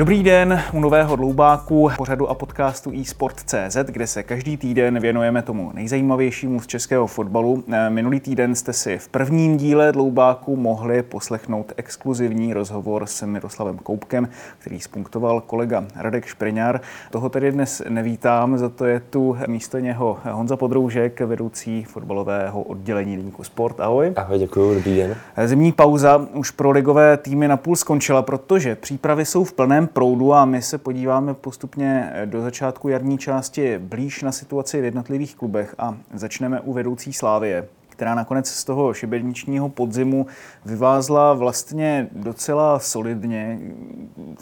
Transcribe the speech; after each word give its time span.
Dobrý 0.00 0.22
den 0.22 0.62
u 0.72 0.80
nového 0.80 1.16
dloubáku 1.16 1.90
pořadu 1.96 2.28
a 2.28 2.34
podcastu 2.34 2.92
eSport.cz, 3.00 3.76
kde 3.86 4.06
se 4.06 4.22
každý 4.22 4.56
týden 4.56 5.00
věnujeme 5.00 5.42
tomu 5.42 5.70
nejzajímavějšímu 5.74 6.60
z 6.60 6.66
českého 6.66 7.06
fotbalu. 7.06 7.64
Eh, 7.72 7.90
Minulý 7.90 8.20
týden 8.20 8.54
jste 8.54 8.72
si 8.72 8.98
v 8.98 9.08
prvním 9.08 9.56
díle 9.56 9.92
dloubáku 9.92 10.56
mohli 10.56 11.02
poslechnout 11.02 11.72
exkluzivní 11.76 12.54
rozhovor 12.54 13.06
s 13.06 13.26
Miroslavem 13.26 13.78
Koupkem, 13.78 14.28
který 14.58 14.80
spunktoval 14.80 15.40
kolega 15.40 15.84
Radek 15.96 16.26
Špriňár. 16.26 16.80
Toho 17.10 17.28
tedy 17.28 17.52
dnes 17.52 17.82
nevítám, 17.88 18.58
za 18.58 18.68
to 18.68 18.84
je 18.84 19.00
tu 19.00 19.36
místo 19.46 19.78
něho 19.78 20.18
Honza 20.30 20.56
Podroužek, 20.56 21.20
vedoucí 21.20 21.84
fotbalového 21.84 22.62
oddělení 22.62 23.16
Deníku 23.16 23.44
Sport. 23.44 23.80
Ahoj. 23.80 24.12
Ahoj, 24.16 24.38
děkuji, 24.38 24.74
dobrý 24.74 24.96
den. 24.96 25.16
Zimní 25.44 25.72
pauza 25.72 26.26
už 26.34 26.50
pro 26.50 26.70
ligové 26.70 27.16
týmy 27.16 27.48
napůl 27.48 27.76
skončila, 27.76 28.22
protože 28.22 28.76
přípravy 28.76 29.24
jsou 29.24 29.44
v 29.44 29.52
plném 29.52 29.89
proudu 29.92 30.34
a 30.34 30.44
my 30.44 30.62
se 30.62 30.78
podíváme 30.78 31.34
postupně 31.34 32.12
do 32.24 32.42
začátku 32.42 32.88
jarní 32.88 33.18
části 33.18 33.78
blíž 33.78 34.22
na 34.22 34.32
situaci 34.32 34.80
v 34.80 34.84
jednotlivých 34.84 35.36
klubech 35.36 35.74
a 35.78 35.96
začneme 36.14 36.60
u 36.60 36.72
vedoucí 36.72 37.12
Slávie 37.12 37.68
která 38.00 38.14
nakonec 38.14 38.48
z 38.48 38.64
toho 38.64 38.94
šibeničního 38.94 39.68
podzimu 39.68 40.26
vyvázla 40.64 41.34
vlastně 41.34 42.08
docela 42.12 42.78
solidně, 42.78 43.58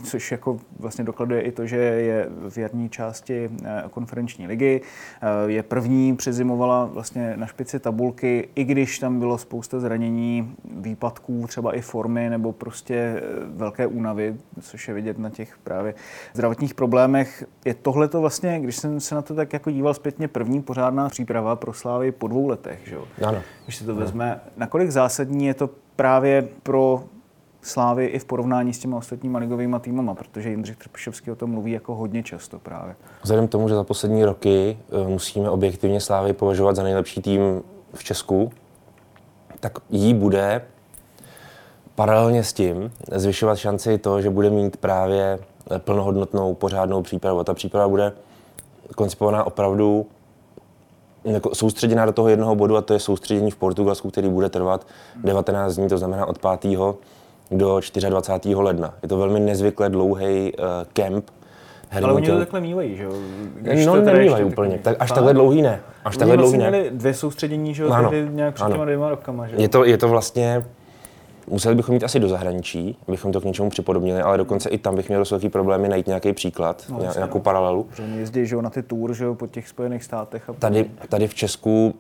což 0.05 0.33
jako 0.33 0.59
vlastně 0.79 1.05
dokladuje 1.05 1.41
i 1.41 1.53
to, 1.53 1.67
že 1.67 1.77
je 1.77 2.29
v 2.49 2.59
jarní 2.59 2.89
části 2.89 3.51
eh, 3.65 3.83
konferenční 3.91 4.47
ligy. 4.47 4.81
Eh, 5.23 5.51
Je 5.51 5.63
první, 5.63 6.17
přezimovala 6.17 6.85
vlastně 6.85 7.37
na 7.37 7.47
špici 7.47 7.79
tabulky, 7.79 8.49
i 8.55 8.65
když 8.65 8.99
tam 8.99 9.19
bylo 9.19 9.39
spousta 9.39 9.81
zranění, 9.81 10.55
výpadků, 10.65 11.47
třeba 11.47 11.75
i 11.75 11.81
formy 11.81 12.31
nebo 12.31 12.53
prostě 12.53 12.95
eh, 12.95 13.23
velké 13.47 13.87
únavy, 13.87 14.37
což 14.61 14.89
je 14.89 14.95
vidět 14.95 15.19
na 15.19 15.31
těch 15.31 15.59
právě 15.65 15.95
zdravotních 16.35 16.75
problémech. 16.75 17.45
Je 17.65 17.75
tohle 17.75 18.09
to 18.09 18.21
vlastně, 18.21 18.61
když 18.61 18.77
jsem 18.77 19.01
se 19.01 19.15
na 19.15 19.23
to 19.23 19.35
tak 19.35 19.53
jako 19.53 19.71
díval 19.71 19.95
zpětně, 19.95 20.29
první 20.29 20.63
pořádná 20.63 21.09
příprava 21.09 21.57
pro 21.57 21.73
Slávy 21.73 22.13
po 22.13 22.29
dvou 22.29 22.49
letech, 22.49 22.81
že 22.85 22.95
jo? 22.95 23.05
Ano. 23.27 23.43
Když 23.65 23.77
se 23.77 23.85
to 23.85 23.95
vezme, 23.95 24.41
nakolik 24.57 24.91
zásadní 24.91 25.47
je 25.47 25.55
to 25.55 25.71
právě 25.97 26.49
pro 26.63 27.05
Slávy 27.63 28.07
i 28.07 28.19
v 28.19 28.25
porovnání 28.25 28.75
s 28.75 28.79
těma 28.79 28.97
ostatníma 28.97 29.39
ligovými 29.39 29.77
týmama, 29.81 30.15
protože 30.15 30.51
Jindřich 30.51 30.77
Trpišovský 30.77 31.31
o 31.31 31.37
tom 31.37 31.51
mluví 31.51 31.73
jako 31.73 31.95
hodně 31.95 32.23
často 32.23 32.59
právě. 32.59 32.97
Vzhledem 33.23 33.49
k 33.49 33.51
tomu, 33.51 33.69
že 33.69 33.75
za 33.75 33.85
poslední 33.85 34.25
roky 34.25 34.79
eh, 34.79 35.09
musíme 35.09 35.51
objektivně 35.51 36.01
Slávy 36.01 36.33
považovat 36.33 36.77
za 36.77 36.83
nejlepší 36.83 37.23
tým 37.23 37.63
v 37.95 38.05
Česku, 38.05 38.53
tak 39.61 39.79
jí 39.91 40.15
bude 40.15 40.63
paralelně 41.95 42.45
s 42.45 42.53
tím 42.53 42.93
zvyšovat 43.13 43.59
šanci 43.59 43.99
to, 43.99 44.23
že 44.23 44.31
bude 44.31 44.51
mít 44.51 44.77
právě 44.77 45.39
plnohodnotnou 45.79 46.55
pořádnou 46.55 47.03
přípravu. 47.03 47.41
A 47.41 47.45
ta 47.45 47.55
příprava 47.55 47.89
bude 47.89 48.13
koncipovaná 48.97 49.45
opravdu 49.45 50.07
jako 51.25 51.55
soustředěná 51.55 52.07
do 52.07 52.13
toho 52.13 52.29
jednoho 52.29 52.55
bodu 52.55 52.77
a 52.77 52.83
to 52.83 52.93
je 52.93 52.99
soustředění 52.99 53.51
v 53.51 53.57
Portugalsku, 53.57 54.11
který 54.11 54.29
bude 54.29 54.49
trvat 54.49 54.87
19 55.25 55.75
dní, 55.77 55.89
to 55.89 55.99
znamená 55.99 56.27
od 56.27 56.39
5. 56.61 56.79
do 57.51 57.81
24. 58.09 58.55
ledna. 58.55 58.95
Je 59.03 59.09
to 59.09 59.17
velmi 59.19 59.41
nezvykle 59.41 59.91
dlouhý 59.91 60.53
uh, 60.59 60.65
kemp. 60.93 61.31
Ale 62.03 62.13
oni 62.13 62.27
to 62.27 62.39
takhle 62.39 62.61
mývají, 62.61 62.97
že 62.97 63.03
jo? 63.05 63.13
Když 63.55 63.87
No, 63.87 63.97
nemývají 63.97 64.45
úplně. 64.45 64.79
Tak, 64.79 64.97
až 65.01 65.13
takhle 65.13 65.35
dlouhý 65.35 65.63
ne. 65.63 65.81
Až 66.05 66.17
takhle 66.17 66.37
dlouhý 66.37 66.59
vlastně 66.59 66.71
ne. 66.71 66.79
měli 66.79 66.97
dvě 66.97 67.15
soustředění, 67.15 67.75
že 67.75 67.83
jo, 67.83 67.91
Ano, 67.91 68.11
nějak 68.31 68.55
před 68.55 68.65
ano. 68.65 68.73
těma 68.75 68.85
dvěma 68.85 69.11
rokama, 69.11 69.47
že 69.47 69.55
jo? 69.55 69.61
Je 69.63 69.69
to, 69.69 69.85
je 69.85 69.99
to 69.99 70.09
vlastně, 70.09 70.65
museli 71.51 71.75
bychom 71.75 71.95
jít 71.95 72.05
asi 72.05 72.21
do 72.21 72.29
zahraničí, 72.29 72.99
abychom 73.09 73.33
to 73.33 73.41
k 73.41 73.45
něčemu 73.45 73.71
připodobnili, 73.71 74.21
ale 74.21 74.39
dokonce 74.39 74.69
i 74.69 74.79
tam 74.79 74.97
bych 74.97 75.09
měl 75.09 75.21
dost 75.21 75.31
velký 75.31 75.49
problémy 75.49 75.89
najít 75.89 76.07
nějaký 76.07 76.33
příklad, 76.33 76.85
no, 76.89 76.99
nějakou 77.15 77.39
no. 77.39 77.45
paralelu. 77.45 77.87
Oni 78.03 78.19
jezdí, 78.19 78.47
že 78.47 78.55
jo, 78.55 78.63
na 78.63 78.71
ty 78.71 78.83
tour, 78.83 79.15
že 79.15 79.25
jo, 79.25 79.35
po 79.35 79.47
těch 79.47 79.69
Spojených 79.69 80.05
státech. 80.05 80.51
A 80.51 80.53
Tady, 80.53 80.91
tady 81.09 81.27
v 81.29 81.35
Česku 81.35 81.95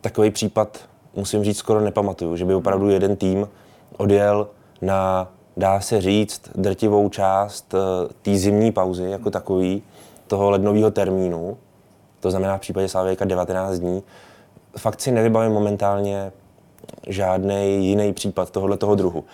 takový 0.00 0.30
případ, 0.30 0.78
musím 1.16 1.44
říct, 1.44 1.58
skoro 1.58 1.80
nepamatuju, 1.80 2.36
že 2.36 2.44
by 2.44 2.54
opravdu 2.54 2.88
jeden 2.88 3.16
tým 3.16 3.48
odjel 3.96 4.48
na, 4.82 5.32
dá 5.56 5.80
se 5.80 6.00
říct, 6.00 6.42
drtivou 6.54 7.08
část 7.08 7.74
eh, 7.74 8.12
té 8.22 8.38
zimní 8.38 8.72
pauzy 8.72 9.04
jako 9.10 9.30
takový, 9.30 9.82
toho 10.26 10.50
lednového 10.50 10.90
termínu, 10.90 11.56
to 12.20 12.30
znamená 12.30 12.56
v 12.56 12.60
případě 12.60 12.88
Slavěka 12.88 13.24
19 13.24 13.78
dní. 13.78 14.02
Fakt 14.78 15.00
si 15.00 15.12
nevybavím 15.12 15.52
momentálně 15.52 16.32
žádný 17.06 17.88
jiný 17.88 18.12
případ 18.12 18.50
tohohle 18.50 18.76
toho 18.76 18.94
druhu. 18.94 19.24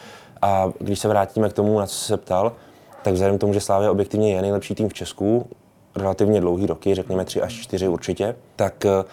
A 0.43 0.72
když 0.78 0.99
se 0.99 1.09
vrátíme 1.09 1.49
k 1.49 1.53
tomu, 1.53 1.78
na 1.78 1.87
co 1.87 1.94
se 1.94 2.16
ptal, 2.16 2.53
tak 3.03 3.15
vzhledem 3.15 3.38
k 3.38 3.41
tomu, 3.41 3.53
že 3.53 3.61
Slávia 3.61 3.91
objektivně 3.91 4.34
je 4.34 4.43
nejlepší 4.43 4.75
tým 4.75 4.88
v 4.88 4.94
Česku, 4.94 5.47
relativně 5.97 6.41
dlouhý 6.41 6.66
roky, 6.66 6.94
řekněme 6.94 7.25
tři 7.25 7.43
až 7.43 7.53
čtyři 7.53 7.88
určitě, 7.88 8.37
tak 8.56 8.84
eh, 8.84 9.05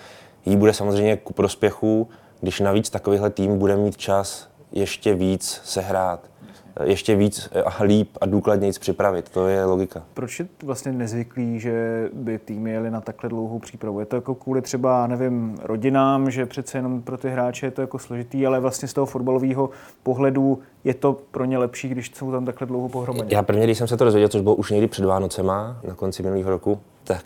jí 0.46 0.58
bude 0.58 0.74
samozřejmě 0.74 1.18
ku 1.18 1.34
prospěchu, 1.34 2.10
když 2.42 2.60
navíc 2.60 2.90
takovýhle 2.90 3.30
tým 3.30 3.58
bude 3.58 3.76
mít 3.76 3.98
čas 3.98 4.48
ještě 4.72 5.14
víc 5.14 5.62
sehrát, 5.64 6.20
eh, 6.26 6.37
ještě 6.84 7.16
víc 7.16 7.50
eh, 7.52 7.64
a 7.64 7.84
líp 7.84 8.10
a 8.22 8.26
důkladněji 8.26 8.74
připravit. 8.80 9.30
To 9.30 9.48
je 9.48 9.66
logika. 9.66 10.04
Proč 10.14 10.40
je 10.40 10.48
vlastně 10.64 10.92
nezvyklý, 10.92 11.60
že 11.60 12.10
by 12.14 12.40
týmy 12.40 12.72
jeli 12.72 12.92
na 12.92 13.02
takhle 13.02 13.30
dlouhou 13.30 13.60
přípravu? 13.60 14.00
Je 14.00 14.06
to 14.06 14.16
jako 14.16 14.36
kvůli 14.36 14.62
třeba, 14.62 15.08
nevím, 15.08 15.58
rodinám, 15.64 16.32
že 16.32 16.46
přece 16.46 16.78
jenom 16.78 17.02
pro 17.02 17.18
ty 17.18 17.30
hráče 17.30 17.66
je 17.66 17.72
to 17.72 17.82
jako 17.82 18.00
složitý, 18.00 18.48
ale 18.48 18.60
vlastně 18.60 18.88
z 18.88 18.94
toho 18.94 19.06
fotbalového 19.06 19.70
pohledu 20.04 20.60
je 20.84 20.94
to 20.94 21.18
pro 21.32 21.46
ně 21.46 21.58
lepší, 21.58 21.90
když 21.90 22.12
jsou 22.16 22.32
tam 22.32 22.46
takhle 22.46 22.68
dlouho 22.68 22.90
pohromadě. 22.90 23.36
Já 23.36 23.44
prvně, 23.44 23.64
když 23.64 23.78
jsem 23.78 23.88
se 23.88 23.98
to 23.98 24.06
dozvěděl, 24.06 24.30
což 24.30 24.42
bylo 24.42 24.56
už 24.56 24.72
někdy 24.72 24.88
před 24.88 25.06
Vánocema, 25.06 25.78
na 25.88 25.96
konci 25.96 26.24
minulého 26.24 26.50
roku, 26.50 26.80
tak 27.04 27.26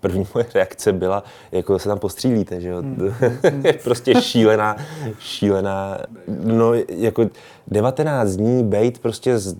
první 0.00 0.26
moje 0.34 0.46
reakce 0.54 0.92
byla, 0.92 1.24
jako 1.52 1.78
se 1.78 1.88
tam 1.88 1.98
postřílíte, 1.98 2.60
že 2.60 2.68
jo. 2.68 2.82
je 3.64 3.72
prostě 3.72 4.22
šílená, 4.22 4.76
šílená, 5.18 5.98
no 6.44 6.72
jako 6.88 7.30
19 7.68 8.30
dní 8.30 8.64
bejt 8.64 8.98
prostě 8.98 9.38
s 9.38 9.56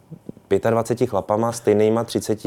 25 0.71 1.11
chlapama, 1.11 1.53
stejnýma 1.53 2.05
30 2.05 2.45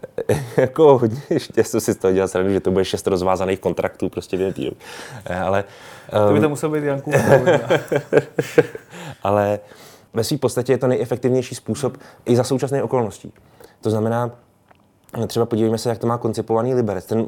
jako 0.56 0.98
hodně, 0.98 1.20
já 1.56 1.64
jsem 1.64 1.80
si 1.80 1.92
z 1.92 1.96
toho 1.96 2.12
dělal 2.12 2.28
srandu, 2.28 2.52
že 2.52 2.60
to 2.60 2.70
bude 2.70 2.84
šest 2.84 3.06
rozvázaných 3.06 3.60
kontraktů 3.60 4.08
prostě 4.08 4.36
v 4.36 4.52
týden. 4.52 4.74
Eh, 5.24 5.40
Ale, 5.40 5.64
To 6.10 6.28
by 6.28 6.36
ehm, 6.36 6.42
to 6.42 6.48
muselo 6.48 6.72
být 6.72 6.84
Janku. 6.84 7.10
ale 9.22 9.58
ve 10.14 10.24
své 10.24 10.38
podstatě 10.38 10.72
je 10.72 10.78
to 10.78 10.86
nejefektivnější 10.86 11.54
způsob 11.54 11.96
i 12.24 12.36
za 12.36 12.44
současné 12.44 12.82
okolností. 12.82 13.32
To 13.80 13.90
znamená, 13.90 14.30
třeba 15.26 15.46
podívejme 15.46 15.78
se, 15.78 15.88
jak 15.88 15.98
to 15.98 16.06
má 16.06 16.18
koncipovaný 16.18 16.74
Liberec. 16.74 17.06
Ten 17.06 17.26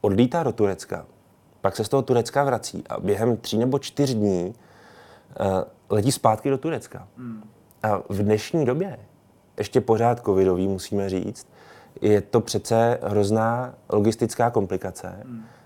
odlítá 0.00 0.42
do 0.42 0.52
Turecka, 0.52 1.06
pak 1.60 1.76
se 1.76 1.84
z 1.84 1.88
toho 1.88 2.02
Turecka 2.02 2.44
vrací 2.44 2.84
a 2.88 3.00
během 3.00 3.36
tří 3.36 3.58
nebo 3.58 3.78
čtyř 3.78 4.14
dní 4.14 4.54
uh, 5.40 5.46
letí 5.90 6.12
zpátky 6.12 6.50
do 6.50 6.58
Turecka. 6.58 7.08
A 7.82 7.98
v 8.08 8.22
dnešní 8.22 8.64
době, 8.64 8.98
ještě 9.58 9.80
pořád 9.80 10.24
covidový, 10.24 10.68
musíme 10.68 11.08
říct, 11.08 11.46
je 12.00 12.20
to 12.20 12.40
přece 12.40 12.98
hrozná 13.02 13.74
logistická 13.88 14.50
komplikace 14.50 15.22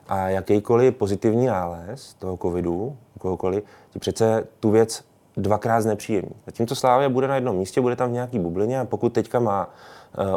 a 0.09 0.29
jakýkoliv 0.29 0.97
pozitivní 0.97 1.47
nález 1.47 2.15
toho 2.15 2.37
covidu, 2.37 2.97
kohokoliv, 3.19 3.65
ti 3.91 3.99
přece 3.99 4.47
tu 4.61 4.71
věc 4.71 5.05
dvakrát 5.37 5.81
znepříjemní. 5.81 6.35
Zatímco 6.47 6.75
Slávia 6.75 7.09
bude 7.09 7.29
na 7.29 7.35
jednom 7.35 7.57
místě, 7.57 7.81
bude 7.81 7.97
tam 7.97 8.09
v 8.09 8.13
nějaký 8.13 8.39
bublině 8.39 8.81
a 8.81 8.85
pokud 8.85 9.13
teďka 9.13 9.41
má 9.41 9.71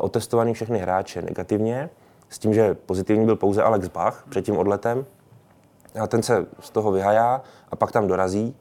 otestovaný 0.01 0.53
všechny 0.53 0.79
hráče 0.79 1.21
negativně, 1.21 1.89
s 2.29 2.39
tím, 2.39 2.53
že 2.53 2.73
pozitivní 2.73 3.25
byl 3.25 3.35
pouze 3.35 3.63
Alex 3.63 3.87
Bach 3.87 4.25
před 4.29 4.45
tím 4.45 4.57
odletem, 4.57 5.05
a 6.01 6.07
ten 6.07 6.23
se 6.23 6.45
z 6.59 6.69
toho 6.69 6.91
vyhajá 6.91 7.41
a 7.71 7.75
pak 7.75 7.91
tam 7.91 8.07
dorazí, 8.07 8.55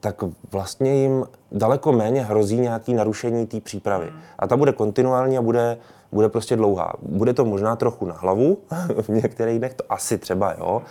tak 0.00 0.24
vlastně 0.50 0.94
jim 0.94 1.24
daleko 1.52 1.92
méně 1.92 2.22
hrozí 2.22 2.60
nějaké 2.60 2.92
narušení 2.92 3.46
té 3.46 3.60
přípravy. 3.60 4.12
A 4.38 4.46
ta 4.46 4.56
bude 4.56 4.72
kontinuální 4.72 5.38
a 5.38 5.42
bude, 5.42 5.78
bude 6.12 6.28
prostě 6.28 6.56
dlouhá. 6.56 6.92
Bude 7.02 7.34
to 7.34 7.44
možná 7.44 7.76
trochu 7.76 8.06
na 8.06 8.14
hlavu, 8.14 8.58
v 9.02 9.08
některých 9.08 9.58
dnech 9.58 9.74
to 9.74 9.84
asi 9.88 10.18
třeba, 10.18 10.54
jo, 10.58 10.82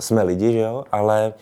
jsme 0.00 0.22
lidi, 0.22 0.52
že 0.52 0.60
jo, 0.60 0.84
ale, 0.92 1.34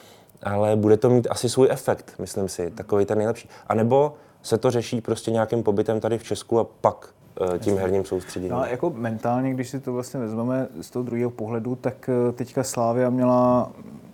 ale 0.42 0.76
bude 0.76 0.96
to 0.96 1.10
mít 1.10 1.26
asi 1.30 1.48
svůj 1.48 1.68
efekt, 1.70 2.14
myslím 2.18 2.48
si, 2.48 2.70
takový 2.70 3.04
ten 3.04 3.18
nejlepší. 3.18 3.48
A 3.66 3.74
nebo 3.74 4.14
se 4.42 4.58
to 4.58 4.70
řeší 4.70 5.00
prostě 5.00 5.30
nějakým 5.30 5.62
pobytem 5.62 6.00
tady 6.00 6.18
v 6.18 6.22
Česku 6.22 6.58
a 6.58 6.64
pak 6.80 7.08
eh, 7.08 7.17
tím 7.58 7.76
herním 7.76 8.04
soustředěním. 8.04 8.56
No 8.58 8.64
jako 8.64 8.92
mentálně, 8.96 9.54
když 9.54 9.68
si 9.68 9.80
to 9.80 9.92
vlastně 9.92 10.20
vezmeme 10.20 10.68
z 10.80 10.90
toho 10.90 11.02
druhého 11.02 11.30
pohledu, 11.30 11.74
tak 11.74 12.10
eh, 12.28 12.32
teďka 12.32 12.62
Slávia 12.64 13.10
měla 13.10 13.70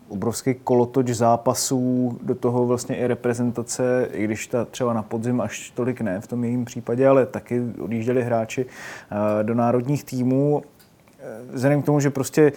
obrovský 0.09 0.55
kolotoč 0.55 1.09
zápasů, 1.09 2.19
do 2.23 2.35
toho 2.35 2.67
vlastně 2.67 2.97
i 2.97 3.07
reprezentace, 3.07 4.09
i 4.13 4.25
když 4.25 4.47
ta 4.47 4.65
třeba 4.65 4.93
na 4.93 5.03
podzim 5.03 5.41
až 5.41 5.71
tolik 5.71 6.01
ne 6.01 6.21
v 6.21 6.27
tom 6.27 6.45
jejím 6.45 6.65
případě, 6.65 7.09
ale 7.09 7.27
taky 7.27 7.63
odjížděli 7.81 8.23
hráči 8.23 8.67
eh, 8.67 9.45
do 9.45 9.55
národních 9.55 10.05
týmů. 10.05 10.63
Eh, 11.21 11.25
Vzhledem 11.53 11.83
k 11.83 11.87
tomu, 11.87 12.01
že 12.01 12.11
prostě 12.11 12.53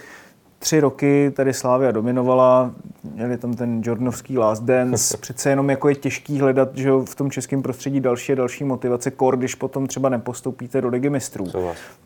tři 0.60 0.80
roky 0.80 1.32
tady 1.36 1.54
Slávia 1.54 1.92
dominovala, 1.92 2.72
měli 3.14 3.38
tam 3.38 3.54
ten 3.54 3.82
Jordanovský 3.86 4.38
last 4.38 4.64
dance, 4.64 5.18
přece 5.22 5.50
jenom 5.50 5.70
jako 5.70 5.90
je 5.90 5.96
těžký 5.96 6.40
hledat 6.40 6.70
že 6.74 6.92
v 7.06 7.16
tom 7.16 7.32
českém 7.32 7.62
prostředí 7.62 8.00
další 8.00 8.32
a 8.32 8.36
další 8.36 8.64
motivace, 8.64 9.12
kor, 9.12 9.38
když 9.38 9.56
potom 9.56 9.88
třeba 9.88 10.10
nepostoupíte 10.10 10.82
do 10.82 10.88
ligy 10.88 11.10
mistrů. 11.10 11.46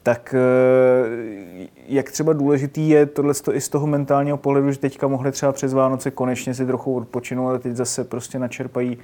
Tak 0.03 0.36
eh, 0.38 1.68
jak 1.88 2.12
třeba 2.12 2.33
důležitý 2.33 2.89
je 2.89 3.06
tohle 3.06 3.33
i 3.53 3.62
z 3.62 3.69
toho 3.69 3.88
mentálního 3.88 4.38
pohledu, 4.38 4.71
že 4.71 4.80
teďka 4.80 5.07
mohli 5.07 5.31
třeba 5.31 5.51
přes 5.51 5.74
Vánoce 5.74 6.12
konečně 6.12 6.54
si 6.54 6.65
trochu 6.65 6.95
odpočinout, 6.95 7.50
ale 7.50 7.59
teď 7.59 7.75
zase 7.75 8.04
prostě 8.04 8.39
načerpají 8.39 8.97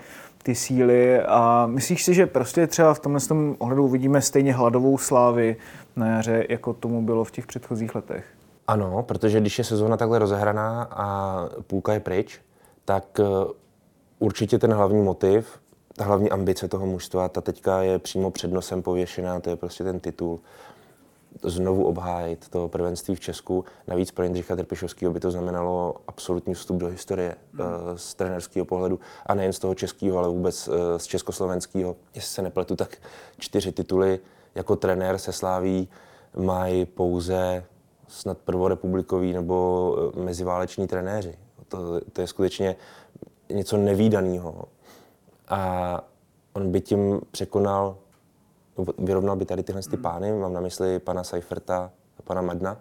ty 0.43 0.55
síly 0.55 1.21
a 1.21 1.67
myslíš 1.67 2.03
si, 2.03 2.13
že 2.13 2.25
prostě 2.25 2.67
třeba 2.67 2.93
v 2.93 2.99
tomhle 2.99 3.21
tom 3.21 3.55
ohledu 3.59 3.83
uvidíme 3.83 4.21
stejně 4.21 4.53
hladovou 4.53 4.97
slávy 4.97 5.55
na 5.95 6.07
jaře, 6.07 6.45
jako 6.49 6.73
tomu 6.73 7.01
bylo 7.01 7.23
v 7.23 7.31
těch 7.31 7.47
předchozích 7.47 7.95
letech? 7.95 8.36
Ano, 8.67 9.03
protože 9.03 9.39
když 9.39 9.57
je 9.57 9.63
sezóna 9.63 9.97
takhle 9.97 10.19
rozehraná 10.19 10.83
a 10.83 11.39
půlka 11.67 11.93
je 11.93 11.99
pryč, 11.99 12.41
tak 12.85 13.19
eh, 13.19 13.25
určitě 14.19 14.59
ten 14.59 14.73
hlavní 14.73 15.01
motiv, 15.01 15.59
ta 15.95 16.03
hlavní 16.03 16.29
ambice 16.29 16.67
toho 16.67 16.85
mužstva, 16.85 17.29
ta 17.29 17.41
teďka 17.41 17.81
je 17.81 17.99
přímo 17.99 18.31
před 18.31 18.51
nosem 18.51 18.81
pověšená, 18.81 19.39
to 19.39 19.49
je 19.49 19.55
prostě 19.55 19.83
ten 19.83 19.99
titul. 19.99 20.39
Znovu 21.43 21.85
obhájit 21.85 22.49
to 22.49 22.67
prvenství 22.67 23.15
v 23.15 23.19
Česku. 23.19 23.65
Navíc 23.87 24.11
pro 24.11 24.23
Jindřicha 24.23 24.55
Trpišovského 24.55 25.13
by 25.13 25.19
to 25.19 25.31
znamenalo 25.31 25.95
absolutní 26.07 26.53
vstup 26.53 26.77
do 26.77 26.87
historie 26.87 27.35
eh, 27.35 27.63
z 27.95 28.15
trenerského 28.15 28.65
pohledu. 28.65 28.99
A 29.25 29.35
nejen 29.35 29.53
z 29.53 29.59
toho 29.59 29.75
českého, 29.75 30.17
ale 30.17 30.29
vůbec 30.29 30.67
eh, 30.67 30.99
z 30.99 31.05
československého. 31.05 31.95
Jestli 32.15 32.29
se 32.29 32.41
nepletu, 32.41 32.75
tak 32.75 32.97
čtyři 33.39 33.71
tituly 33.71 34.19
jako 34.55 34.75
trenér 34.75 35.17
se 35.17 35.31
sláví 35.31 35.89
mají 36.35 36.85
pouze 36.85 37.63
snad 38.07 38.37
prvorepublikoví 38.37 39.33
nebo 39.33 39.95
eh, 40.17 40.19
meziváleční 40.19 40.87
trenéři. 40.87 41.37
To, 41.67 42.01
to 42.13 42.21
je 42.21 42.27
skutečně 42.27 42.75
něco 43.49 43.77
nevýdaného. 43.77 44.65
A 45.47 46.01
on 46.53 46.71
by 46.71 46.81
tím 46.81 47.21
překonal, 47.31 47.97
vyrovnal 48.97 49.35
by 49.35 49.45
tady 49.45 49.63
tyhle 49.63 49.81
ty 49.81 49.97
pány, 49.97 50.31
mám 50.31 50.53
na 50.53 50.61
mysli 50.61 50.99
pana 50.99 51.23
Seiferta 51.23 51.91
a 52.19 52.21
pana 52.21 52.41
Madna, 52.41 52.77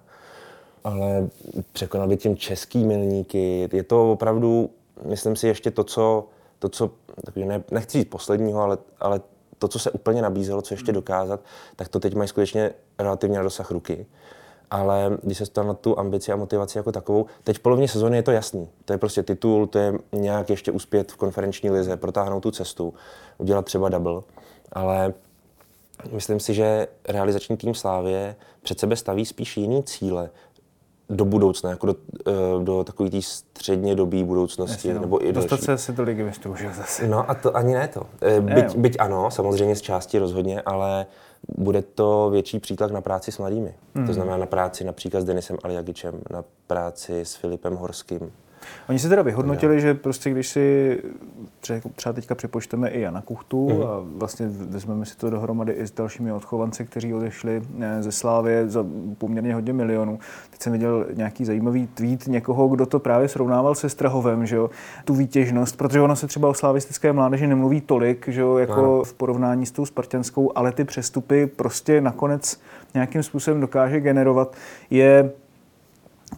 ale 0.85 1.29
překonal 1.73 2.09
by 2.09 2.17
tím 2.17 2.37
český 2.37 2.85
milníky. 2.85 3.69
Je 3.73 3.83
to 3.83 4.13
opravdu, 4.13 4.71
myslím 5.05 5.37
si, 5.37 5.47
ještě 5.47 5.71
to, 5.71 5.85
co, 5.85 6.29
to, 6.59 6.69
co 6.69 6.91
takový 7.25 7.47
ne, 7.47 7.65
nechci 7.71 7.99
říct 7.99 8.09
posledního, 8.09 8.61
ale, 8.61 8.79
ale 9.01 9.21
to, 9.59 9.69
co 9.69 9.79
se 9.79 9.91
úplně 9.91 10.23
nabízelo, 10.23 10.63
co 10.63 10.75
ještě 10.75 10.93
dokázat, 10.93 11.41
tak 11.77 11.89
to 11.89 12.01
teď 12.01 12.15
mají 12.15 12.29
skutečně 12.29 12.71
relativně 12.99 13.37
na 13.37 13.43
dosah 13.43 13.71
ruky 13.71 14.07
ale 14.71 15.19
když 15.23 15.39
se 15.39 15.47
stane 15.47 15.69
na 15.69 15.75
tu 15.75 15.99
ambici 15.99 16.33
a 16.33 16.37
motivaci 16.37 16.79
jako 16.79 16.93
takovou, 16.93 17.27
teď 17.45 17.57
v 17.57 17.61
polovině 17.61 17.89
sezóny 17.89 18.17
je 18.17 18.23
to 18.23 18.31
jasný. 18.31 18.69
To 18.85 18.93
je 18.93 18.99
prostě 18.99 19.23
titul, 19.23 19.67
to 19.67 19.79
je 19.79 19.93
nějak 20.13 20.51
ještě 20.51 20.73
uspět 20.73 21.13
v 21.13 21.17
konferenční 21.17 21.71
lize, 21.71 21.97
protáhnout 21.97 22.43
tu 22.43 22.51
cestu, 22.51 22.95
udělat 23.39 23.65
třeba 23.65 23.89
double, 23.89 24.23
ale 24.73 25.15
myslím 26.13 26.41
si, 26.41 26.55
že 26.55 26.89
realizační 27.09 27.57
tým 27.57 27.75
Slávě 27.75 28.37
před 28.63 28.81
sebe 28.81 28.97
staví 28.97 29.27
spíš 29.27 29.57
jiný 29.57 29.83
cíle 29.83 30.31
do 31.11 31.25
budoucna, 31.25 31.71
jako 31.71 31.87
do, 31.87 31.95
eh, 32.27 32.65
do 32.65 32.85
takové 32.85 33.11
té 33.11 33.23
středně 33.23 33.95
dobí 33.95 34.25
budoucnosti. 34.25 34.89
Jasně, 34.89 34.95
no. 34.95 35.01
nebo 35.01 35.27
i 35.27 35.33
Dostat 35.33 35.51
další. 35.51 35.65
se 35.65 35.73
asi 35.73 35.93
do 35.93 36.03
ligy 36.03 36.23
mistrů, 36.25 36.57
že 36.57 36.73
zase. 36.77 37.07
No 37.09 37.31
a 37.31 37.35
to 37.35 37.57
ani 37.57 37.75
ne 37.75 37.89
to. 37.89 38.03
Eh, 38.23 38.41
Ne, 38.41 38.55
Byť, 38.55 38.65
jo. 38.65 38.81
byť 38.81 38.97
ano, 38.99 39.31
samozřejmě 39.31 39.77
z 39.77 39.81
části 39.81 40.19
rozhodně, 40.19 40.61
ale 40.63 41.07
bude 41.49 41.83
to 41.83 42.31
větší 42.31 42.59
přítlak 42.59 42.91
na 42.91 43.01
práci 43.01 43.33
s 43.33 43.39
mladými. 43.39 43.75
Hmm. 43.95 44.07
To 44.07 44.13
znamená 44.13 44.37
na 44.37 44.47
práci 44.47 44.85
například 44.85 45.21
s 45.21 45.25
Denisem 45.25 45.57
Aliagičem, 45.63 46.21
na 46.31 46.45
práci 46.67 47.21
s 47.21 47.35
Filipem 47.35 47.77
Horským. 47.77 48.33
Oni 48.89 48.99
si 48.99 49.09
teda 49.09 49.23
vyhodnotili, 49.23 49.81
že 49.81 49.95
prostě 49.95 50.31
když 50.31 50.49
si 50.49 50.99
třeba, 51.95 52.13
teďka 52.13 52.35
připočteme 52.35 52.89
i 52.89 53.01
Jana 53.01 53.21
Kuchtu 53.23 53.69
Mhm. 53.71 53.83
a 53.83 53.87
vlastně 54.17 54.47
vezmeme 54.49 55.05
si 55.07 55.17
to 55.17 55.31
dohromady 55.31 55.73
i 55.73 55.87
s 55.87 55.91
dalšími 55.91 56.33
odchovanci, 56.33 56.85
kteří 56.85 57.15
odešli 57.15 57.63
eh, 57.81 58.03
ze 58.03 58.13
Slávy 58.13 58.53
za 58.67 58.85
poměrně 59.19 59.55
hodně 59.55 59.73
milionů. 59.73 60.19
Teď 60.51 60.63
jsem 60.63 60.73
viděl 60.73 61.07
nějaký 61.15 61.45
zajímavý 61.45 61.87
tweet 61.95 62.27
někoho, 62.27 62.69
kdo 62.69 62.87
to 62.87 62.99
právě 62.99 63.29
srovnával 63.29 63.75
se 63.75 63.89
Strahovem, 63.89 64.47
že 64.47 64.57
jo, 64.57 64.71
tu 65.05 65.15
výtěžnost, 65.15 65.77
protože 65.77 66.01
ono 66.01 66.17
se 66.17 66.27
třeba 66.27 66.49
o 66.49 66.55
slavistické 66.55 67.13
mládeži 67.13 67.47
nemluví 67.47 67.81
tolik, 67.81 68.29
že 68.29 68.41
jo, 68.41 68.57
jako 68.57 68.73
Ano. 68.73 69.05
v 69.05 69.13
porovnání 69.15 69.67
s 69.67 69.71
tou 69.71 69.87
spartanskou, 69.87 70.53
ale 70.59 70.73
ty 70.73 70.85
přestupy 70.85 71.47
prostě 71.47 72.01
nakonec 72.01 72.61
nějakým 72.95 73.23
způsobem 73.23 73.61
dokáže 73.61 74.01
generovat. 74.01 74.57
Je 74.91 75.31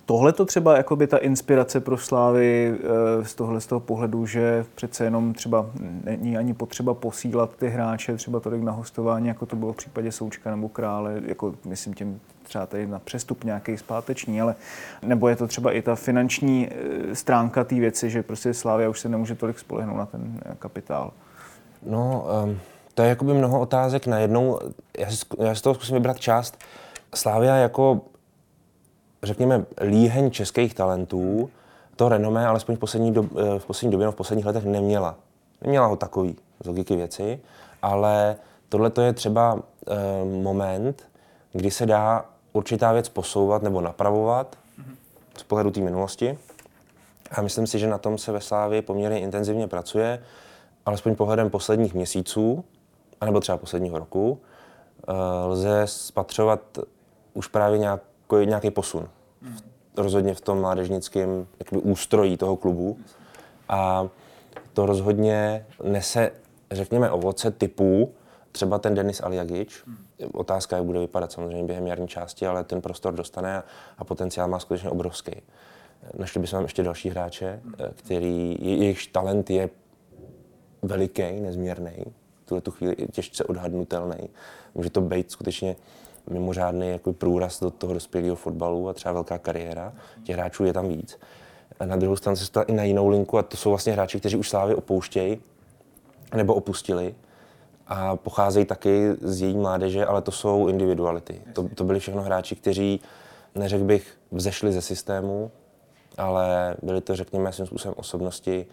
Tohle 0.07 0.33
to 0.33 0.45
třeba 0.45 0.77
jako 0.77 0.97
by 0.97 1.07
ta 1.07 1.19
inspirace 1.19 1.81
pro 1.81 1.99
Slávy 1.99 2.75
eh, 2.75 3.25
z 3.25 3.35
tohle 3.35 3.61
z 3.61 3.67
toho 3.67 3.81
pohledu, 3.81 4.27
že 4.27 4.65
přece 4.75 5.05
jenom 5.05 5.35
třeba 5.35 5.67
není 6.05 6.37
ani 6.37 6.55
potřeba 6.55 6.95
posílat 6.95 7.51
ty 7.57 7.69
hráče 7.69 8.17
třeba 8.17 8.41
tolik 8.41 8.63
na 8.63 8.73
hostování, 8.73 9.29
jako 9.29 9.47
to 9.47 9.57
bylo 9.57 9.73
v 9.73 9.77
případě 9.77 10.13
Součka 10.13 10.51
nebo 10.51 10.69
Krále, 10.69 11.23
jako 11.27 11.55
myslím 11.65 11.95
tím 11.95 12.21
třeba 12.43 12.67
tady 12.67 12.87
na 12.87 12.99
přestup 12.99 13.45
nějaký 13.45 13.77
zpáteční, 13.77 14.41
ale 14.41 14.55
nebo 15.03 15.29
je 15.29 15.37
to 15.37 15.47
třeba 15.47 15.73
i 15.73 15.83
ta 15.83 15.95
finanční 15.95 16.69
eh, 16.71 17.15
stránka 17.15 17.65
té 17.65 17.75
věci, 17.75 18.11
že 18.11 18.23
prostě 18.23 18.55
Slávia 18.55 18.89
už 18.89 19.01
se 19.01 19.09
nemůže 19.09 19.35
tolik 19.35 19.59
spolehnout 19.59 19.97
na 19.97 20.07
ten 20.07 20.41
eh, 20.45 20.55
kapitál. 20.59 21.13
No, 21.87 22.27
um, 22.45 22.59
to 22.95 23.03
je 23.03 23.09
jakoby 23.09 23.35
mnoho 23.35 23.61
otázek 23.61 24.07
najednou. 24.07 24.59
Já 24.99 25.11
si, 25.11 25.25
já 25.39 25.55
si 25.55 25.63
toho 25.63 25.75
zkusím 25.75 25.95
vybrat 25.95 26.19
část. 26.19 26.59
Slávia 27.15 27.57
jako, 27.57 28.01
řekněme, 29.23 29.65
líheň 29.81 30.31
českých 30.31 30.75
talentů, 30.75 31.51
to 31.97 32.09
renomé, 32.09 32.47
alespoň 32.47 32.77
v 32.77 32.79
poslední, 32.79 33.13
dob, 33.13 33.27
eh, 33.37 33.59
v 33.59 33.67
poslední 33.67 33.93
době, 33.93 34.07
no 34.07 34.13
v 34.13 34.17
posledních 34.17 34.47
letech 34.47 34.65
neměla. 34.65 35.15
Neměla 35.63 35.87
ho 35.87 35.97
takový, 35.97 36.37
z 36.65 36.67
logiky 36.67 36.97
věci, 36.97 37.41
ale 37.83 38.37
tohle 38.69 38.91
to 38.91 39.01
je 39.01 39.13
třeba 39.13 39.59
eh, 39.89 39.95
moment, 40.43 41.03
kdy 41.53 41.71
se 41.71 41.87
dá 41.87 42.25
určitá 42.53 42.93
věc 42.93 43.09
posouvat 43.09 43.63
nebo 43.63 43.81
napravovat 43.81 44.57
z 45.39 45.43
pohledu 45.43 45.71
té 45.71 45.81
minulosti. 45.81 46.39
A 47.33 47.43
myslím 47.43 47.67
si, 47.67 47.79
že 47.79 47.87
na 47.87 47.99
tom 47.99 48.19
se 48.19 48.33
ve 48.33 48.41
Slávii 48.41 48.83
poměrně 48.83 49.21
intenzivně 49.21 49.69
pracuje, 49.69 50.23
alespoň 50.87 51.15
pohledem 51.15 51.51
posledních 51.51 51.95
měsíců, 51.95 52.65
anebo 53.21 53.41
třeba 53.41 53.59
posledního 53.59 53.99
roku, 53.99 54.41
eh, 55.09 55.13
lze 55.47 55.83
spatřovat 55.85 56.61
už 57.35 57.47
právě 57.47 57.79
nějaký, 58.33 58.49
nějaký 58.49 58.71
posun. 58.71 59.09
Rozhodně 59.97 60.35
v 60.35 60.41
tom 60.41 60.61
mládežnickém 60.61 61.47
jakoby, 61.59 61.83
ústrojí 61.83 62.37
toho 62.37 62.57
klubu. 62.57 62.99
A 63.69 64.09
to 64.73 64.87
rozhodně 64.87 65.67
nese, 65.83 66.31
řekněme, 66.71 67.11
ovoce 67.11 67.51
typů, 67.51 68.13
třeba 68.53 68.79
ten 68.79 68.95
Denis 68.95 69.21
Aliagič. 69.23 69.85
Otázka, 70.33 70.77
jak 70.77 70.85
bude 70.85 70.99
vypadat 70.99 71.33
samozřejmě 71.33 71.65
během 71.65 71.87
jarní 71.87 72.09
části, 72.09 72.47
ale 72.47 72.65
ten 72.65 72.81
prostor 72.81 73.15
dostane 73.15 73.57
a, 73.57 73.65
a 73.99 74.05
potenciál 74.05 74.49
má 74.49 74.59
skutečně 74.59 74.91
obrovský. 74.91 75.33
Našli 76.19 76.41
bychom 76.41 76.63
ještě 76.63 76.83
další 76.83 77.11
hráče, 77.11 77.61
eh, 77.79 77.91
který, 77.95 78.57
je- 78.61 78.77
jejichž 78.77 79.07
talent 79.07 79.51
je 79.51 79.71
veliký, 80.83 81.41
nezměrný, 81.41 82.05
v 82.43 82.47
tuhle 82.49 82.61
tu 82.61 82.71
chvíli 82.71 82.97
těžce 83.13 83.45
odhadnutelný. 83.45 84.29
Může 84.75 84.91
to 84.91 85.01
být 85.01 85.31
skutečně 85.31 85.77
mimořádný 86.31 86.89
jako 86.89 87.13
průraz 87.13 87.61
do 87.61 87.71
toho 87.71 87.95
dospělého 87.95 88.37
fotbalu 88.37 88.89
a 88.89 88.93
třeba 88.93 89.13
velká 89.13 89.39
kariéra. 89.39 89.93
Těch 90.25 90.37
hráčů 90.37 90.65
je 90.65 90.73
tam 90.73 90.89
víc. 90.89 91.19
A 91.81 91.87
na 91.87 91.97
druhou 91.97 92.17
stranu 92.17 92.37
se 92.37 92.63
i 92.67 92.73
na 92.73 92.83
jinou 92.83 93.09
linku 93.09 93.39
a 93.39 93.43
to 93.43 93.57
jsou 93.57 93.71
vlastně 93.71 93.93
hráči, 93.93 94.21
kteří 94.21 94.37
už 94.37 94.49
Slávy 94.49 94.75
opouštějí 94.75 95.41
nebo 96.35 96.55
opustili 96.55 97.15
a 97.87 98.17
pocházejí 98.17 98.67
taky 98.67 99.13
z 99.21 99.41
její 99.41 99.57
mládeže, 99.57 100.07
ale 100.07 100.23
to 100.23 100.33
jsou 100.33 100.69
individuality. 100.69 101.43
To, 101.53 101.69
to 101.75 101.85
byli 101.85 102.01
všechno 102.01 102.23
hráči, 102.23 102.57
kteří, 102.57 103.01
neřekl 103.55 103.85
bych, 103.85 104.19
vzešli 104.33 104.73
ze 104.73 104.83
systému, 104.83 105.51
ale 106.19 106.77
byly 106.83 107.01
to, 107.01 107.17
řekněme, 107.17 107.53
svým 107.53 107.67
způsobem 107.67 107.95
osobnosti, 107.97 108.67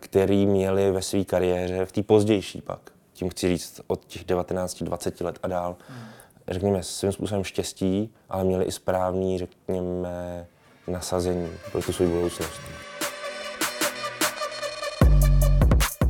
který 0.00 0.46
měli 0.46 0.90
ve 0.90 1.02
své 1.02 1.24
kariéře, 1.24 1.84
v 1.84 1.92
té 1.92 2.02
pozdější 2.02 2.60
pak, 2.60 2.80
tím 3.12 3.28
chci 3.28 3.48
říct 3.48 3.80
od 3.86 4.04
těch 4.04 4.24
19-20 4.24 5.24
let 5.24 5.38
a 5.42 5.48
dál, 5.48 5.76
řekněme, 6.48 6.82
svým 6.82 7.12
způsobem 7.12 7.44
štěstí, 7.44 8.14
ale 8.28 8.44
měli 8.44 8.64
i 8.64 8.72
správný, 8.72 9.38
řekněme, 9.38 10.46
nasazení 10.86 11.48
pro 11.72 11.82
tu 11.82 11.92
svou 11.92 12.06
budoucnost. 12.06 12.60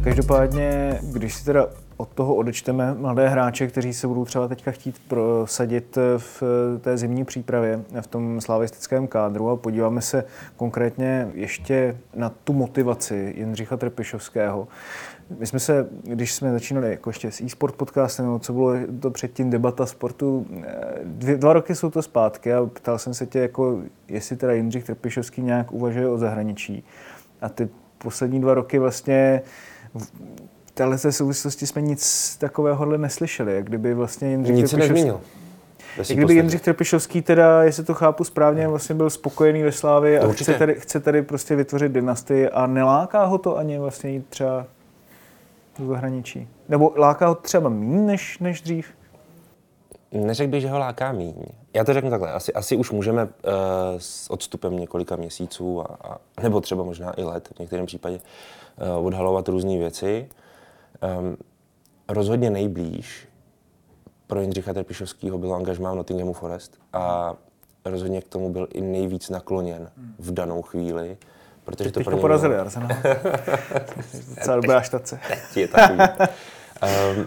Každopádně, 0.05 1.01
když 1.03 1.35
si 1.35 1.45
teda 1.45 1.67
od 1.99 2.09
toho 2.09 2.35
odečteme 2.35 2.95
mladé 2.95 3.29
hráče, 3.29 3.67
kteří 3.67 3.95
se 3.95 4.09
budou 4.09 4.25
třeba 4.25 4.49
teďka 4.49 4.71
chtít 4.71 4.99
prosadit 5.09 5.99
v 6.17 6.43
té 6.81 6.97
zimní 6.97 7.25
přípravě 7.25 7.81
v 8.01 8.07
tom 8.07 8.41
slavistickém 8.41 9.07
kádru 9.07 9.51
a 9.51 9.57
podíváme 9.57 10.01
se 10.01 10.25
konkrétně 10.57 11.31
ještě 11.35 11.99
na 12.15 12.29
tu 12.29 12.53
motivaci 12.53 13.35
Jindřicha 13.37 13.77
Trpišovského. 13.77 14.69
My 15.39 15.47
jsme 15.47 15.61
se, 15.61 15.89
když 16.03 16.35
jsme 16.35 16.53
začínali 16.53 16.91
jako 16.91 17.11
ještě 17.11 17.31
s 17.31 17.41
e-sport 17.41 17.75
podcastem, 17.75 18.25
nebo 18.27 18.39
co 18.39 18.53
bylo 18.53 18.73
to 19.01 19.11
předtím 19.11 19.51
debata 19.51 19.87
sportu, 19.87 20.47
dvě, 21.05 21.37
dva 21.37 21.53
roky 21.53 21.75
jsou 21.75 21.91
to 21.91 22.03
zpátky 22.03 22.55
a 22.55 22.67
ptal 22.67 22.99
jsem 22.99 23.15
se 23.15 23.27
tě, 23.27 23.39
jako, 23.39 23.83
jestli 24.09 24.37
teda 24.37 24.53
Jindřich 24.53 24.85
Trpišovský 24.85 25.43
nějak 25.43 25.73
uvažuje 25.73 26.09
o 26.09 26.19
zahraničí. 26.19 26.85
A 27.41 27.49
ty 27.49 27.69
poslední 27.99 28.41
dva 28.41 28.55
roky 28.55 28.79
vlastně 28.79 29.43
v 30.79 30.81
téhle 30.81 31.13
souvislosti 31.13 31.67
jsme 31.67 31.83
nic 31.83 32.37
takového 32.37 32.97
neslyšeli, 32.97 33.55
jak 33.55 33.65
kdyby 33.65 33.95
vlastně 33.95 34.31
Jindřich 34.31 34.57
Nic 34.57 34.71
se 34.71 34.77
nezmínil. 34.77 35.21
Jak 35.97 36.09
kdyby 36.09 36.35
Jindřich 36.35 36.61
Trpišovský 36.61 37.23
teda, 37.23 37.63
jestli 37.63 37.85
to 37.85 37.95
chápu 37.95 38.25
správně, 38.25 38.69
vlastně 38.69 38.95
byl 38.95 39.11
spokojený 39.11 39.63
ve 39.63 39.73
Slávě 39.73 40.21
a 40.21 40.33
chce 40.33 40.55
tady, 40.55 40.75
chce 40.75 41.01
tady 41.01 41.23
prostě 41.23 41.57
vytvořit 41.57 41.93
dynastii 41.93 42.49
a 42.49 42.67
neláká 42.67 43.25
ho 43.25 43.39
to 43.39 43.57
ani 43.57 43.79
vlastně 43.79 44.11
jít 44.11 44.27
třeba 44.29 44.67
do 45.79 45.87
zahraničí? 45.87 46.49
Nebo 46.69 46.93
láká 46.97 47.29
ho 47.29 47.35
třeba 47.35 47.69
méně 47.69 47.99
než, 47.99 48.39
než 48.39 48.61
dřív? 48.61 48.87
Neřekl 50.13 50.51
bych, 50.51 50.61
že 50.61 50.71
ho 50.71 50.79
láká 50.79 51.13
míň. 51.13 51.35
Já 51.75 51.85
to 51.85 51.95
řeknu 51.95 52.11
takhle. 52.11 52.33
Asi, 52.33 52.53
asi 52.53 52.77
už 52.77 52.91
můžeme 52.91 53.25
uh, 53.25 53.31
s 53.99 54.31
odstupem 54.31 54.79
několika 54.79 55.17
měsíců, 55.17 55.81
a, 55.81 55.85
a, 55.85 56.19
nebo 56.43 56.61
třeba 56.61 56.85
možná 56.85 57.13
i 57.21 57.23
let 57.23 57.49
v 57.57 57.59
některém 57.59 57.87
případě, 57.87 58.21
uh, 58.99 59.07
odhalovat 59.07 59.49
různé 59.49 59.79
věci. 59.79 60.29
Um, 61.19 61.37
rozhodně 62.09 62.51
nejblíž 62.51 63.29
pro 64.27 64.41
Jindřicha 64.41 64.73
Trpišovského 64.73 65.39
bylo 65.39 65.55
angažmá 65.55 65.93
v 65.93 65.97
Nottinghamu 65.97 66.33
Forest 66.33 66.79
a 66.93 67.35
rozhodně 67.85 68.23
k 68.23 68.29
tomu 68.29 68.53
byl 68.53 68.69
i 68.73 68.81
nejvíc 68.81 69.31
nakloněn 69.31 69.91
v 70.19 70.33
danou 70.33 70.63
chvíli. 70.63 71.17
Protože 71.65 71.93
to 71.93 72.01
pro 72.01 72.13
něj 72.13 72.21
porazili 72.21 72.55
bylo... 72.55 72.65
Arsenal. 72.65 72.89
Docela 74.37 74.57
dobrá 74.57 74.81
štace. 74.81 75.21
Teď 75.29 75.57
je 75.57 75.69
takový. 75.69 75.99
um, 77.19 77.27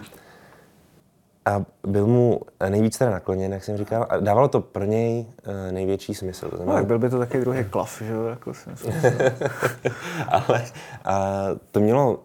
a 1.44 1.64
byl 1.86 2.06
mu 2.06 2.40
nejvíc 2.68 2.98
teda 2.98 3.10
nakloněn, 3.10 3.52
jak 3.52 3.64
jsem 3.64 3.76
říkal, 3.76 4.06
a 4.08 4.16
dávalo 4.16 4.48
to 4.48 4.60
pro 4.60 4.84
něj 4.84 5.26
uh, 5.46 5.72
největší 5.72 6.14
smysl. 6.14 6.48
To 6.48 6.56
znamená... 6.56 6.80
no, 6.80 6.86
byl 6.86 6.98
by 6.98 7.10
to 7.10 7.18
taky 7.18 7.40
druhý 7.40 7.64
klav, 7.64 8.02
že 8.04 8.12
jo? 8.12 8.24
Jako 8.24 8.52
Ale 10.28 10.64
a 11.04 11.46
to 11.70 11.80
mělo 11.80 12.20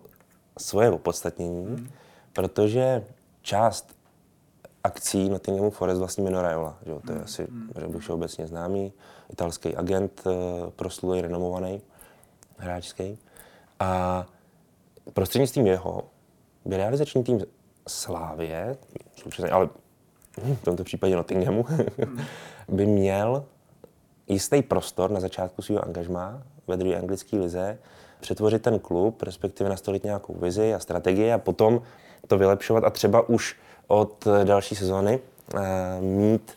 svoje 0.57 0.91
opodstatnění, 0.91 1.65
hmm. 1.65 1.89
protože 2.33 3.03
část 3.41 3.97
akcí 4.83 5.29
Nottinghamu 5.29 5.69
Forest 5.69 5.99
vlastní 5.99 6.23
Mino 6.23 6.41
Raiola. 6.41 6.77
Že? 6.85 6.91
To 7.05 7.11
je 7.11 7.15
hmm. 7.15 7.23
asi, 7.23 7.43
hmm. 7.43 7.69
řekl 7.75 7.89
bych, 7.89 8.09
obecně 8.09 8.47
známý 8.47 8.93
italský 9.29 9.75
agent, 9.75 10.21
uh, 10.25 10.33
proslulý, 10.69 11.21
renomovaný, 11.21 11.81
hráčský. 12.57 13.17
A 13.79 14.25
prostřednictvím 15.13 15.67
jeho 15.67 16.03
by 16.65 16.77
realizační 16.77 17.23
tým 17.23 17.41
Slávě, 17.87 18.77
ale 19.51 19.69
v 20.37 20.63
tomto 20.63 20.83
případě 20.83 21.15
Nottinghamu, 21.15 21.65
by 22.67 22.85
měl 22.85 23.45
jistý 24.27 24.61
prostor 24.61 25.11
na 25.11 25.19
začátku 25.19 25.61
svého 25.61 25.85
angažmá 25.85 26.43
ve 26.67 26.77
druhé 26.77 26.95
anglické 26.95 27.37
lize, 27.37 27.77
přetvořit 28.19 28.61
ten 28.61 28.79
klub, 28.79 29.21
respektive 29.21 29.69
nastolit 29.69 30.03
nějakou 30.03 30.33
vizi 30.33 30.73
a 30.73 30.79
strategii 30.79 31.31
a 31.31 31.37
potom 31.37 31.81
to 32.27 32.37
vylepšovat 32.37 32.83
a 32.83 32.89
třeba 32.89 33.29
už 33.29 33.55
od 33.87 34.27
další 34.43 34.75
sezóny 34.75 35.19
uh, 35.53 35.59
mít 35.99 36.51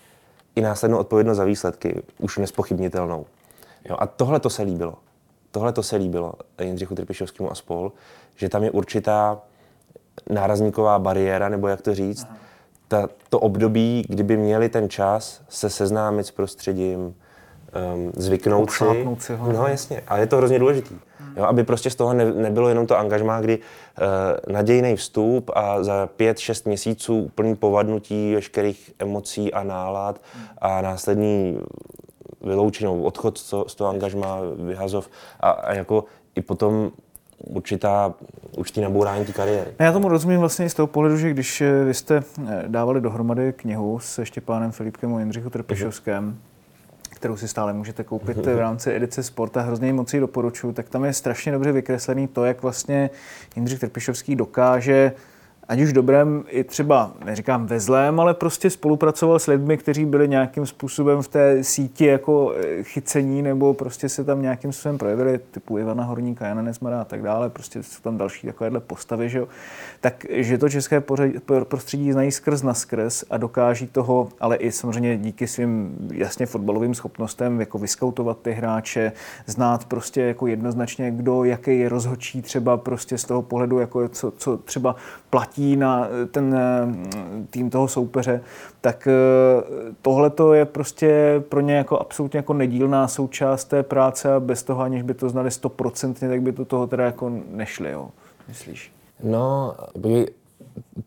i 0.56 0.60
následnou 0.60 0.98
odpovědnost 0.98 1.36
za 1.36 1.44
výsledky, 1.44 2.02
už 2.18 2.38
nespochybnitelnou. 2.38 3.26
Jo, 3.84 3.96
a 3.98 4.06
tohle 4.06 4.40
to 4.40 4.50
se 4.50 4.62
líbilo. 4.62 4.94
Tohle 5.50 5.72
to 5.72 5.82
se 5.82 5.96
líbilo 5.96 6.32
Jindřichu 6.62 6.94
Trpišovskému 6.94 7.52
a 7.52 7.54
spol, 7.54 7.92
že 8.36 8.48
tam 8.48 8.62
je 8.62 8.70
určitá 8.70 9.38
nárazníková 10.30 10.98
bariéra, 10.98 11.48
nebo 11.48 11.68
jak 11.68 11.80
to 11.80 11.94
říct, 11.94 12.26
ta, 12.88 13.08
to 13.28 13.40
období, 13.40 14.04
kdyby 14.08 14.36
měli 14.36 14.68
ten 14.68 14.88
čas 14.88 15.42
se 15.48 15.70
seznámit 15.70 16.26
s 16.26 16.30
prostředím, 16.30 17.00
um, 17.00 18.12
zvyknout 18.16 18.70
si. 18.70 18.84
si 19.18 19.34
ho. 19.34 19.52
No 19.52 19.66
jasně, 19.66 20.02
a 20.06 20.18
je 20.18 20.26
to 20.26 20.36
hrozně 20.36 20.58
důležitý. 20.58 20.94
Jo, 21.36 21.44
aby 21.44 21.64
prostě 21.64 21.90
z 21.90 21.94
toho 21.94 22.12
ne, 22.12 22.32
nebylo 22.32 22.68
jenom 22.68 22.86
to 22.86 22.98
angažmá, 22.98 23.40
kdy 23.40 23.58
uh, 23.58 24.52
nadějný 24.52 24.96
vstup 24.96 25.50
a 25.54 25.82
za 25.82 26.06
pět, 26.16 26.38
šest 26.38 26.66
měsíců 26.66 27.18
úplný 27.18 27.56
povadnutí 27.56 28.34
veškerých 28.34 28.92
emocí 28.98 29.52
a 29.52 29.62
nálad 29.62 30.20
a 30.58 30.80
následný 30.80 31.58
vyloučení, 32.40 33.04
odchod 33.04 33.38
z 33.38 33.74
toho 33.74 33.90
angažmá, 33.90 34.38
vyhazov 34.56 35.08
a, 35.40 35.50
a 35.50 35.74
jako 35.74 36.04
i 36.34 36.42
potom 36.42 36.90
určitá, 37.46 38.14
určitý 38.56 38.80
nabourání 38.80 39.24
té 39.24 39.32
kariéry. 39.32 39.70
Já 39.78 39.92
tomu 39.92 40.08
rozumím 40.08 40.40
vlastně 40.40 40.70
z 40.70 40.74
toho 40.74 40.86
pohledu, 40.86 41.16
že 41.16 41.30
když 41.30 41.60
eh, 41.60 41.84
vy 41.84 41.94
jste 41.94 42.22
eh, 42.48 42.64
dávali 42.66 43.00
dohromady 43.00 43.52
knihu 43.52 43.98
se 43.98 44.26
Štěpánem 44.26 44.72
Filipkem 44.72 45.12
o 45.12 45.18
Jindřichu 45.18 45.50
Trpišovském, 45.50 46.38
kterou 47.20 47.36
si 47.36 47.48
stále 47.48 47.72
můžete 47.72 48.04
koupit 48.04 48.36
v 48.46 48.58
rámci 48.58 48.92
edice 48.92 49.22
Sport 49.22 49.56
a 49.56 49.60
hrozně 49.60 49.92
moc 49.92 50.14
ji 50.14 50.20
doporučuji, 50.20 50.72
tak 50.72 50.88
tam 50.88 51.04
je 51.04 51.12
strašně 51.12 51.52
dobře 51.52 51.72
vykreslený 51.72 52.28
to, 52.28 52.44
jak 52.44 52.62
vlastně 52.62 53.10
Jindřich 53.56 53.80
Trpišovský 53.80 54.36
dokáže 54.36 55.12
ať 55.70 55.80
už 55.80 55.92
dobrém, 55.92 56.44
i 56.48 56.64
třeba, 56.64 57.12
neříkám 57.24 57.66
ve 57.66 57.80
zlém, 57.80 58.20
ale 58.20 58.34
prostě 58.34 58.70
spolupracoval 58.70 59.38
s 59.38 59.46
lidmi, 59.46 59.76
kteří 59.76 60.06
byli 60.06 60.28
nějakým 60.28 60.66
způsobem 60.66 61.22
v 61.22 61.28
té 61.28 61.64
síti 61.64 62.06
jako 62.06 62.54
eh, 62.56 62.82
chycení 62.82 63.42
nebo 63.42 63.74
prostě 63.74 64.08
se 64.08 64.24
tam 64.24 64.42
nějakým 64.42 64.72
způsobem 64.72 64.98
projevili, 64.98 65.40
typu 65.50 65.78
Ivana 65.78 66.04
Horníka, 66.04 66.46
Jana 66.46 66.62
Nesmara 66.62 67.00
a 67.00 67.04
tak 67.04 67.22
dále, 67.22 67.50
prostě 67.50 67.82
jsou 67.82 68.02
tam 68.02 68.18
další 68.18 68.46
takovéhle 68.46 68.80
postavy, 68.80 69.28
že 69.28 69.38
jo. 69.38 69.48
Tak, 70.00 70.26
že 70.30 70.58
to 70.58 70.68
české 70.68 71.02
prostředí 71.68 72.12
znají 72.12 72.32
skrz 72.32 72.62
na 72.62 72.74
skrz 72.74 73.24
a 73.30 73.36
dokáží 73.36 73.86
toho, 73.86 74.28
ale 74.40 74.56
i 74.56 74.72
samozřejmě 74.72 75.16
díky 75.16 75.46
svým 75.46 75.96
jasně 76.12 76.46
fotbalovým 76.46 76.94
schopnostem, 76.94 77.60
jako 77.60 77.78
vyskautovat 77.78 78.38
ty 78.42 78.52
hráče, 78.52 79.12
znát 79.46 79.84
prostě 79.84 80.20
jako 80.20 80.46
jednoznačně, 80.46 81.10
kdo, 81.10 81.44
jaký 81.44 81.78
je 81.78 81.88
rozhodčí 81.88 82.42
třeba 82.42 82.76
prostě 82.76 83.18
z 83.18 83.24
toho 83.24 83.42
pohledu, 83.42 83.78
jako 83.78 84.08
co, 84.08 84.30
co 84.30 84.56
třeba 84.56 84.96
platí 85.30 85.59
na 85.76 86.08
ten 86.30 86.54
eh, 86.54 87.46
tým 87.50 87.70
toho 87.70 87.88
soupeře, 87.88 88.40
tak 88.80 89.06
eh, 89.06 89.12
tohle 90.02 90.30
to 90.30 90.54
je 90.54 90.64
prostě 90.64 91.42
pro 91.48 91.60
ně 91.60 91.74
jako 91.74 91.98
absolutně 91.98 92.38
jako 92.38 92.52
nedílná 92.52 93.08
součást 93.08 93.64
té 93.64 93.82
práce 93.82 94.32
a 94.34 94.40
bez 94.40 94.62
toho, 94.62 94.82
aniž 94.82 95.02
by 95.02 95.14
to 95.14 95.28
znali 95.28 95.50
stoprocentně, 95.50 96.28
tak 96.28 96.42
by 96.42 96.52
to 96.52 96.64
toho 96.64 96.86
teda 96.86 97.04
jako 97.04 97.32
nešli, 97.50 97.90
jo? 97.90 98.08
myslíš? 98.48 98.92
No, 99.22 99.74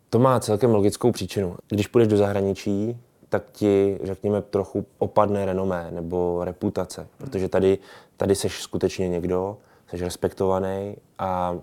to 0.10 0.20
má 0.20 0.40
celkem 0.40 0.72
logickou 0.72 1.12
příčinu. 1.12 1.56
Když 1.70 1.88
půjdeš 1.88 2.08
do 2.08 2.18
zahraničí, 2.18 2.98
tak 3.30 3.44
ti, 3.52 4.00
řekněme, 4.04 4.42
trochu 4.42 4.86
opadne 4.98 5.46
renomé 5.46 5.88
nebo 5.92 6.44
reputace, 6.44 7.08
protože 7.18 7.50
tady, 7.50 7.78
tady 8.18 8.36
seš 8.36 8.62
skutečně 8.62 9.10
někdo, 9.10 9.58
seš 9.90 10.02
respektovaný 10.02 10.96
a 11.20 11.56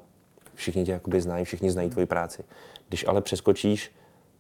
všichni 0.55 0.85
tě 0.85 0.93
jakoby 0.93 1.21
znají, 1.21 1.45
všichni 1.45 1.71
znají 1.71 1.91
tvoji 1.91 2.07
práci. 2.07 2.43
Když 2.91 3.07
ale 3.09 3.21
přeskočíš 3.21 3.93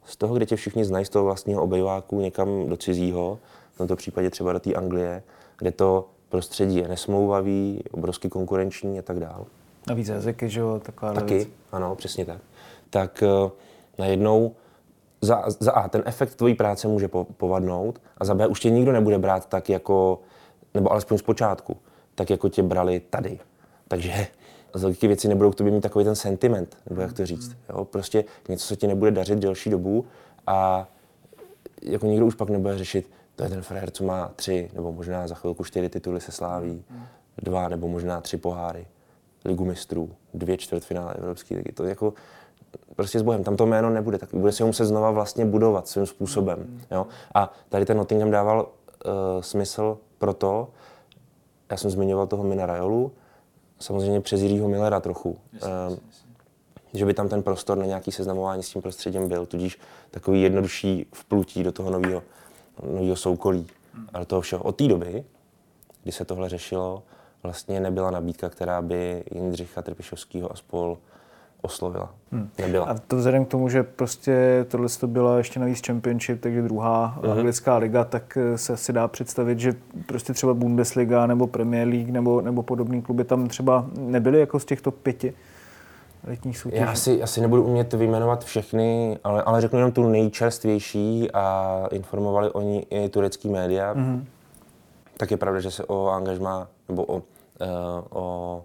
z 0.04 0.16
toho, 0.16 0.34
kde 0.34 0.46
tě 0.46 0.56
všichni 0.56 0.84
znají, 0.84 1.04
z 1.04 1.08
toho 1.08 1.24
vlastního 1.24 1.62
obejváku 1.62 2.20
někam 2.20 2.68
do 2.68 2.76
cizího, 2.76 3.38
v 3.72 3.78
tomto 3.78 3.96
případě 3.96 4.30
třeba 4.30 4.52
do 4.52 4.60
té 4.60 4.74
Anglie, 4.74 5.22
kde 5.58 5.72
to 5.72 6.08
prostředí 6.28 6.76
je 6.76 6.88
nesmouvavý, 6.88 7.84
obrovsky 7.90 8.28
konkurenční 8.28 8.98
a 8.98 9.02
tak 9.02 9.20
dále. 9.20 9.44
A 9.90 9.94
víc 9.94 10.08
jazyky, 10.08 10.48
že 10.48 10.60
jo, 10.60 10.80
taková 10.84 11.12
Taky, 11.12 11.34
věc. 11.34 11.48
ano, 11.72 11.94
přesně 11.94 12.24
tak. 12.24 12.38
Tak 12.90 13.22
uh, 13.44 13.50
najednou 13.98 14.54
za, 15.20 15.44
za 15.60 15.72
A, 15.72 15.88
ten 15.88 16.02
efekt 16.06 16.34
tvojí 16.34 16.54
práce 16.54 16.88
může 16.88 17.08
po, 17.08 17.24
povadnout 17.24 18.02
a 18.18 18.24
za 18.24 18.34
B, 18.34 18.46
už 18.46 18.60
tě 18.60 18.70
nikdo 18.70 18.92
nebude 18.92 19.18
brát 19.18 19.48
tak 19.48 19.68
jako, 19.68 20.20
nebo 20.74 20.92
alespoň 20.92 21.18
z 21.18 21.22
počátku, 21.22 21.76
tak 22.14 22.30
jako 22.30 22.48
tě 22.48 22.62
brali 22.62 23.00
tady. 23.00 23.38
Takže 23.88 24.26
z 24.74 24.82
logiky 24.82 25.06
věci 25.06 25.28
nebudou 25.28 25.50
k 25.50 25.54
tobě 25.54 25.72
mít 25.72 25.80
takový 25.80 26.04
ten 26.04 26.14
sentiment, 26.14 26.76
nebo 26.88 27.00
jak 27.00 27.12
to 27.12 27.26
říct. 27.26 27.56
Jo? 27.68 27.84
Prostě 27.84 28.24
něco 28.48 28.66
se 28.66 28.76
ti 28.76 28.86
nebude 28.86 29.10
dařit 29.10 29.38
delší 29.38 29.70
dobu 29.70 30.04
a 30.46 30.88
jako 31.82 32.06
nikdo 32.06 32.26
už 32.26 32.34
pak 32.34 32.50
nebude 32.50 32.78
řešit, 32.78 33.10
to 33.36 33.44
je 33.44 33.50
ten 33.50 33.62
frajer, 33.62 33.90
co 33.90 34.04
má 34.04 34.30
tři, 34.36 34.70
nebo 34.74 34.92
možná 34.92 35.28
za 35.28 35.34
chvilku 35.34 35.64
čtyři 35.64 35.88
tituly 35.88 36.20
se 36.20 36.32
sláví, 36.32 36.84
dva 37.42 37.68
nebo 37.68 37.88
možná 37.88 38.20
tři 38.20 38.36
poháry, 38.36 38.86
ligu 39.44 39.64
mistrů, 39.64 40.10
dvě 40.34 40.56
čtvrtfinále 40.56 41.14
Evropské 41.14 41.54
ligy. 41.56 41.72
To 41.72 41.84
jako 41.84 42.14
prostě 42.96 43.18
s 43.18 43.22
Bohem, 43.22 43.44
tam 43.44 43.56
to 43.56 43.66
jméno 43.66 43.90
nebude, 43.90 44.18
tak 44.18 44.28
bude 44.34 44.52
si 44.52 44.62
ho 44.62 44.66
muset 44.66 44.84
znova 44.84 45.10
vlastně 45.10 45.44
budovat 45.44 45.88
svým 45.88 46.06
způsobem. 46.06 46.80
Jo? 46.90 47.06
A 47.34 47.52
tady 47.68 47.84
ten 47.84 47.96
Nottingham 47.96 48.30
dával 48.30 48.60
uh, 48.60 49.12
smysl 49.40 49.98
pro 50.18 50.34
to, 50.34 50.68
já 51.70 51.76
jsem 51.76 51.90
zmiňoval 51.90 52.26
toho 52.26 52.44
Mina 52.44 52.66
Rajolu, 52.66 53.12
samozřejmě 53.80 54.20
přes 54.20 54.40
Jiřího 54.40 54.68
Millera 54.68 55.00
trochu. 55.00 55.38
Jasně, 55.52 55.70
uh, 55.88 55.96
že 56.94 57.06
by 57.06 57.14
tam 57.14 57.28
ten 57.28 57.42
prostor 57.42 57.78
na 57.78 57.86
nějaký 57.86 58.12
seznamování 58.12 58.62
s 58.62 58.70
tím 58.70 58.82
prostředím 58.82 59.28
byl, 59.28 59.46
tudíž 59.46 59.78
takový 60.10 60.42
jednodušší 60.42 61.06
vplutí 61.12 61.62
do 61.62 61.72
toho 61.72 61.90
nového 61.90 62.22
nového 62.86 63.16
soukolí. 63.16 63.66
Ale 64.12 64.26
toho 64.26 64.40
všeho 64.40 64.62
od 64.62 64.76
té 64.76 64.88
doby, 64.88 65.24
kdy 66.02 66.12
se 66.12 66.24
tohle 66.24 66.48
řešilo, 66.48 67.02
vlastně 67.42 67.80
nebyla 67.80 68.10
nabídka, 68.10 68.48
která 68.48 68.82
by 68.82 69.24
Jindřicha 69.34 69.82
Trpišovského 69.82 70.52
a 70.52 70.56
spol 70.56 70.98
oslovila. 71.62 72.10
Hmm. 72.32 72.48
Nebyla. 72.58 72.86
A 72.86 72.94
to 72.94 73.16
vzhledem 73.16 73.44
k 73.44 73.48
tomu, 73.48 73.68
že 73.68 73.82
prostě 73.82 74.66
tohle 74.68 74.88
to 75.00 75.06
byla 75.06 75.36
ještě 75.38 75.60
navíc 75.60 75.86
Championship, 75.86 76.40
takže 76.40 76.62
druhá 76.62 77.18
mm-hmm. 77.20 77.30
anglická 77.32 77.76
liga, 77.76 78.04
tak 78.04 78.36
eh, 78.36 78.58
se 78.58 78.76
si 78.76 78.92
dá 78.92 79.08
představit, 79.08 79.60
že 79.60 79.74
prostě 80.06 80.32
třeba 80.32 80.54
Bundesliga 80.54 81.26
nebo 81.26 81.46
Premier 81.46 81.88
League 81.88 82.10
nebo, 82.10 82.40
nebo 82.40 82.62
podobné 82.62 83.02
kluby 83.02 83.24
tam 83.24 83.48
třeba 83.48 83.86
nebyly 83.98 84.40
jako 84.40 84.60
z 84.60 84.64
těchto 84.64 84.90
pěti 84.90 85.34
letních 86.26 86.58
soutěží. 86.58 86.82
Já 86.82 86.90
asi, 86.90 87.22
asi 87.22 87.40
nebudu 87.40 87.64
umět 87.64 87.92
vyjmenovat 87.92 88.44
všechny, 88.44 89.18
ale, 89.24 89.42
ale 89.42 89.60
řeknu 89.60 89.78
jenom 89.78 89.92
tu 89.92 90.08
nejčerstvější 90.08 91.30
a 91.30 91.86
informovali 91.90 92.50
o 92.50 92.60
ní 92.60 92.86
i 92.90 93.08
turecký 93.08 93.48
média. 93.48 93.94
Mm-hmm. 93.94 94.24
Tak 95.16 95.30
je 95.30 95.36
pravda, 95.36 95.60
že 95.60 95.70
se 95.70 95.84
o 95.84 96.08
angažma 96.08 96.68
nebo 96.88 97.04
o, 97.04 97.16
uh, 97.16 97.22
o 98.10 98.64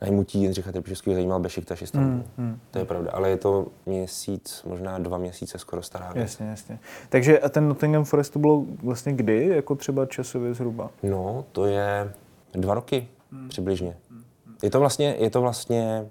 najmutí 0.00 0.40
Jindřicha 0.40 0.72
Trpišovského 0.72 1.14
zajímal 1.14 1.40
Bešiktaš 1.40 1.82
Istanbul. 1.82 2.10
Hmm, 2.12 2.24
hmm. 2.36 2.60
To 2.70 2.78
je 2.78 2.84
pravda, 2.84 3.10
ale 3.10 3.30
je 3.30 3.36
to 3.36 3.66
měsíc, 3.86 4.62
možná 4.68 4.98
dva 4.98 5.18
měsíce 5.18 5.58
skoro 5.58 5.82
stará 5.82 6.12
věc. 6.12 6.22
Jasně, 6.22 6.46
jasně. 6.46 6.78
Takže 7.08 7.38
a 7.38 7.48
ten 7.48 7.68
Nottingham 7.68 8.04
Forest 8.04 8.32
to 8.32 8.38
bylo 8.38 8.64
vlastně 8.82 9.12
kdy, 9.12 9.46
jako 9.46 9.74
třeba 9.74 10.06
časově 10.06 10.54
zhruba? 10.54 10.90
No, 11.02 11.44
to 11.52 11.66
je 11.66 12.12
dva 12.52 12.74
roky 12.74 13.08
hmm. 13.32 13.48
přibližně. 13.48 13.96
Je 14.62 14.70
to 14.70 14.80
vlastně, 14.80 15.16
je 15.18 15.30
to 15.30 15.40
vlastně 15.40 16.06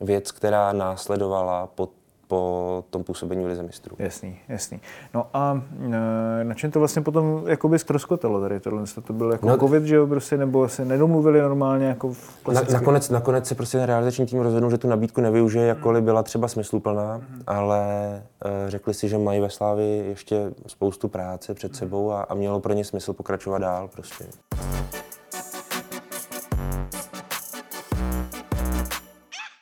věc, 0.00 0.32
která 0.32 0.72
následovala 0.72 1.66
po 1.66 1.88
po 2.30 2.84
tom 2.90 3.04
působení 3.04 3.44
v 3.44 3.46
Lize 3.46 3.62
mistrů. 3.62 3.96
Jasný, 3.98 4.38
jasný. 4.48 4.80
No 5.14 5.26
a 5.34 5.62
e, 6.40 6.44
na 6.44 6.54
čem 6.54 6.70
to 6.70 6.78
vlastně 6.78 7.02
potom 7.02 7.42
jakoby 7.46 7.78
zkroskotalo 7.78 8.40
tady 8.40 8.60
tohle? 8.60 8.84
To 9.04 9.12
byl 9.12 9.32
jako 9.32 9.46
no, 9.46 9.58
covid, 9.58 9.82
že 9.82 9.96
jo, 9.96 10.06
prostě, 10.06 10.36
nebo 10.36 10.68
se 10.68 10.84
nedomluvili 10.84 11.40
normálně 11.40 11.86
jako 11.86 12.12
v 12.12 12.48
na, 12.52 12.62
nakonec, 12.72 13.10
nakonec 13.10 13.46
se 13.46 13.54
prostě 13.54 13.86
realizační 13.86 14.26
tým 14.26 14.40
rozhodnul, 14.40 14.70
že 14.70 14.78
tu 14.78 14.88
nabídku 14.88 15.20
nevyužije, 15.20 15.66
jakkoliv 15.66 16.04
byla 16.04 16.22
třeba 16.22 16.48
smysluplná, 16.48 17.16
mm. 17.16 17.42
ale 17.46 17.82
e, 18.44 18.70
řekli 18.70 18.94
si, 18.94 19.08
že 19.08 19.18
mají 19.18 19.40
ve 19.40 19.50
Slávi 19.50 20.04
ještě 20.08 20.52
spoustu 20.66 21.08
práce 21.08 21.54
před 21.54 21.76
sebou 21.76 22.12
a, 22.12 22.22
a 22.22 22.34
mělo 22.34 22.60
pro 22.60 22.72
ně 22.72 22.84
smysl 22.84 23.12
pokračovat 23.12 23.58
dál 23.58 23.88
prostě. 23.88 24.24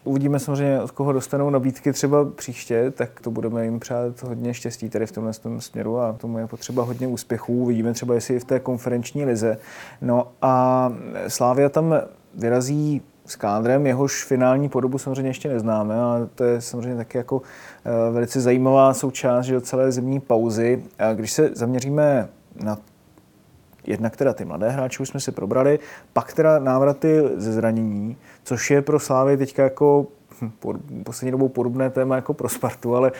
Uvidíme 0.08 0.38
samozřejmě, 0.38 0.82
od 0.82 0.90
koho 0.90 1.12
dostanou 1.12 1.50
nabídky 1.50 1.92
třeba 1.92 2.24
příště, 2.24 2.90
tak 2.90 3.20
to 3.20 3.30
budeme 3.30 3.64
jim 3.64 3.80
přát 3.80 4.22
hodně 4.22 4.54
štěstí 4.54 4.88
tady 4.88 5.06
v 5.06 5.12
tomhle 5.12 5.32
tom 5.32 5.60
směru 5.60 6.00
a 6.00 6.12
tomu 6.12 6.38
je 6.38 6.46
potřeba 6.46 6.82
hodně 6.82 7.06
úspěchů. 7.06 7.54
Uvidíme 7.54 7.92
třeba, 7.92 8.14
jestli 8.14 8.34
i 8.34 8.38
v 8.38 8.44
té 8.44 8.60
konferenční 8.60 9.24
lize. 9.24 9.58
No 10.00 10.28
a 10.42 10.92
Slávia 11.28 11.68
tam 11.68 11.94
vyrazí 12.34 13.02
s 13.26 13.36
kádrem, 13.36 13.86
jehož 13.86 14.24
finální 14.24 14.68
podobu 14.68 14.98
samozřejmě 14.98 15.30
ještě 15.30 15.48
neznáme, 15.48 16.00
ale 16.00 16.26
to 16.34 16.44
je 16.44 16.60
samozřejmě 16.60 16.96
taky 16.96 17.18
jako 17.18 17.42
eh, 17.84 18.10
velice 18.12 18.40
zajímavá 18.40 18.94
součást 18.94 19.46
že 19.46 19.60
celé 19.60 19.92
zimní 19.92 20.20
pauzy. 20.20 20.82
A 20.98 21.12
když 21.12 21.32
se 21.32 21.50
zaměříme 21.54 22.28
na 22.64 22.78
jednak 23.88 24.16
teda 24.16 24.32
ty 24.32 24.44
mladé 24.44 24.68
hráče 24.70 25.02
už 25.02 25.08
jsme 25.08 25.20
si 25.20 25.32
probrali, 25.32 25.78
pak 26.12 26.32
teda 26.32 26.58
návraty 26.58 27.22
ze 27.36 27.52
zranění, 27.52 28.16
což 28.48 28.70
je 28.70 28.82
pro 28.82 29.00
Slávy 29.00 29.36
teďka 29.36 29.62
jako 29.62 30.06
hm, 30.42 30.50
poslední 31.04 31.30
dobou 31.30 31.48
podobné 31.48 31.90
téma 31.90 32.16
jako 32.16 32.34
pro 32.34 32.48
Spartu, 32.48 32.96
ale 32.96 33.12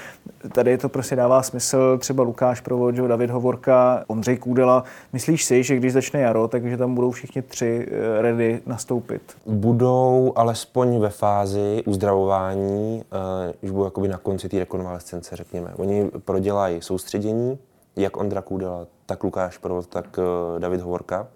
tady 0.52 0.78
to 0.78 0.88
prostě 0.88 1.16
dává 1.16 1.42
smysl. 1.42 1.99
Třeba 1.99 2.23
Lukáš 2.23 2.61
Provod, 2.61 2.94
David 2.94 3.30
Hovorka, 3.30 4.04
Ondřej 4.06 4.37
Kůdela. 4.37 4.85
Myslíš 5.12 5.44
si, 5.44 5.62
že 5.62 5.76
když 5.76 5.92
začne 5.92 6.20
jaro, 6.20 6.49
takže 6.49 6.76
tam 6.76 6.94
budou 6.94 7.11
všichni 7.11 7.42
tři 7.42 7.88
eh, 7.90 8.23
ready 8.23 8.61
nastoupit? 8.66 9.23
Budou 9.47 10.32
alespoň 10.37 10.99
ve 10.99 11.08
fázi 11.08 11.82
uzdravování, 11.87 13.03
uh, 13.12 13.55
už 13.62 13.70
budou 13.70 13.85
jakoby 13.85 14.09
na 14.09 14.18
konci 14.18 14.48
té 14.48 14.59
rekonvalescence, 14.59 15.37
řekněme. 15.37 15.72
Oni 15.76 16.11
prodělají 16.24 16.83
soustředění, 16.83 17.59
jak 17.96 18.16
Ondra 18.16 18.42
Kůdela, 18.42 18.87
tak 19.07 19.24
Lukáš 19.24 19.59
Provod, 19.59 19.87
tak 19.87 20.18
uh, 20.18 20.61
David 20.61 20.81
Hovorka. 20.81 21.26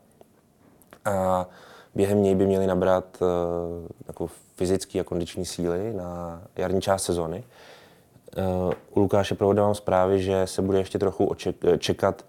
A 1.05 1.47
během 1.95 2.23
něj 2.23 2.35
by 2.35 2.47
měli 2.47 2.67
nabrat 2.67 3.05
uh, 3.21 3.29
jako 4.07 4.27
fyzické 4.57 5.01
a 5.01 5.05
kondiční 5.05 5.45
síly 5.45 5.93
na 5.93 6.43
jarní 6.57 6.81
část 6.81 7.03
sezony. 7.03 7.45
Uh, 8.39 8.73
u 8.91 9.01
Lukáše 9.01 9.35
Provoda 9.35 9.63
mám 9.63 9.75
zprávy, 9.75 10.23
že 10.23 10.47
se 10.47 10.63
bude 10.63 10.79
ještě 10.79 10.99
trochu 10.99 11.27
oček- 11.27 11.79
čekat, 11.79 12.25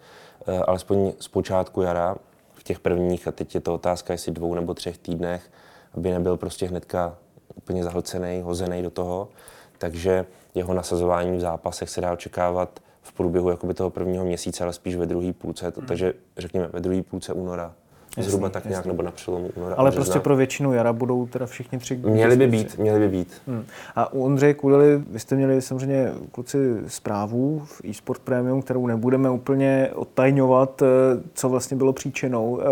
uh, 0.47 0.61
alespoň 0.67 1.13
z 1.19 1.27
počátku 1.27 1.81
jara, 1.81 2.15
v 2.53 2.63
těch 2.63 2.79
prvních, 2.79 3.27
a 3.27 3.31
teď 3.31 3.55
je 3.55 3.61
to 3.61 3.73
otázka, 3.73 4.13
jestli 4.13 4.31
dvou 4.31 4.53
nebo 4.53 4.73
třech 4.73 4.97
týdnech, 4.97 5.51
aby 5.93 6.11
nebyl 6.11 6.37
prostě 6.37 6.67
hnedka 6.67 7.17
úplně 7.55 7.83
zahlcený, 7.83 8.41
hozený 8.41 8.83
do 8.83 8.89
toho. 8.89 9.29
Takže 9.77 10.25
jeho 10.55 10.73
nasazování 10.73 11.37
v 11.37 11.41
zápasech 11.41 11.89
se 11.89 12.01
dá 12.01 12.13
očekávat 12.13 12.79
v 13.01 13.13
průběhu 13.13 13.49
jakoby 13.49 13.73
toho 13.73 13.89
prvního 13.89 14.25
měsíce, 14.25 14.63
ale 14.63 14.73
spíš 14.73 14.95
ve 14.95 15.05
druhé 15.05 15.33
půlce, 15.33 15.73
hmm. 15.77 15.87
takže 15.87 16.13
řekněme 16.37 16.67
ve 16.67 16.79
druhé 16.79 17.03
půlce 17.03 17.33
února. 17.33 17.73
Jasný, 18.17 18.31
zhruba 18.31 18.49
tak 18.49 18.65
jasný. 18.65 18.69
nějak, 18.69 18.85
nebo 18.85 19.03
na 19.03 19.11
přelomu 19.11 19.49
února. 19.55 19.75
Ale 19.75 19.91
prostě 19.91 20.19
pro 20.19 20.35
většinu 20.35 20.73
jara 20.73 20.93
budou 20.93 21.27
teda 21.27 21.45
všichni 21.45 21.77
tři. 21.79 21.95
Měli 21.95 22.35
by 22.35 22.47
být, 22.47 22.77
měli 22.77 22.99
by 22.99 23.09
být. 23.09 23.41
Hmm. 23.47 23.65
A 23.95 24.13
u 24.13 24.23
Ondřeje 24.23 24.53
Kudely, 24.53 25.03
vy 25.09 25.19
jste 25.19 25.35
měli 25.35 25.61
samozřejmě 25.61 26.11
kluci 26.31 26.77
zprávu 26.87 27.61
v 27.65 27.81
eSport 27.89 28.21
Premium, 28.21 28.61
kterou 28.61 28.87
nebudeme 28.87 29.29
úplně 29.29 29.89
odtajňovat, 29.95 30.81
eh, 30.81 30.85
co 31.33 31.49
vlastně 31.49 31.77
bylo 31.77 31.93
příčinou 31.93 32.59
eh, 32.61 32.65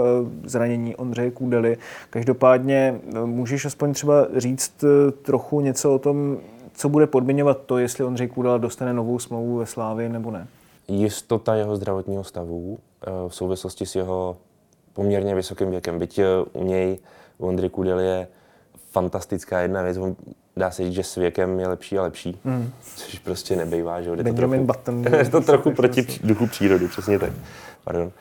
zranění 0.43 0.95
Ondřeje 0.95 1.31
Kudely. 1.31 1.77
Každopádně 2.09 2.95
eh, 3.15 3.25
můžeš 3.25 3.65
aspoň 3.65 3.93
třeba 3.93 4.27
říct 4.37 4.83
trochu 5.21 5.61
něco 5.61 5.93
o 5.93 5.99
tom, 5.99 6.37
co 6.73 6.89
bude 6.89 7.07
podmiňovat 7.07 7.61
to, 7.65 7.77
jestli 7.77 8.03
Ondřej 8.03 8.27
Kudela 8.27 8.57
dostane 8.57 8.93
novou 8.93 9.19
smlouvu 9.19 9.57
ve 9.57 9.65
Slávě 9.65 10.09
nebo 10.09 10.31
ne? 10.31 10.47
Jistota 10.87 11.55
jeho 11.55 11.75
zdravotního 11.75 12.23
stavu 12.23 12.77
v 13.27 13.35
souvislosti 13.35 13.85
s 13.85 13.95
jeho 13.95 14.37
poměrně 14.93 15.35
vysokým 15.35 15.71
věkem. 15.71 15.99
Byť 15.99 16.19
eh, 16.19 16.25
u 16.53 16.63
něj, 16.63 16.97
u 17.37 17.47
Ondry 17.47 17.69
Kudel 17.69 17.99
je 17.99 18.27
fantastická 18.91 19.59
jedna 19.59 19.81
věc. 19.81 19.97
On 19.97 20.15
dá 20.57 20.71
se 20.71 20.83
říct, 20.83 20.93
že 20.93 21.03
s 21.03 21.15
věkem 21.15 21.59
je 21.59 21.67
lepší 21.67 21.97
a 21.97 22.03
lepší, 22.03 22.39
mm. 22.43 22.71
což 22.95 23.19
prostě 23.19 23.55
nebejvá, 23.55 24.01
že 24.01 24.11
jde 24.15 24.23
to 24.23 24.33
trochu, 24.33 24.63
Button, 24.63 25.05
je 25.17 25.29
to 25.29 25.41
trochu 25.41 25.71
proti 25.71 26.07
duchu 26.23 26.47
přírody, 26.47 26.87
přesně 26.87 27.19
tak. 27.19 27.33
Pardon. 27.83 28.11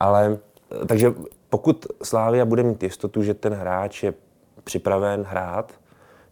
Ale 0.00 0.38
eh, 0.82 0.86
takže 0.86 1.12
pokud 1.50 1.86
Slávia 2.02 2.44
bude 2.44 2.62
mít 2.62 2.82
jistotu, 2.82 3.22
že 3.22 3.34
ten 3.34 3.52
hráč 3.52 4.02
je 4.02 4.14
připraven 4.64 5.22
hrát, 5.28 5.72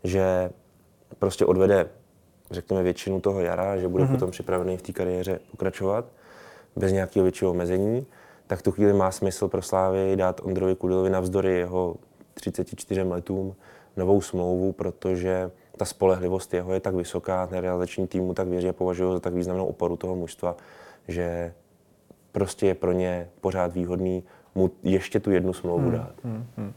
že 0.05 0.51
prostě 1.19 1.45
odvede, 1.45 1.87
řekněme, 2.51 2.83
většinu 2.83 3.21
toho 3.21 3.41
jara, 3.41 3.77
že 3.77 3.89
bude 3.89 4.05
mm-hmm. 4.05 4.11
potom 4.11 4.31
připravený 4.31 4.77
v 4.77 4.83
té 4.83 4.93
kariéře 4.93 5.41
pokračovat 5.51 6.05
bez 6.77 6.93
nějakého 6.93 7.23
většího 7.23 7.51
omezení, 7.51 8.07
tak 8.49 8.63
tu 8.63 8.71
chvíli 8.73 8.93
má 8.93 9.11
smysl 9.11 9.49
pro 9.49 9.63
Slávy 9.63 10.17
dát 10.17 10.41
Ondrovi 10.45 10.75
Kudilovi 10.75 11.11
navzdory 11.11 11.59
jeho 11.59 11.97
34 12.35 13.03
letům 13.03 13.55
novou 13.97 14.21
smlouvu, 14.21 14.73
protože 14.73 15.51
ta 15.77 15.85
spolehlivost 15.85 16.55
jeho 16.55 16.73
je 16.73 16.81
tak 16.81 16.95
vysoká, 16.95 17.47
ten 17.47 17.59
realizační 17.59 18.07
týmu 18.07 18.35
tak 18.35 18.49
věří 18.49 18.69
a 18.69 18.73
považují 18.73 19.13
za 19.13 19.21
tak 19.21 19.35
významnou 19.35 19.67
oporu 19.67 19.97
toho 19.97 20.17
mužstva, 20.17 20.57
že 21.09 21.55
prostě 22.33 22.67
je 22.67 22.75
pro 22.75 22.93
ně 22.93 23.29
pořád 23.41 23.73
výhodný 23.73 24.25
mu 24.55 24.71
ještě 24.83 25.21
tu 25.21 25.31
jednu 25.31 25.53
smlouvu 25.53 25.89
hmm, 25.89 25.93
dát. 25.93 26.13
Hmm, 26.25 26.47
hmm. 26.57 26.73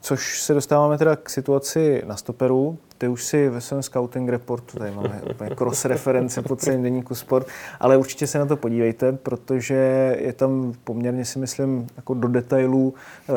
Což 0.00 0.42
se 0.42 0.54
dostáváme 0.54 0.98
teda 0.98 1.16
k 1.16 1.30
situaci 1.30 2.02
na 2.06 2.16
stoperu. 2.16 2.78
Ty 3.02 3.08
už 3.08 3.24
si 3.24 3.48
ve 3.48 3.60
svém 3.60 3.82
scouting 3.82 4.28
reportu, 4.28 4.78
tady 4.78 4.90
máme 4.90 5.22
úplně 5.30 5.50
cross 5.50 5.84
reference 5.84 6.42
po 6.42 6.56
celém 6.56 6.82
deníku 6.82 7.14
sport, 7.14 7.46
ale 7.80 7.96
určitě 7.96 8.26
se 8.26 8.38
na 8.38 8.46
to 8.46 8.56
podívejte, 8.56 9.12
protože 9.12 9.74
je 10.20 10.32
tam 10.32 10.72
poměrně 10.84 11.24
si 11.24 11.38
myslím 11.38 11.86
jako 11.96 12.14
do 12.14 12.28
detailů 12.28 12.94
eh, 13.28 13.32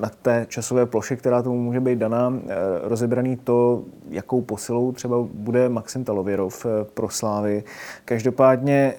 na 0.00 0.08
té 0.22 0.46
časové 0.48 0.86
ploše, 0.86 1.16
která 1.16 1.42
tomu 1.42 1.62
může 1.62 1.80
být 1.80 1.98
daná, 1.98 2.32
eh, 2.46 2.54
rozebraný 2.82 3.36
to, 3.36 3.82
jakou 4.10 4.42
posilou 4.42 4.92
třeba 4.92 5.16
bude 5.32 5.68
Maxim 5.68 6.04
Talověrov 6.04 6.66
eh, 6.66 6.84
pro 6.84 7.08
Slávy. 7.08 7.64
Každopádně 8.04 8.94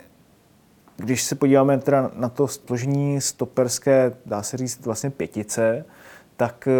když 0.97 1.23
se 1.23 1.35
podíváme 1.35 1.77
teda 1.77 2.11
na 2.15 2.29
to 2.29 2.47
složení 2.47 3.21
stoperské, 3.21 4.13
dá 4.25 4.43
se 4.43 4.57
říct 4.57 4.85
vlastně 4.85 5.09
pětice, 5.09 5.85
tak 6.39 6.67
eh, 6.67 6.71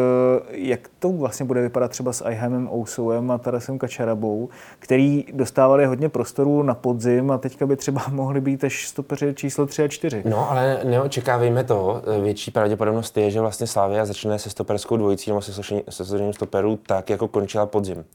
jak 0.52 0.80
to 1.00 1.10
vlastně 1.10 1.45
bude 1.45 1.62
vypadat 1.62 1.91
třeba 1.91 2.13
s 2.13 2.26
Ayhamem 2.26 2.69
Ousouem 2.72 3.32
a 3.32 3.38
Tarasem 3.38 3.80
Kačarabou, 3.80 4.50
který 4.80 5.26
dostávali 5.34 5.86
hodně 5.86 6.10
prostoru 6.10 6.63
na 6.63 6.74
podzim 6.74 7.32
a 7.32 7.38
teďka 7.38 7.67
by 7.67 7.76
třeba 7.76 8.02
mohli 8.12 8.41
být 8.41 8.63
až 8.63 8.88
stopeři 8.88 9.34
číslo 9.36 9.65
3 9.65 9.84
a 9.84 9.88
4. 9.88 10.24
No, 10.26 10.52
ale 10.52 10.80
neočekávejme 10.84 11.63
to. 11.63 12.02
Větší 12.22 12.52
pravděpodobnost 12.52 13.17
je, 13.17 13.32
že 13.32 13.41
vlastně 13.41 13.67
Slavia 13.67 14.06
začne 14.06 14.39
se 14.39 14.50
stoperskou 14.50 14.98
dvojicí 14.98 15.30
nebo 15.30 15.41
se 15.41 15.54
složením 15.89 16.34
stoperů 16.34 16.80
tak, 16.88 17.10
jako 17.10 17.28
končila 17.28 17.65
podzim. 17.65 18.06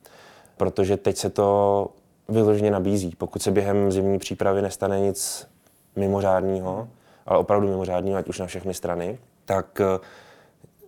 protože 0.56 0.96
teď 0.96 1.16
se 1.16 1.30
to 1.30 1.88
vyloženě 2.28 2.70
nabízí. 2.70 3.14
Pokud 3.18 3.42
se 3.42 3.50
během 3.50 3.92
zimní 3.92 4.18
přípravy 4.18 4.62
nestane 4.62 5.00
nic 5.00 5.48
mimořádného, 5.96 6.88
ale 7.26 7.38
opravdu 7.38 7.68
mimořádného, 7.68 8.18
ať 8.18 8.28
už 8.28 8.38
na 8.38 8.46
všechny 8.46 8.74
strany, 8.74 9.18
tak 9.44 9.80
eh, 9.80 9.98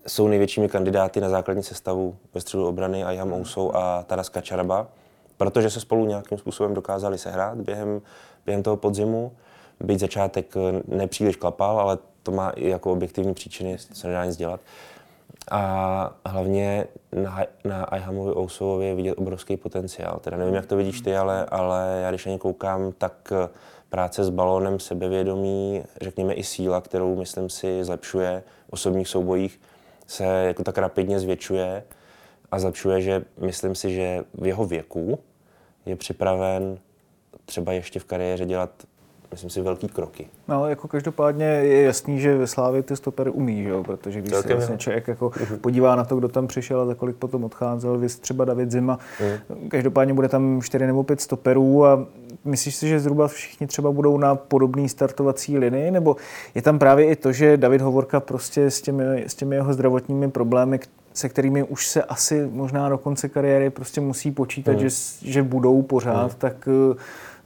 jsou 0.07 0.29
největšími 0.29 0.69
kandidáty 0.69 1.21
na 1.21 1.29
základní 1.29 1.63
sestavu 1.63 2.17
ve 2.35 2.41
středu 2.41 2.67
obrany 2.67 3.05
Ayham 3.05 3.33
Ousou 3.33 3.75
a 3.75 4.03
Taras 4.03 4.29
Kačaraba, 4.29 4.87
protože 5.37 5.71
se 5.71 5.81
spolu 5.81 6.07
nějakým 6.07 6.39
způsobem 6.39 6.75
dokázali 6.75 7.19
sehrát 7.19 7.59
během, 7.59 8.01
během 8.47 8.63
toho 8.63 8.77
podzimu. 8.77 9.33
Byť 9.81 10.01
začátek 10.01 10.57
eh, 10.57 10.83
nepříliš 10.89 11.37
klapal, 11.37 11.81
ale 11.81 11.99
to 12.23 12.33
má 12.33 12.51
i 12.51 12.69
jako 12.69 12.93
objektivní 12.93 13.35
příčiny, 13.35 13.79
se 13.79 14.09
nedá 14.09 14.25
nic 14.25 14.37
dělat. 14.37 14.61
A 15.51 16.13
hlavně 16.27 16.87
na, 17.13 17.45
na 17.65 17.85
Ayhamovi 17.85 18.37
Ousovovi 18.37 18.87
je 18.87 18.95
vidět 18.95 19.15
obrovský 19.15 19.57
potenciál. 19.57 20.19
Teda 20.19 20.37
nevím, 20.37 20.55
jak 20.55 20.67
to 20.67 20.77
vidíš 20.77 21.01
ty, 21.01 21.17
ale, 21.17 21.47
ale 21.47 22.01
já 22.03 22.11
když 22.11 22.27
na 22.27 22.33
ně 22.33 22.39
koukám, 22.39 22.93
tak 22.99 23.33
eh, 23.33 23.49
práce 23.89 24.25
s 24.25 24.31
balónem, 24.31 24.81
sebevědomí, 24.81 25.83
řekněme 26.01 26.35
i 26.35 26.45
síla, 26.45 26.81
kterou 26.81 27.17
myslím 27.17 27.51
si 27.51 27.85
zlepšuje 27.85 28.43
v 28.69 28.73
osobních 28.73 29.09
soubojích, 29.09 29.61
se 30.07 30.25
jako 30.25 30.65
tak 30.65 30.79
rapidně 30.79 31.21
zvětšuje 31.21 31.85
a 32.51 32.59
zlepšuje, 32.59 33.01
že 33.01 33.25
myslím 33.41 33.75
si, 33.75 33.95
že 33.95 34.25
v 34.35 34.47
jeho 34.47 34.67
věku 34.67 35.19
je 35.87 35.97
připraven 35.97 36.79
třeba 37.45 37.73
ještě 37.73 38.01
v 38.01 38.05
kariéře 38.05 38.45
dělat 38.45 38.71
myslím 39.31 39.51
si, 39.51 39.61
velký 39.61 39.89
kroky. 39.89 40.27
No, 40.49 40.67
jako 40.67 40.89
každopádně 40.89 41.45
je 41.45 41.83
jasný, 41.83 42.21
že 42.21 42.37
ve 42.37 42.47
Slávě 42.47 42.83
ty 42.83 42.97
stopery 42.97 43.31
umí, 43.31 43.63
že 43.63 43.69
jo? 43.69 43.85
protože 43.85 44.21
když 44.21 44.31
Celkem 44.31 44.51
se 44.51 44.57
vlastně 44.57 44.79
člověk 44.79 45.09
jako 45.09 45.29
uh-huh. 45.29 45.59
podívá 45.59 45.97
na 45.97 46.05
to, 46.05 46.17
kdo 46.17 46.29
tam 46.29 46.47
přišel 46.47 46.81
a 46.81 46.87
za 46.87 46.95
kolik 46.95 47.17
potom 47.17 47.45
odcházel, 47.45 47.99
vy 47.99 48.09
třeba 48.09 48.45
David 48.45 48.71
Zima, 48.71 48.99
uh-huh. 49.21 49.69
každopádně 49.69 50.15
bude 50.15 50.29
tam 50.29 50.63
4 50.63 50.87
nebo 50.87 51.03
5 51.03 51.21
stoperů 51.21 51.87
a 51.87 52.07
myslíš 52.45 52.77
si, 52.77 52.89
že 52.89 53.01
zhruba 53.01 53.29
všichni 53.29 53.67
třeba 53.67 53.93
budou 53.93 54.19
na 54.19 54.35
podobné 54.35 54.89
startovací 54.89 55.59
linii, 55.59 55.91
nebo 55.91 56.17
je 56.55 56.63
tam 56.63 56.79
právě 56.79 57.07
i 57.07 57.17
to, 57.17 57.33
že 57.33 57.57
David 57.57 57.81
Hovorka 57.81 58.21
prostě 58.21 58.71
s 58.71 58.83
těmi, 58.83 59.25
s 59.27 59.35
těmi 59.35 59.57
jeho 59.57 59.73
zdravotními 59.73 60.31
problémy, 60.31 60.81
se 61.13 61.29
kterými 61.29 61.63
už 61.63 61.89
se 61.89 62.03
asi 62.03 62.49
možná 62.53 62.89
do 62.89 62.99
konce 62.99 63.29
kariéry 63.29 63.71
prostě 63.71 64.01
musí 64.01 64.31
počítat, 64.31 64.73
uh-huh. 64.73 64.87
že, 65.23 65.33
že 65.33 65.43
budou 65.43 65.83
pořád, 65.83 66.33
uh-huh. 66.33 66.39
tak 66.39 66.69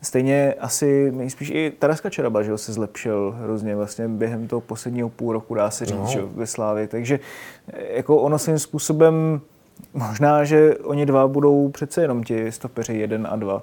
Stejně 0.02 0.54
asi 0.58 1.12
nejspíš 1.12 1.50
i 1.50 1.72
Taraska 1.78 2.10
Čaraba, 2.10 2.42
že 2.42 2.58
se 2.58 2.72
zlepšil 2.72 3.34
hrozně 3.38 3.76
vlastně 3.76 4.08
během 4.08 4.48
toho 4.48 4.60
posledního 4.60 5.08
půl 5.08 5.32
roku, 5.32 5.54
dá 5.54 5.70
se 5.70 5.86
říct, 5.86 5.96
no. 5.96 6.06
že, 6.06 6.22
ve 6.22 6.46
Slávě. 6.46 6.88
Takže 6.88 7.20
jako 7.90 8.16
ono 8.16 8.38
svým 8.38 8.58
způsobem 8.58 9.40
možná, 9.94 10.44
že 10.44 10.76
oni 10.78 11.06
dva 11.06 11.28
budou 11.28 11.68
přece 11.68 12.02
jenom 12.02 12.24
ti 12.24 12.52
stopeři 12.52 12.94
jeden 12.94 13.28
a 13.30 13.36
dva. 13.36 13.62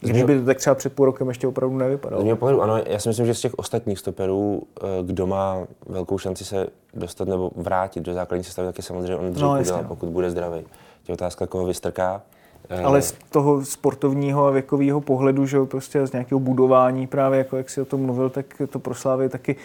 Když 0.00 0.22
by 0.22 0.38
to 0.38 0.44
tak 0.44 0.58
třeba 0.58 0.74
před 0.74 0.92
půl 0.92 1.06
rokem 1.06 1.28
ještě 1.28 1.46
opravdu 1.46 1.76
nevypadalo. 1.76 2.22
Z 2.22 2.24
mého 2.24 2.36
pohledu, 2.36 2.62
ano, 2.62 2.82
já 2.86 2.98
si 2.98 3.08
myslím, 3.08 3.26
že 3.26 3.34
z 3.34 3.40
těch 3.40 3.54
ostatních 3.54 3.98
stoperů, 3.98 4.62
eh, 4.80 4.84
kdo 5.02 5.26
má 5.26 5.66
velkou 5.86 6.18
šanci 6.18 6.44
se 6.44 6.66
dostat 6.94 7.28
nebo 7.28 7.50
vrátit 7.56 8.00
do 8.00 8.14
základní 8.14 8.44
sestavy, 8.44 8.68
tak 8.68 8.78
je 8.78 8.84
samozřejmě 8.84 9.16
on 9.16 9.32
no, 9.40 9.62
dělá, 9.62 9.82
no. 9.82 9.88
pokud 9.88 10.08
bude 10.08 10.30
zdravý. 10.30 10.64
Je 11.08 11.14
otázka, 11.14 11.46
koho 11.46 11.66
vystrká. 11.66 12.22
Eh, 12.70 12.82
Ale 12.82 13.02
z 13.02 13.14
toho 13.30 13.64
sportovního 13.64 14.46
a 14.46 14.50
věkového 14.50 15.00
pohledu, 15.00 15.46
že 15.46 15.58
prostě 15.64 16.06
z 16.06 16.12
nějakého 16.12 16.38
budování, 16.38 17.06
právě 17.06 17.38
jako 17.38 17.56
jak 17.56 17.70
si 17.70 17.80
o 17.80 17.84
tom 17.84 18.00
mluvil, 18.00 18.30
tak 18.30 18.46
to 18.70 18.78
pro 18.78 18.94
Slávy 18.94 19.24
je 19.24 19.28
taky 19.28 19.56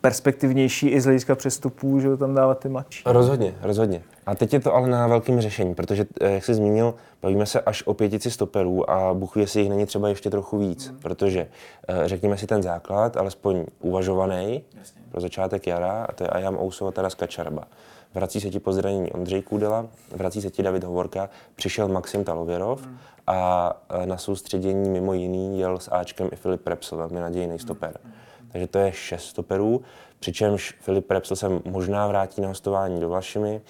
perspektivnější 0.00 0.88
i 0.88 1.00
z 1.00 1.04
hlediska 1.04 1.34
přestupů, 1.34 2.00
že 2.00 2.16
tam 2.16 2.34
dávat 2.34 2.58
ty 2.58 2.68
mladší. 2.68 3.02
Rozhodně, 3.06 3.54
rozhodně. 3.62 4.02
A 4.26 4.34
teď 4.34 4.52
je 4.52 4.60
to 4.60 4.74
ale 4.74 4.88
na 4.88 5.06
velkým 5.06 5.40
řešení, 5.40 5.74
protože, 5.74 6.06
eh, 6.20 6.30
jak 6.30 6.44
jsi 6.44 6.54
zmínil, 6.54 6.94
bavíme 7.22 7.46
se 7.46 7.60
až 7.60 7.82
o 7.86 7.94
pětici 7.94 8.30
stoperů 8.30 8.90
a 8.90 9.14
Bůh 9.14 9.36
jestli 9.36 9.60
jich 9.60 9.70
není 9.70 9.86
třeba 9.86 10.08
ještě 10.08 10.30
trochu 10.30 10.58
víc, 10.58 10.90
mm. 10.90 10.98
protože 10.98 11.48
eh, 11.88 12.08
řekněme 12.08 12.36
si 12.36 12.46
ten 12.46 12.62
základ, 12.62 13.16
alespoň 13.16 13.64
uvažovaný 13.80 14.64
pro 15.10 15.20
začátek 15.20 15.66
jara, 15.66 16.06
a 16.08 16.12
to 16.12 16.24
je 16.24 16.30
Ayam 16.30 16.58
Ousova 16.58 16.90
Taras 16.90 17.14
Kačarba 17.14 17.64
vrací 18.14 18.40
se 18.40 18.50
ti 18.50 18.60
po 18.60 18.72
zranění 18.72 19.12
Ondřej 19.12 19.42
Kůdela, 19.42 19.86
vrací 20.10 20.42
se 20.42 20.50
ti 20.50 20.62
David 20.62 20.84
Hovorka, 20.84 21.28
přišel 21.54 21.88
Maxim 21.88 22.24
Talověrov 22.24 22.84
hmm. 22.84 22.98
a 23.26 23.72
na 24.04 24.18
soustředění 24.18 24.90
mimo 24.90 25.12
jiný 25.12 25.60
jel 25.60 25.78
s 25.78 25.92
Ačkem 25.92 26.28
i 26.32 26.36
Filip 26.36 26.66
Repsel, 26.66 26.98
velmi 26.98 27.20
nadějný 27.20 27.58
stoper. 27.58 27.98
Hmm. 28.04 28.12
Takže 28.52 28.66
to 28.66 28.78
je 28.78 28.92
šest 28.92 29.24
stoperů, 29.24 29.82
přičemž 30.18 30.74
Filip 30.80 31.10
Repsel 31.10 31.36
se 31.36 31.48
možná 31.64 32.06
vrátí 32.06 32.40
na 32.40 32.48
hostování 32.48 33.00
do 33.00 33.08
Vlašimi, 33.08 33.60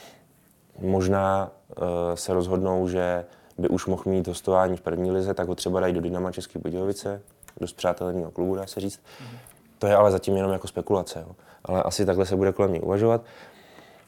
možná 0.79 1.51
uh, 1.69 1.85
se 2.15 2.35
rozhodnou, 2.35 2.89
že 2.89 3.25
by 3.59 3.69
už 3.69 3.87
mohl 3.87 4.03
mít 4.07 4.29
hostování 4.29 4.77
v 4.77 4.81
první 4.81 5.11
lize, 5.11 5.35
tak 5.35 5.49
ho 5.49 5.55
třeba 5.55 5.81
dají 5.81 5.93
do 5.95 6.01
Dynama 6.01 6.33
České 6.33 6.59
Budějovice, 6.59 7.23
do 7.61 7.67
zpřáteleného 7.67 8.31
klubu, 8.31 8.55
dá 8.55 8.67
se 8.67 8.81
říct. 8.81 9.01
Mm. 9.21 9.39
To 9.79 9.87
je 9.87 9.97
ale 9.97 10.11
zatím 10.11 10.37
jenom 10.37 10.53
jako 10.53 10.69
spekulace. 10.69 11.25
Jo. 11.29 11.35
Ale 11.65 11.83
asi 11.83 12.07
takhle 12.07 12.27
se 12.27 12.37
bude 12.37 12.53
kolem 12.53 12.71
mě 12.71 12.81
uvažovat. 12.81 13.23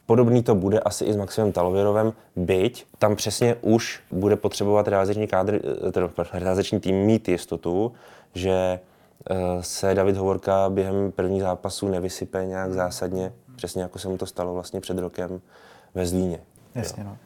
Podobný 0.06 0.42
to 0.42 0.54
bude 0.54 0.80
asi 0.80 1.04
i 1.04 1.12
s 1.12 1.16
Maximem 1.16 1.52
Talověrovem, 1.52 2.12
byť 2.36 2.86
tam 2.98 3.16
přesně 3.16 3.54
už 3.60 4.00
bude 4.10 4.36
potřebovat 4.36 4.88
realizační, 4.88 5.26
kádr, 5.26 5.60
eh, 5.88 5.92
teda 5.92 6.10
realizační 6.32 6.80
tým 6.80 6.96
mít 6.96 7.28
jistotu, 7.28 7.92
že 8.34 8.50
eh, 9.30 9.34
se 9.60 9.94
David 9.94 10.16
Hovorka 10.16 10.70
během 10.70 11.12
prvních 11.12 11.42
zápasů 11.42 11.88
nevysype 11.88 12.46
nějak 12.46 12.72
zásadně, 12.72 13.32
přesně 13.56 13.82
jako 13.82 13.98
se 13.98 14.08
mu 14.08 14.18
to 14.18 14.26
stalo 14.26 14.54
vlastně 14.54 14.80
před 14.80 14.98
rokem 14.98 15.40
ve 15.94 16.06
Zlíně. 16.06 16.40
Jasně, 16.74 17.04
no. 17.04 17.16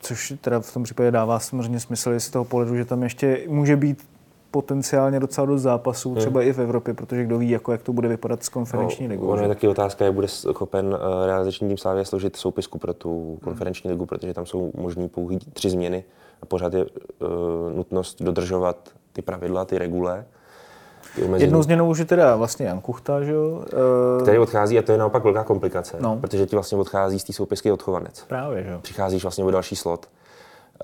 Což 0.00 0.32
teda 0.40 0.60
v 0.60 0.72
tom 0.72 0.82
případě 0.82 1.10
dává 1.10 1.38
samozřejmě 1.38 1.80
smysl 1.80 2.20
z 2.20 2.30
toho 2.30 2.44
pohledu, 2.44 2.76
že 2.76 2.84
tam 2.84 3.02
ještě 3.02 3.44
může 3.48 3.76
být 3.76 4.08
potenciálně 4.50 5.20
docela 5.20 5.46
dost 5.46 5.62
zápasů, 5.62 6.10
hmm. 6.10 6.18
třeba 6.18 6.42
i 6.42 6.52
v 6.52 6.60
Evropě, 6.60 6.94
protože 6.94 7.24
kdo 7.24 7.38
ví, 7.38 7.50
jako, 7.50 7.72
jak 7.72 7.82
to 7.82 7.92
bude 7.92 8.08
vypadat 8.08 8.44
s 8.44 8.48
konferenční 8.48 9.08
no, 9.08 9.10
ligou. 9.10 9.26
Ono 9.28 9.42
je 9.42 9.48
taky 9.48 9.68
otázka, 9.68 10.04
jak 10.04 10.14
bude 10.14 10.28
schopen 10.28 10.86
uh, 10.86 11.26
realizační 11.26 11.68
tým 11.68 11.78
Slávě 11.78 12.04
složit 12.04 12.36
soupisku 12.36 12.78
pro 12.78 12.94
tu 12.94 13.38
konferenční 13.44 13.88
hmm. 13.88 13.94
ligu, 13.94 14.06
protože 14.06 14.34
tam 14.34 14.46
jsou 14.46 14.72
možný 14.74 15.08
pouhý 15.08 15.38
tři 15.38 15.70
změny 15.70 16.04
a 16.42 16.46
pořád 16.46 16.74
je 16.74 16.84
uh, 16.84 16.90
nutnost 17.76 18.22
dodržovat 18.22 18.76
ty 19.12 19.22
pravidla, 19.22 19.64
ty 19.64 19.78
regule. 19.78 20.24
Jednou 21.36 21.62
změnou 21.62 21.90
už 21.90 21.98
je 21.98 22.04
teda 22.04 22.36
vlastně 22.36 22.66
Jan 22.66 22.80
Kuchta, 22.80 23.22
že 23.22 23.32
jo? 23.32 23.64
Uh... 24.16 24.22
Který 24.22 24.38
odchází 24.38 24.78
a 24.78 24.82
to 24.82 24.92
je 24.92 24.98
naopak 24.98 25.24
velká 25.24 25.44
komplikace, 25.44 25.96
no. 26.00 26.16
protože 26.16 26.46
ti 26.46 26.56
vlastně 26.56 26.78
odchází 26.78 27.18
z 27.18 27.24
té 27.24 27.32
soupisky 27.32 27.72
odchovanec. 27.72 28.24
Právě, 28.28 28.62
že 28.62 28.70
jo. 28.70 28.78
Přicházíš 28.82 29.22
vlastně 29.22 29.44
o 29.44 29.50
další 29.50 29.76
slot. 29.76 30.06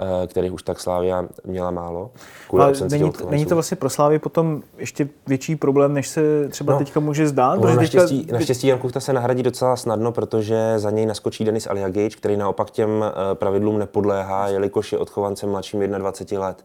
Eh, 0.00 0.26
kterých 0.26 0.52
už 0.52 0.62
tak 0.62 0.80
Slávia 0.80 1.24
měla 1.44 1.70
málo. 1.70 2.10
Ale 2.58 2.72
není, 2.90 3.12
není 3.30 3.46
to 3.46 3.54
vlastně 3.54 3.76
pro 3.76 3.90
Slávy 3.90 4.18
potom 4.18 4.62
ještě 4.78 5.08
větší 5.26 5.56
problém, 5.56 5.94
než 5.94 6.08
se 6.08 6.48
třeba 6.48 6.72
no, 6.72 6.78
teďka 6.78 7.00
může 7.00 7.28
zdát? 7.28 7.60
No, 7.60 7.74
naštěstí, 7.74 8.18
teďka... 8.18 8.36
naštěstí 8.36 8.66
Jan 8.66 8.78
Kuchta 8.78 9.00
se 9.00 9.12
nahradí 9.12 9.42
docela 9.42 9.76
snadno, 9.76 10.12
protože 10.12 10.74
za 10.76 10.90
něj 10.90 11.06
naskočí 11.06 11.44
Denis 11.44 11.66
Aliagic, 11.66 12.14
který 12.14 12.36
naopak 12.36 12.70
těm 12.70 13.04
eh, 13.04 13.34
pravidlům 13.34 13.78
nepodléhá, 13.78 14.48
jelikož 14.48 14.92
je 14.92 14.98
odchovancem 14.98 15.50
mladším 15.50 15.80
21 15.80 16.46
let, 16.46 16.64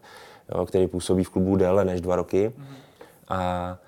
jo, 0.54 0.66
který 0.66 0.86
působí 0.86 1.24
v 1.24 1.30
klubu 1.30 1.56
déle 1.56 1.84
než 1.84 2.00
dva 2.00 2.16
roky. 2.16 2.52
Mm. 2.56 2.64
A 3.28 3.78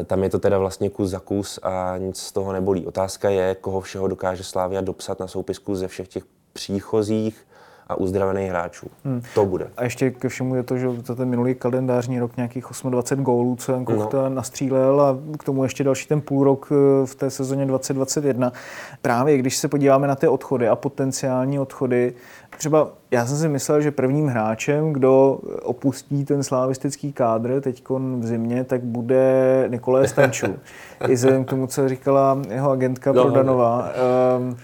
eh, 0.00 0.04
tam 0.04 0.22
je 0.22 0.30
to 0.30 0.38
teda 0.38 0.58
vlastně 0.58 0.90
kus 0.90 1.10
za 1.10 1.18
kus 1.18 1.58
a 1.62 1.94
nic 1.98 2.20
z 2.20 2.32
toho 2.32 2.52
nebolí. 2.52 2.86
Otázka 2.86 3.28
je, 3.30 3.54
koho 3.54 3.80
všeho 3.80 4.08
dokáže 4.08 4.44
Slávia 4.44 4.80
dopsat 4.80 5.20
na 5.20 5.26
soupisku 5.26 5.74
ze 5.74 5.88
všech 5.88 6.08
těch 6.08 6.24
příchozích 6.52 7.46
a 7.88 7.94
uzdravených 7.94 8.50
hráčů. 8.50 8.86
Hmm. 9.04 9.22
To 9.34 9.46
bude. 9.46 9.68
A 9.76 9.84
ještě 9.84 10.10
ke 10.10 10.28
všemu 10.28 10.54
je 10.54 10.62
to, 10.62 10.78
že 10.78 10.88
to 11.02 11.14
ten 11.14 11.28
minulý 11.28 11.54
kalendářní 11.54 12.20
rok 12.20 12.36
nějakých 12.36 12.64
28 12.90 13.24
gólů, 13.24 13.56
co 13.56 13.72
Jan 13.72 13.84
Kuchta 13.84 14.28
no. 14.28 14.34
nastřílel 14.34 15.00
a 15.00 15.18
k 15.38 15.44
tomu 15.44 15.62
ještě 15.62 15.84
další 15.84 16.08
ten 16.08 16.20
půl 16.20 16.44
rok 16.44 16.68
eh, 16.72 17.06
v 17.06 17.14
té 17.14 17.30
sezóně 17.30 17.66
2021. 17.66 18.52
Právě 19.02 19.38
když 19.38 19.56
se 19.56 19.68
podíváme 19.68 20.06
na 20.06 20.14
ty 20.14 20.28
odchody 20.28 20.68
a 20.68 20.76
potenciální 20.76 21.58
odchody, 21.58 22.14
třeba 22.58 22.88
já 23.10 23.26
jsem 23.26 23.36
si 23.36 23.48
myslel, 23.48 23.80
že 23.80 23.90
prvním 23.90 24.26
hráčem, 24.26 24.92
kdo 24.92 25.40
opustí 25.62 26.24
ten 26.24 26.42
slavistický 26.42 27.12
kádr 27.12 27.60
teď 27.60 27.84
v 28.18 28.26
zimě, 28.26 28.64
tak 28.64 28.80
bude 28.80 29.64
Nikolé 29.68 30.08
Stanču. 30.08 30.46
I 31.08 31.14
vzhledem 31.14 31.44
k 31.44 31.50
tomu, 31.50 31.66
co 31.66 31.88
říkala 31.88 32.38
jeho 32.48 32.70
agentka 32.70 33.12
no, 33.12 33.22
Prodanová. 33.22 33.88
Um, 34.38 34.56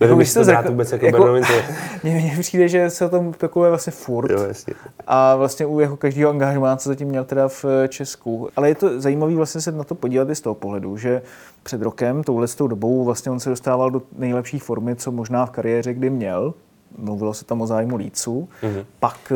jako 0.00 0.16
bych 0.16 0.34
to 0.34 0.44
zrekl, 0.44 0.68
vůbec 0.70 0.92
jako, 0.92 1.06
jako 1.06 1.26
Mně 2.04 2.36
přijde, 2.40 2.68
že 2.68 2.90
se 2.90 3.06
o 3.06 3.08
tom 3.08 3.34
spekuluje 3.34 3.70
vlastně 3.70 3.90
furt. 3.90 4.30
Jo, 4.30 4.42
jasně. 4.42 4.74
A 5.06 5.36
vlastně 5.36 5.66
u 5.66 5.80
jeho 5.80 5.96
každého 5.96 6.30
angažmá, 6.30 6.76
co 6.76 6.88
zatím 6.88 7.08
měl 7.08 7.24
teda 7.24 7.48
v 7.48 7.64
Česku. 7.88 8.48
Ale 8.56 8.68
je 8.68 8.74
to 8.74 9.00
zajímavé 9.00 9.34
vlastně 9.34 9.60
se 9.60 9.72
na 9.72 9.84
to 9.84 9.94
podívat 9.94 10.30
i 10.30 10.34
z 10.34 10.40
toho 10.40 10.54
pohledu, 10.54 10.96
že 10.96 11.22
před 11.62 11.82
rokem, 11.82 12.24
touhle 12.24 12.46
dobou, 12.66 13.04
vlastně 13.04 13.32
on 13.32 13.40
se 13.40 13.50
dostával 13.50 13.90
do 13.90 14.02
nejlepší 14.18 14.58
formy, 14.58 14.96
co 14.96 15.12
možná 15.12 15.46
v 15.46 15.50
kariéře 15.50 15.94
kdy 15.94 16.10
měl 16.10 16.54
mluvilo 16.96 17.34
se 17.34 17.44
tam 17.44 17.60
o 17.60 17.66
zájmu 17.66 17.96
Líců. 17.96 18.48
Mm-hmm. 18.62 18.84
Pak 19.00 19.32
eh, 19.32 19.34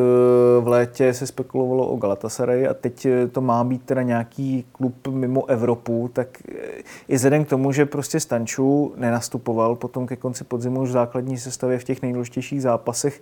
v 0.61 0.69
létě 0.69 1.15
se 1.15 1.27
spekulovalo 1.27 1.87
o 1.87 1.97
Galatasaray 1.97 2.69
a 2.69 2.75
teď 2.75 3.07
eh, 3.07 3.29
to 3.29 3.41
má 3.41 3.65
být 3.65 3.83
teda 3.85 4.03
nějaký 4.03 4.65
klub 4.73 5.09
mimo 5.09 5.47
Evropu, 5.47 6.11
tak 6.12 6.29
eh, 6.49 6.83
i 7.09 7.17
vzhledem 7.17 7.45
k 7.45 7.49
tomu, 7.49 7.73
že 7.73 7.87
prostě 7.87 8.21
Stanču 8.21 8.95
nenastupoval 8.97 9.75
potom 9.77 10.07
ke 10.07 10.17
konci 10.17 10.45
podzimu 10.45 10.81
už 10.81 10.88
v 10.88 10.93
základní 10.93 11.38
sestavě 11.38 11.79
v 11.79 11.85
těch 11.85 12.03
nejdůležitějších 12.03 12.62
zápasech, 12.62 13.21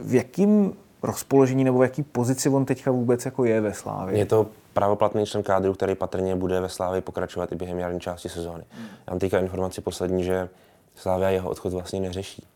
v 0.00 0.14
jakým 0.14 0.72
rozpoložení 1.02 1.64
nebo 1.64 1.78
v 1.78 1.82
jaký 1.82 2.02
pozici 2.02 2.48
on 2.48 2.64
teďka 2.64 2.90
vůbec 2.90 3.24
jako 3.24 3.44
je 3.44 3.60
ve 3.60 3.74
Slávě? 3.74 4.18
Je 4.18 4.26
to 4.26 4.46
pravoplatný 4.72 5.26
člen 5.26 5.42
kádru, 5.42 5.74
který 5.74 5.94
patrně 5.94 6.36
bude 6.36 6.60
ve 6.60 6.68
Slávě 6.68 7.00
pokračovat 7.00 7.52
i 7.52 7.56
během 7.56 7.78
jarní 7.78 8.00
části 8.00 8.28
sezóny. 8.28 8.64
Já 9.06 9.12
mám 9.12 9.18
teďka 9.18 9.38
informaci 9.38 9.80
poslední, 9.80 10.24
že 10.24 10.48
Slávia 10.94 11.30
jeho 11.30 11.50
odchod 11.50 11.72
vlastně 11.72 12.00
neřeší. 12.00 12.46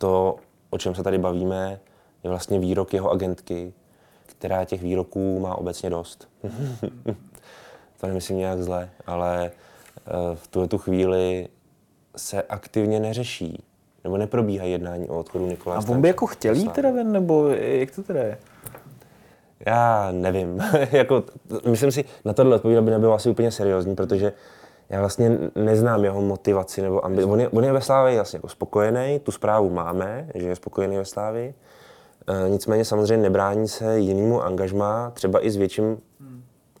To, 0.00 0.36
o 0.70 0.78
čem 0.78 0.94
se 0.94 1.02
tady 1.02 1.18
bavíme, 1.18 1.80
je 2.24 2.30
vlastně 2.30 2.58
výrok 2.58 2.94
jeho 2.94 3.10
agentky, 3.10 3.72
která 4.26 4.64
těch 4.64 4.82
výroků 4.82 5.40
má 5.40 5.54
obecně 5.54 5.90
dost. 5.90 6.28
to 8.00 8.06
nemyslím 8.06 8.38
nějak 8.38 8.62
zle, 8.62 8.90
ale 9.06 9.50
eh, 9.50 10.10
v 10.34 10.48
tuhle 10.48 10.68
tu 10.68 10.78
chvíli 10.78 11.48
se 12.16 12.42
aktivně 12.42 13.00
neřeší 13.00 13.64
nebo 14.04 14.16
neprobíhají 14.16 14.72
jednání 14.72 15.08
o 15.08 15.18
odchodu 15.18 15.46
Nikola 15.46 15.76
A 15.76 15.82
on 15.88 16.00
by 16.00 16.08
jako 16.08 16.26
chtěl 16.26 16.54
jít 16.54 16.72
teda 16.72 16.90
ven, 16.90 17.12
nebo 17.12 17.48
jak 17.48 17.90
to 17.90 18.02
teda 18.02 18.22
je? 18.22 18.38
Já 19.66 20.08
nevím. 20.12 20.62
jako, 20.92 21.24
myslím 21.66 21.92
si, 21.92 22.04
na 22.24 22.32
tohle 22.32 22.56
odpovídat 22.56 22.82
by 22.82 22.90
nebylo 22.90 23.14
asi 23.14 23.30
úplně 23.30 23.50
seriózní, 23.50 23.94
protože 23.96 24.32
já 24.90 25.00
vlastně 25.00 25.38
neznám 25.54 26.04
jeho 26.04 26.22
motivaci 26.22 26.82
nebo 26.82 27.04
ambici. 27.04 27.24
On 27.24 27.40
je, 27.40 27.48
on 27.48 27.64
je 27.64 27.72
ve 27.72 27.80
Slávě 27.80 28.14
jasně 28.14 28.36
jako 28.36 28.48
spokojený, 28.48 29.20
tu 29.22 29.32
zprávu 29.32 29.70
máme, 29.70 30.28
že 30.34 30.48
je 30.48 30.56
spokojený 30.56 30.96
ve 30.96 31.04
Slávě. 31.04 31.54
E, 32.46 32.48
nicméně 32.48 32.84
samozřejmě 32.84 33.22
nebrání 33.22 33.68
se 33.68 33.98
jinému 33.98 34.42
angažmá, 34.42 35.10
třeba 35.10 35.46
i 35.46 35.50
s 35.50 35.56
větším 35.56 36.00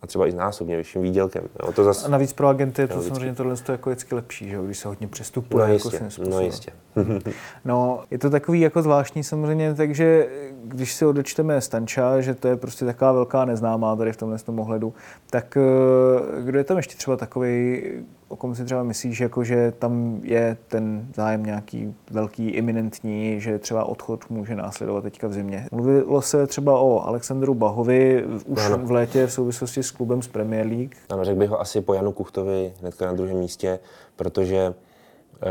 a 0.02 0.06
třeba 0.06 0.26
i 0.26 0.32
s 0.32 0.34
násobně 0.34 0.76
vyšším 0.76 1.02
výdělkem. 1.02 1.44
Jo, 1.62 1.72
to 1.72 1.84
zas... 1.84 2.04
A 2.04 2.08
navíc 2.08 2.32
pro 2.32 2.48
agenty 2.48 2.82
je 2.82 2.88
to 2.88 3.02
samozřejmě 3.02 3.34
tohle 3.34 3.54
je 3.54 3.72
jako 3.72 3.90
vždycky 3.90 4.14
lepší, 4.14 4.48
že 4.48 4.56
jo, 4.56 4.62
když 4.62 4.78
se 4.78 4.88
hodně 4.88 5.08
přestupuje. 5.08 5.66
No 5.66 5.72
jako 5.72 5.88
jistě, 5.88 6.10
způsobem. 6.10 6.30
no 6.30 6.40
jistě. 6.40 6.72
No, 7.64 8.02
je 8.10 8.18
to 8.18 8.30
takový 8.30 8.60
jako 8.60 8.82
zvláštní 8.82 9.24
samozřejmě, 9.24 9.74
takže 9.74 10.28
když 10.64 10.92
si 10.92 11.06
odečteme 11.06 11.60
Stanča, 11.60 12.20
že 12.20 12.34
to 12.34 12.48
je 12.48 12.56
prostě 12.56 12.84
taková 12.84 13.12
velká 13.12 13.44
neznámá 13.44 13.96
tady 13.96 14.12
v 14.12 14.16
tomhle 14.16 14.38
tom 14.38 14.60
ohledu, 14.60 14.94
tak 15.30 15.56
eh, 15.56 16.42
kdo 16.42 16.58
je 16.58 16.64
tam 16.64 16.76
ještě 16.76 16.96
třeba 16.96 17.16
takový, 17.16 17.82
o 18.30 18.36
kom 18.36 18.54
si 18.54 18.64
třeba 18.64 18.82
myslíš, 18.82 19.20
jako 19.20 19.44
že 19.44 19.72
tam 19.78 20.20
je 20.22 20.56
ten 20.68 21.06
zájem 21.14 21.42
nějaký 21.42 21.94
velký, 22.10 22.48
iminentní, 22.48 23.40
že 23.40 23.58
třeba 23.58 23.84
odchod 23.84 24.30
může 24.30 24.54
následovat 24.56 25.00
teďka 25.00 25.28
v 25.28 25.32
zimě. 25.32 25.68
Mluvilo 25.72 26.22
se 26.22 26.46
třeba 26.46 26.80
o 26.80 27.00
Alexandru 27.00 27.54
Bahovi 27.54 28.24
už 28.46 28.66
Ano. 28.66 28.78
v 28.78 28.90
létě 28.90 29.26
v 29.26 29.32
souvislosti 29.32 29.82
s 29.82 29.90
klubem 29.90 30.22
z 30.22 30.28
Premier 30.28 30.66
League. 30.66 30.94
Ano, 31.08 31.24
řekl 31.24 31.38
bych 31.38 31.50
ho 31.50 31.60
asi 31.60 31.80
po 31.80 31.94
Janu 31.94 32.12
Kuchtovi 32.12 32.72
hnedka 32.80 33.06
na 33.06 33.12
druhém 33.12 33.36
místě, 33.36 33.78
protože 34.16 34.74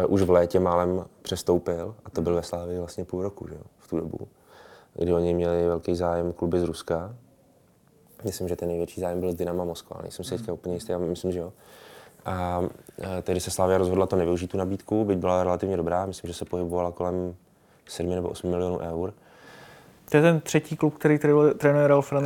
uh, 0.05 0.13
už 0.13 0.21
v 0.21 0.29
létě 0.29 0.59
málem 0.59 1.05
přestoupil 1.21 1.95
a 2.05 2.09
to 2.09 2.21
byl 2.21 2.35
ve 2.35 2.43
Slávii 2.43 2.79
vlastně 2.79 3.05
půl 3.05 3.21
roku, 3.23 3.47
že 3.47 3.55
jo, 3.55 3.61
v 3.77 3.87
tu 3.87 3.97
dobu, 3.97 4.27
kdy 4.93 5.13
oni 5.13 5.33
měli 5.33 5.67
velký 5.67 5.95
zájem 5.95 6.33
kluby 6.33 6.59
z 6.59 6.63
Ruska. 6.63 7.15
Myslím, 8.23 8.47
že 8.47 8.55
ten 8.55 8.67
největší 8.67 9.01
zájem 9.01 9.19
byl 9.19 9.31
z 9.31 9.35
Dynama 9.35 9.63
Moskva, 9.63 9.93
ale 9.95 10.03
nejsem 10.03 10.25
si 10.25 10.37
teďka 10.37 10.53
úplně 10.53 10.75
jistý, 10.75 10.93
ale 10.93 11.05
myslím, 11.05 11.31
že 11.31 11.39
jo. 11.39 11.53
A 12.25 12.61
eh, 13.01 13.21
tehdy 13.21 13.39
se 13.41 13.51
Slávia 13.51 13.77
rozhodla 13.77 14.05
to 14.05 14.15
nevyužít 14.15 14.51
tu 14.51 14.57
nabídku, 14.57 15.05
byť 15.05 15.17
byla 15.17 15.43
relativně 15.43 15.77
dobrá, 15.77 16.05
myslím, 16.05 16.27
že 16.27 16.33
se 16.33 16.45
pohybovala 16.45 16.91
kolem 16.91 17.35
7 17.87 18.09
nebo 18.15 18.29
8 18.29 18.49
milionů 18.49 18.79
eur. 18.79 19.13
To 20.11 20.17
je 20.17 20.23
ten 20.23 20.39
třetí 20.41 20.75
klub, 20.75 20.95
který 20.97 21.17
trénuje- 21.17 21.87
Ralf. 21.87 22.13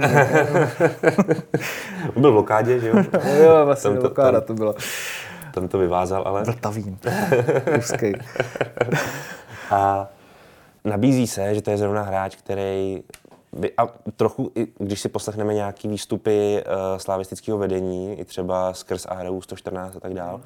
On 2.16 2.22
byl 2.22 2.30
v 2.32 2.34
blokádě, 2.34 2.80
že 2.80 2.88
jo? 2.90 2.96
jo, 3.44 3.66
vlastně 3.66 3.90
Tam 3.90 3.96
to- 3.98 4.02
blokáda 4.02 4.42
tam- 4.42 4.48
to 4.48 4.54
byla. 4.54 4.74
Tam 5.54 5.68
to 5.68 5.78
vyvázal, 5.78 6.24
ale... 6.26 6.44
Vltavín. 6.44 6.98
Ruský. 7.76 8.14
A 9.72 10.08
nabízí 10.86 11.28
se, 11.28 11.56
že 11.56 11.62
to 11.62 11.72
je 11.72 11.78
zrovna 11.78 12.02
hráč, 12.02 12.36
který 12.36 13.04
a 13.78 13.88
trochu, 14.16 14.52
i 14.56 14.68
když 14.78 15.02
si 15.02 15.10
poslechneme 15.10 15.54
nějaký 15.54 15.88
výstupy 15.88 16.64
uh, 16.66 16.98
slavistického 16.98 17.58
vedení, 17.58 18.20
i 18.20 18.26
třeba 18.26 18.74
skrz 18.74 19.06
ARU 19.06 19.42
114 19.42 19.96
a 19.96 20.00
tak 20.00 20.14
dál, 20.14 20.42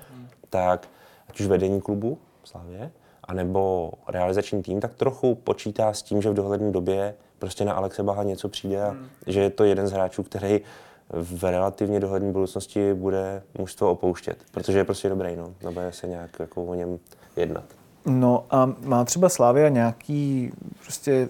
tak 0.50 0.88
ať 1.30 1.40
už 1.40 1.46
vedení 1.46 1.82
klubu 1.82 2.18
Slavě, 2.44 2.92
anebo 3.24 3.92
realizační 4.08 4.64
tým, 4.64 4.80
tak 4.80 4.94
trochu 4.94 5.36
počítá 5.36 5.94
s 5.94 6.02
tím, 6.02 6.22
že 6.22 6.30
v 6.30 6.34
dohledné 6.34 6.72
době 6.72 7.16
prostě 7.40 7.66
na 7.66 7.74
Alexe 7.74 8.04
Baha 8.04 8.24
něco 8.24 8.50
přijde 8.50 8.84
a 8.84 8.96
že 9.28 9.42
je 9.42 9.50
to 9.50 9.64
jeden 9.64 9.88
z 9.88 9.92
hráčů, 9.92 10.24
který 10.24 10.62
v 11.10 11.44
relativně 11.44 12.00
dohledné 12.00 12.32
budoucnosti 12.32 12.94
bude 12.94 13.44
mužstvo 13.58 13.92
opouštět, 13.92 14.38
protože 14.52 14.78
je 14.78 14.84
prostě 14.84 15.10
dobrý, 15.10 15.36
no. 15.36 15.54
Bude 15.72 15.92
se 15.92 16.08
nějak 16.08 16.40
jako 16.40 16.66
o 16.66 16.74
něm 16.74 17.00
jednat. 17.36 17.64
No 18.06 18.46
a 18.50 18.74
má 18.80 19.06
třeba 19.06 19.30
Slávia 19.30 19.70
nějaký 19.70 20.52
prostě 20.84 21.30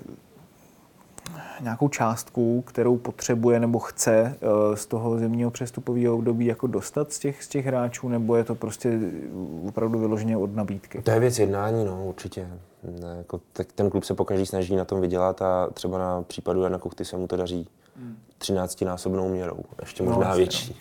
nějakou 1.61 1.87
částku, 1.87 2.61
kterou 2.61 2.97
potřebuje 2.97 3.59
nebo 3.59 3.79
chce 3.79 4.11
eh, 4.41 4.75
z 4.77 4.85
toho 4.85 5.19
zimního 5.19 5.51
přestupového 5.51 6.15
období 6.15 6.45
jako 6.45 6.67
dostat 6.67 7.13
z 7.13 7.19
těch, 7.19 7.43
z 7.43 7.47
těch 7.47 7.65
hráčů, 7.65 8.09
nebo 8.09 8.35
je 8.35 8.43
to 8.43 8.55
prostě 8.55 8.99
opravdu 9.67 9.99
vyloženě 9.99 10.37
od 10.37 10.55
nabídky? 10.55 11.01
To 11.01 11.11
je 11.11 11.19
věc 11.19 11.39
jednání, 11.39 11.85
no, 11.85 12.05
určitě. 12.05 12.47
Ne, 13.01 13.15
jako, 13.17 13.39
tak 13.53 13.67
ten 13.71 13.89
klub 13.89 14.03
se 14.03 14.13
pokaždý 14.13 14.45
snaží 14.45 14.75
na 14.75 14.85
tom 14.85 15.01
vydělat 15.01 15.41
a 15.41 15.69
třeba 15.73 15.97
na 15.97 16.21
případu 16.21 16.63
Jana 16.63 16.77
Kuchty 16.77 17.05
se 17.05 17.17
mu 17.17 17.27
to 17.27 17.37
daří 17.37 17.67
13-násobnou 18.41 19.29
měrou, 19.29 19.59
ještě 19.81 20.03
No, 20.03 20.09
možná 20.11 20.29
asi, 20.31 20.37
větší. 20.37 20.79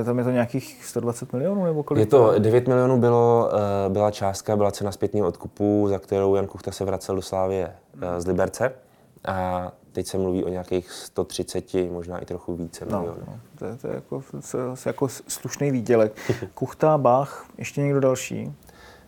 Eh, 0.00 0.04
Tam 0.04 0.18
je 0.18 0.24
to 0.24 0.30
nějakých 0.30 0.84
120 0.84 1.32
milionů 1.32 1.64
nebo 1.64 1.82
kolik? 1.82 2.00
Je 2.00 2.06
to 2.06 2.38
9 2.38 2.68
milionů 2.68 3.00
bylo, 3.00 3.50
eh, 3.86 3.90
byla 3.90 4.10
částka, 4.10 4.56
byla 4.56 4.70
cena 4.70 4.92
zpětního 4.92 5.28
odkupu, 5.28 5.86
za 5.88 5.98
kterou 5.98 6.34
Jan 6.34 6.46
Kuchta 6.46 6.70
se 6.70 6.84
vracel 6.84 7.14
do 7.16 7.22
Slávie 7.22 7.72
z 8.18 8.26
Liberce. 8.26 8.72
A 9.26 9.72
teď 9.92 10.06
se 10.06 10.18
mluví 10.18 10.44
o 10.44 10.48
nějakých 10.48 10.90
130, 10.90 11.74
možná 11.90 12.18
i 12.18 12.24
trochu 12.24 12.54
více 12.54 12.84
No, 12.90 12.98
milionů. 13.00 13.22
no, 13.26 13.40
to, 13.58 13.64
je, 13.64 13.76
to 13.76 13.86
je 13.88 13.94
jako, 13.94 14.22
to 14.50 14.58
je 14.58 14.64
jako 14.86 15.08
slušný 15.08 15.70
výdělek. 15.70 16.12
Kuchta, 16.54 16.98
Bach, 16.98 17.46
ještě 17.58 17.80
někdo 17.80 18.00
další? 18.00 18.52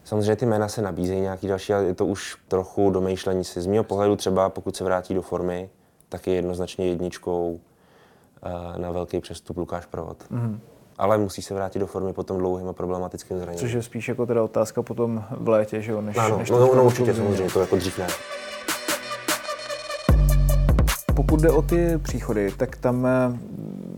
Samozřejmě 0.05 0.37
ty 0.37 0.47
jména 0.47 0.69
se 0.69 0.83
nabízejí 0.83 1.21
nějaký 1.21 1.49
další, 1.49 1.75
ale 1.75 1.85
je 1.85 1.95
to 1.95 2.07
už 2.07 2.37
trochu 2.49 2.91
domýšlení 2.91 3.45
si. 3.45 3.61
Z 3.61 3.67
mého 3.67 3.85
pohledu 3.85 4.17
třeba, 4.17 4.49
pokud 4.49 4.77
se 4.77 4.85
vrátí 4.85 5.15
do 5.15 5.23
formy, 5.23 5.71
tak 6.09 6.27
je 6.27 6.35
jednoznačně 6.35 6.87
jedničkou 6.89 7.61
eh, 8.43 8.79
na 8.79 8.91
velký 8.91 9.21
přestup 9.21 9.57
Lukáš 9.57 9.87
Provod. 9.87 10.25
Mm. 10.31 10.61
Ale 10.99 11.19
musí 11.19 11.43
se 11.43 11.55
vrátit 11.55 11.79
do 11.79 11.87
formy 11.87 12.13
po 12.13 12.23
tom 12.23 12.39
dlouhým 12.39 12.69
a 12.69 12.73
problematickým 12.73 13.39
zranění. 13.39 13.61
Což 13.61 13.73
je 13.73 13.83
spíš 13.83 14.09
jako 14.09 14.27
teda 14.27 14.43
otázka 14.43 14.83
potom 14.83 15.25
v 15.31 15.49
létě, 15.49 15.83
že 15.83 15.93
jo? 15.93 16.01
Než, 16.01 16.17
než 16.39 16.51
no, 16.51 16.59
to 16.59 16.67
no, 16.67 16.67
no 16.67 16.75
tom 16.75 16.87
určitě, 16.87 17.15
samozřejmě, 17.15 17.51
to 17.51 17.61
jako 17.61 17.77
dřív 17.77 17.99
ne. 17.99 18.07
Pokud 21.19 21.41
jde 21.41 21.51
o 21.51 21.63
ty 21.63 21.99
příchody, 21.99 22.51
tak 22.57 22.77
tam 22.77 23.07
eh, 23.07 23.39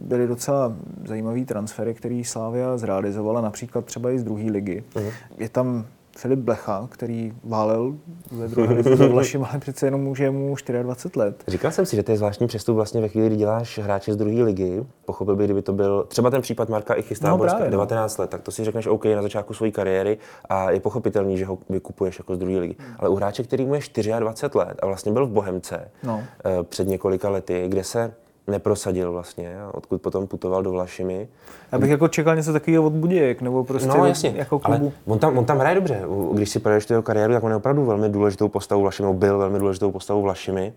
byly 0.02 0.26
docela 0.26 0.76
zajímavý 1.06 1.44
transfery, 1.44 1.94
který 1.94 2.24
Slávia 2.24 2.76
zrealizovala, 2.76 3.40
například 3.40 3.84
třeba 3.84 4.10
i 4.10 4.18
z 4.18 4.24
druhé 4.24 4.42
ligy. 4.42 4.84
Mhm. 4.94 5.10
Je 5.38 5.48
tam 5.48 5.86
Filip 6.20 6.38
Blecha, 6.38 6.88
který 6.90 7.32
válel 7.44 7.94
ve 8.32 8.48
druhé 8.48 8.74
lize 8.74 8.96
za 8.96 9.06
Vlašim, 9.12 9.44
ale 9.50 9.60
přece 9.60 9.86
jenom 9.86 10.08
už 10.08 10.18
je 10.18 10.30
mu 10.30 10.54
24 10.82 11.18
let. 11.18 11.44
Říkal 11.48 11.70
jsem 11.70 11.86
si, 11.86 11.96
že 11.96 12.02
to 12.02 12.12
je 12.12 12.16
zvláštní 12.18 12.46
přestup 12.46 12.76
vlastně 12.76 13.00
ve 13.00 13.08
chvíli, 13.08 13.26
kdy 13.26 13.36
děláš 13.36 13.78
hráče 13.78 14.12
z 14.12 14.16
druhé 14.16 14.42
ligy. 14.42 14.84
Pochopil 15.04 15.36
bych, 15.36 15.46
kdyby 15.46 15.62
to 15.62 15.72
byl 15.72 16.04
třeba 16.08 16.30
ten 16.30 16.42
případ 16.42 16.68
Marka 16.68 16.94
i 16.94 17.02
chystá 17.02 17.28
No 17.30 17.36
no, 17.36 17.44
právě, 17.44 17.64
no. 17.64 17.70
19 17.70 18.18
let, 18.18 18.30
tak 18.30 18.42
to 18.42 18.50
si 18.50 18.64
řekneš 18.64 18.86
OK 18.86 19.04
na 19.04 19.22
začátku 19.22 19.54
své 19.54 19.70
kariéry 19.70 20.18
a 20.48 20.70
je 20.70 20.80
pochopitelný, 20.80 21.38
že 21.38 21.44
ho 21.44 21.58
vykupuješ 21.68 22.18
jako 22.18 22.36
z 22.36 22.38
druhé 22.38 22.58
ligy. 22.58 22.76
Ale 22.98 23.08
u 23.08 23.14
hráče, 23.14 23.42
který 23.42 23.64
mu 23.66 23.74
je 23.74 23.80
24 24.20 24.58
let 24.58 24.78
a 24.82 24.86
vlastně 24.86 25.12
byl 25.12 25.26
v 25.26 25.30
Bohemce 25.30 25.90
No. 26.02 26.22
eh, 26.44 26.62
před 26.62 26.88
několika 26.88 27.28
lety, 27.28 27.64
kde 27.68 27.84
se 27.84 28.14
neprosadil 28.50 29.12
vlastně, 29.12 29.60
a 29.62 29.74
odkud 29.74 30.02
potom 30.02 30.26
putoval 30.26 30.62
do 30.62 30.70
Vlašimi. 30.70 31.28
Já 31.72 31.78
bych 31.78 31.90
jako 31.90 32.08
čekal 32.08 32.36
něco 32.36 32.52
takového 32.52 32.84
od 32.84 32.92
Budějek, 32.92 33.42
nebo 33.42 33.64
prostě 33.64 33.88
No 33.88 34.06
jasně, 34.06 34.32
jako 34.36 34.60
ale 34.64 34.76
klubu. 34.76 34.92
on 35.06 35.18
tam, 35.18 35.38
on 35.38 35.44
tam 35.44 35.58
hraje 35.58 35.74
dobře. 35.74 36.02
Když 36.32 36.50
si 36.50 36.58
projdeš 36.58 36.86
tu 36.86 36.92
jeho 36.92 37.02
kariéru, 37.02 37.32
tak 37.32 37.42
on 37.42 37.50
je 37.50 37.56
opravdu 37.56 37.84
velmi 37.84 38.08
důležitou 38.08 38.48
postavou 38.48 38.82
Vlašimi, 38.82 39.12
byl 39.14 39.38
velmi 39.38 39.58
důležitou 39.58 39.90
postavou 39.90 40.22
Vlašimi. 40.22 40.72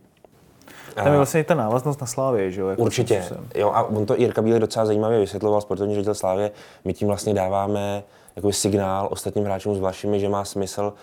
Tam 0.95 1.07
je 1.07 1.17
vlastně 1.17 1.39
i 1.39 1.43
ta 1.43 1.53
návaznost 1.55 2.01
na 2.01 2.07
Slávě, 2.07 2.51
že 2.51 2.61
jo? 2.61 2.67
Jako 2.67 2.81
Určitě. 2.81 3.23
Jo, 3.55 3.71
a 3.73 3.83
on 3.83 4.05
to 4.05 4.15
Jirka 4.15 4.41
Bílek 4.41 4.61
docela 4.61 4.85
zajímavě 4.85 5.19
vysvětloval, 5.19 5.61
sportovní 5.61 5.93
ředitel 5.95 6.15
Slávě. 6.15 6.51
My 6.85 6.93
tím 6.93 7.07
vlastně 7.07 7.33
dáváme 7.33 8.03
jako 8.35 8.51
signál 8.51 9.07
ostatním 9.11 9.45
hráčům 9.45 9.75
s 9.75 9.79
vašimi, 9.79 10.19
že 10.19 10.29
má 10.29 10.45
smysl 10.45 10.93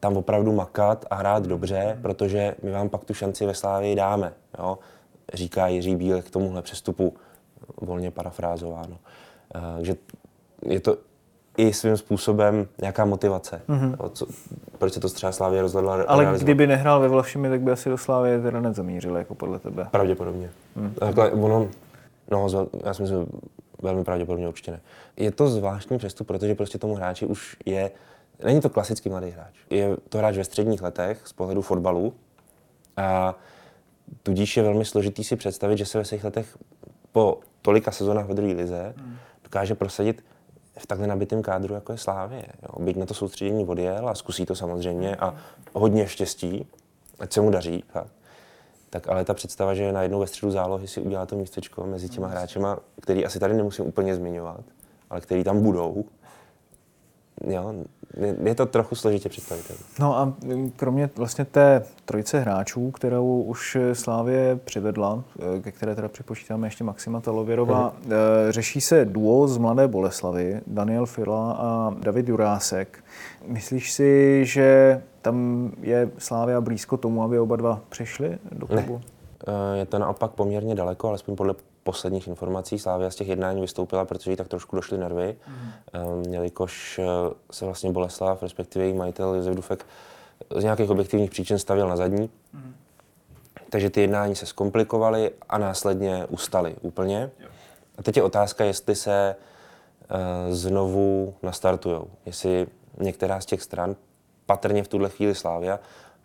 tam 0.00 0.16
opravdu 0.16 0.52
makat 0.52 1.04
a 1.10 1.14
hrát 1.14 1.46
dobře, 1.46 1.98
protože 2.02 2.54
my 2.62 2.70
vám 2.70 2.88
pak 2.88 3.04
tu 3.04 3.14
šanci 3.14 3.46
ve 3.46 3.54
Slávě 3.54 3.96
dáme. 3.96 4.32
Jo? 4.58 4.78
Říká 5.34 5.66
Jiří 5.66 5.96
Bílek 5.96 6.24
k 6.24 6.30
tomuhle 6.30 6.62
přestupu, 6.62 7.14
volně 7.80 8.10
parafrázováno. 8.10 8.98
Eh, 9.54 9.60
Takže 9.74 9.96
je 10.66 10.80
to 10.80 10.96
i 11.56 11.72
svým 11.72 11.96
způsobem 11.96 12.68
nějaká 12.80 13.04
motivace. 13.04 13.62
Mm-hmm. 13.68 14.10
Co, 14.12 14.26
proč 14.78 14.92
se 14.92 15.00
to 15.00 15.08
třeba 15.08 15.32
Slávě 15.32 15.62
rozhodla 15.62 15.92
Ale 15.92 16.04
realizovat. 16.04 16.42
kdyby 16.42 16.66
nehrál 16.66 17.00
ve 17.00 17.08
Vlašimi, 17.08 17.48
tak 17.48 17.60
by 17.60 17.70
asi 17.70 17.88
do 17.88 17.98
Slávy 17.98 18.42
teda 18.42 18.60
nezamířil, 18.60 19.16
jako 19.16 19.34
podle 19.34 19.58
tebe. 19.58 19.86
Pravděpodobně. 19.90 20.50
Hmm. 20.76 20.94
Takhle, 20.94 21.30
ono, 21.30 21.68
no, 22.30 22.48
já 22.84 22.94
si 22.94 23.02
myslím, 23.02 23.26
velmi 23.82 24.04
pravděpodobně 24.04 24.48
určitě 24.48 24.70
ne. 24.70 24.80
Je 25.16 25.30
to 25.30 25.48
zvláštní 25.48 25.98
přestup, 25.98 26.26
protože 26.26 26.54
prostě 26.54 26.78
tomu 26.78 26.94
hráči 26.94 27.26
už 27.26 27.56
je, 27.66 27.90
není 28.44 28.60
to 28.60 28.70
klasický 28.70 29.08
mladý 29.08 29.30
hráč. 29.30 29.54
Je 29.70 29.96
to 30.08 30.18
hráč 30.18 30.36
ve 30.36 30.44
středních 30.44 30.82
letech 30.82 31.20
z 31.24 31.32
pohledu 31.32 31.62
fotbalu 31.62 32.12
a 32.96 33.34
tudíž 34.22 34.56
je 34.56 34.62
velmi 34.62 34.84
složitý 34.84 35.24
si 35.24 35.36
představit, 35.36 35.78
že 35.78 35.86
se 35.86 35.98
ve 35.98 36.04
svých 36.04 36.24
letech 36.24 36.58
po 37.12 37.40
tolika 37.62 37.90
sezónách 37.90 38.26
ve 38.26 38.34
druhé 38.34 38.52
lize 38.52 38.94
dokáže 39.44 39.74
prosadit 39.74 40.24
v 40.78 40.86
takhle 40.86 41.06
nabitém 41.06 41.42
kádru, 41.42 41.74
jako 41.74 41.92
je 41.92 41.98
Slávě. 41.98 42.44
Jo. 42.62 42.84
Byť 42.84 42.96
na 42.96 43.06
to 43.06 43.14
soustředění 43.14 43.64
odjel 43.64 44.08
a 44.08 44.14
zkusí 44.14 44.46
to 44.46 44.54
samozřejmě 44.54 45.16
a 45.16 45.34
hodně 45.72 46.06
štěstí, 46.06 46.66
ať 47.18 47.32
se 47.32 47.40
mu 47.40 47.50
daří. 47.50 47.84
Fakt. 47.88 48.12
Tak 48.90 49.08
ale 49.08 49.24
ta 49.24 49.34
představa, 49.34 49.74
že 49.74 49.92
najednou 49.92 50.20
ve 50.20 50.26
středu 50.26 50.52
zálohy 50.52 50.88
si 50.88 51.00
udělá 51.00 51.26
to 51.26 51.36
místečko 51.36 51.86
mezi 51.86 52.08
těma 52.08 52.28
hráčema, 52.28 52.78
který 53.00 53.26
asi 53.26 53.38
tady 53.38 53.54
nemusím 53.54 53.86
úplně 53.86 54.14
zmiňovat, 54.14 54.60
ale 55.10 55.20
který 55.20 55.44
tam 55.44 55.62
budou, 55.62 56.04
jo, 57.48 57.74
je- 58.16 58.36
je 58.44 58.54
to 58.54 58.66
trochu 58.66 58.94
složitě 58.94 59.28
představitelné. 59.28 59.82
No 60.00 60.18
a 60.18 60.32
kromě 60.76 61.10
vlastně 61.16 61.44
té 61.44 61.84
trojice 62.04 62.40
hráčů, 62.40 62.90
kterou 62.90 63.42
už 63.42 63.76
Slávě 63.92 64.56
přivedla, 64.64 65.24
eh, 65.56 65.60
ke 65.60 65.72
které 65.72 65.94
teda 65.94 66.08
připočítáme 66.08 66.66
ještě 66.66 66.84
Maxima 66.84 67.20
Talověrova, 67.20 67.92
Mhm. 68.02 68.12
eh, 68.12 68.52
řeší 68.52 68.80
se 68.80 69.04
duo 69.04 69.48
z 69.48 69.58
Mladé 69.58 69.88
Boleslavy, 69.88 70.60
Daniel 70.66 71.06
Fila 71.06 71.52
a 71.52 71.94
David 72.00 72.28
Jurásek. 72.28 73.04
Myslíš 73.46 73.92
si, 73.92 74.40
že 74.46 75.02
tam 75.22 75.70
je 75.80 76.10
Slávia 76.18 76.60
blízko 76.60 76.96
tomu, 76.96 77.22
aby 77.22 77.38
oba 77.38 77.56
dva 77.56 77.80
přišli 77.88 78.38
do 78.52 78.66
klubu? 78.66 79.00
Eh, 79.46 79.78
Je 79.78 79.86
to 79.86 79.98
naopak 79.98 80.30
poměrně 80.30 80.74
daleko, 80.74 81.08
alespoň 81.08 81.36
podle 81.36 81.54
posledních 81.84 82.28
informací. 82.28 82.78
Slávia 82.78 83.10
z 83.10 83.16
těch 83.16 83.28
jednání 83.28 83.60
vystoupila, 83.60 84.04
protože 84.04 84.30
jí 84.30 84.36
tak 84.36 84.48
trošku 84.48 84.76
došly 84.76 84.98
nervy, 84.98 85.36
mm. 85.48 86.34
jelikož 86.34 87.00
eh, 87.02 87.04
se 87.50 87.64
vlastně 87.64 87.92
Boleslav, 87.92 88.42
respektive 88.42 88.84
její 88.84 88.94
majitel 88.94 89.34
Josef 89.34 89.54
Dufek, 89.54 89.86
z 90.56 90.62
nějakých 90.62 90.90
objektivních 90.90 91.30
příčin 91.30 91.58
stavil 91.58 91.88
na 91.88 91.96
zadní. 91.96 92.30
Mm. 92.52 92.74
Takže 93.70 93.90
ty 93.90 94.00
jednání 94.00 94.36
se 94.36 94.46
zkomplikovaly 94.46 95.30
a 95.48 95.58
následně 95.58 96.26
ustaly 96.28 96.76
úplně. 96.80 97.30
A 97.98 98.02
teď 98.02 98.16
je 98.16 98.22
otázka, 98.22 98.64
jestli 98.64 98.94
se 98.94 99.36
eh, 99.36 100.54
znovu 100.54 101.34
nastartujou. 101.42 102.08
Jestli 102.26 102.66
některá 102.98 103.40
z 103.40 103.46
těch 103.46 103.62
stran, 103.62 103.96
patrně 104.46 104.82
v 104.82 104.88
tuhle 104.88 105.08
chvíli 105.08 105.34
Slávia, 105.34 105.80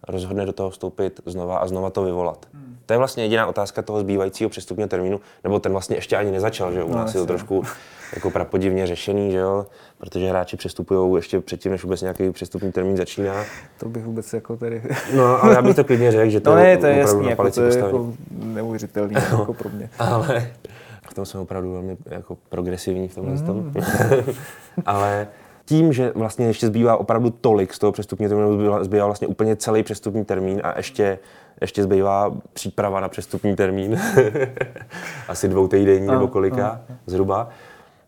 rozhodne 0.07 0.45
do 0.45 0.53
toho 0.53 0.69
vstoupit 0.69 1.21
znova 1.25 1.57
a 1.57 1.67
znova 1.67 1.89
to 1.89 2.03
vyvolat. 2.03 2.45
Hmm. 2.53 2.77
To 2.85 2.93
je 2.93 2.97
vlastně 2.97 3.23
jediná 3.23 3.47
otázka 3.47 3.81
toho 3.81 3.99
zbývajícího 3.99 4.49
přestupního 4.49 4.89
termínu, 4.89 5.19
nebo 5.43 5.59
ten 5.59 5.71
vlastně 5.71 5.95
ještě 5.95 6.17
ani 6.17 6.31
nezačal, 6.31 6.73
že? 6.73 6.83
U 6.83 6.93
nás 6.93 7.15
je 7.15 7.21
to 7.21 7.27
trošku 7.27 7.63
jako 8.13 8.31
prapodivně 8.31 8.87
řešený, 8.87 9.31
že 9.31 9.37
jo? 9.37 9.65
Protože 9.97 10.29
hráči 10.29 10.57
přestupují 10.57 11.15
ještě 11.15 11.39
předtím, 11.39 11.71
než 11.71 11.83
vůbec 11.83 12.01
nějaký 12.01 12.31
přestupní 12.31 12.71
termín 12.71 12.97
začíná. 12.97 13.33
To 13.79 13.89
bych 13.89 14.03
vůbec 14.03 14.33
jako 14.33 14.57
tady... 14.57 14.81
No, 15.15 15.43
ale 15.43 15.55
já 15.55 15.61
bych 15.61 15.75
to 15.75 15.83
klidně 15.83 16.11
řekl, 16.11 16.31
že 16.31 16.39
to 16.39 16.49
No 16.49 16.55
ne, 16.55 16.77
to 16.77 16.85
je 16.85 16.91
opravdu 16.91 17.01
jasný, 17.01 17.23
na 17.23 17.29
jako 17.29 17.51
to 17.51 17.61
je 17.61 17.77
jako 17.77 18.13
neuvěřitelný 18.31 19.13
jako 19.31 19.53
pro 19.53 19.69
mě. 19.69 19.89
Ale 19.99 20.51
v 21.09 21.13
tom 21.13 21.25
jsme 21.25 21.39
opravdu 21.39 21.73
velmi 21.73 21.97
jako 22.05 22.37
progresivní 22.49 23.07
v 23.07 23.15
tomhle 23.15 23.37
tom. 23.37 23.57
Mm. 23.57 23.73
Ale 24.85 25.27
tím, 25.69 25.93
že 25.93 26.11
vlastně 26.15 26.47
ještě 26.47 26.67
zbývá 26.67 26.97
opravdu 26.97 27.29
tolik 27.29 27.73
z 27.73 27.79
toho 27.79 27.91
přestupního 27.91 28.29
termínu, 28.29 28.53
zbývá, 28.53 28.83
zbývá 28.83 29.05
vlastně 29.05 29.27
úplně 29.27 29.55
celý 29.55 29.83
přestupní 29.83 30.25
termín 30.25 30.61
a 30.63 30.77
ještě, 30.77 31.19
ještě 31.61 31.83
zbývá 31.83 32.33
příprava 32.53 32.99
na 32.99 33.09
přestupní 33.09 33.55
termín, 33.55 33.99
asi 35.27 35.47
dvou 35.47 35.67
týdenní 35.67 36.07
nebo 36.07 36.27
kolika 36.27 36.81
zhruba, 37.05 37.49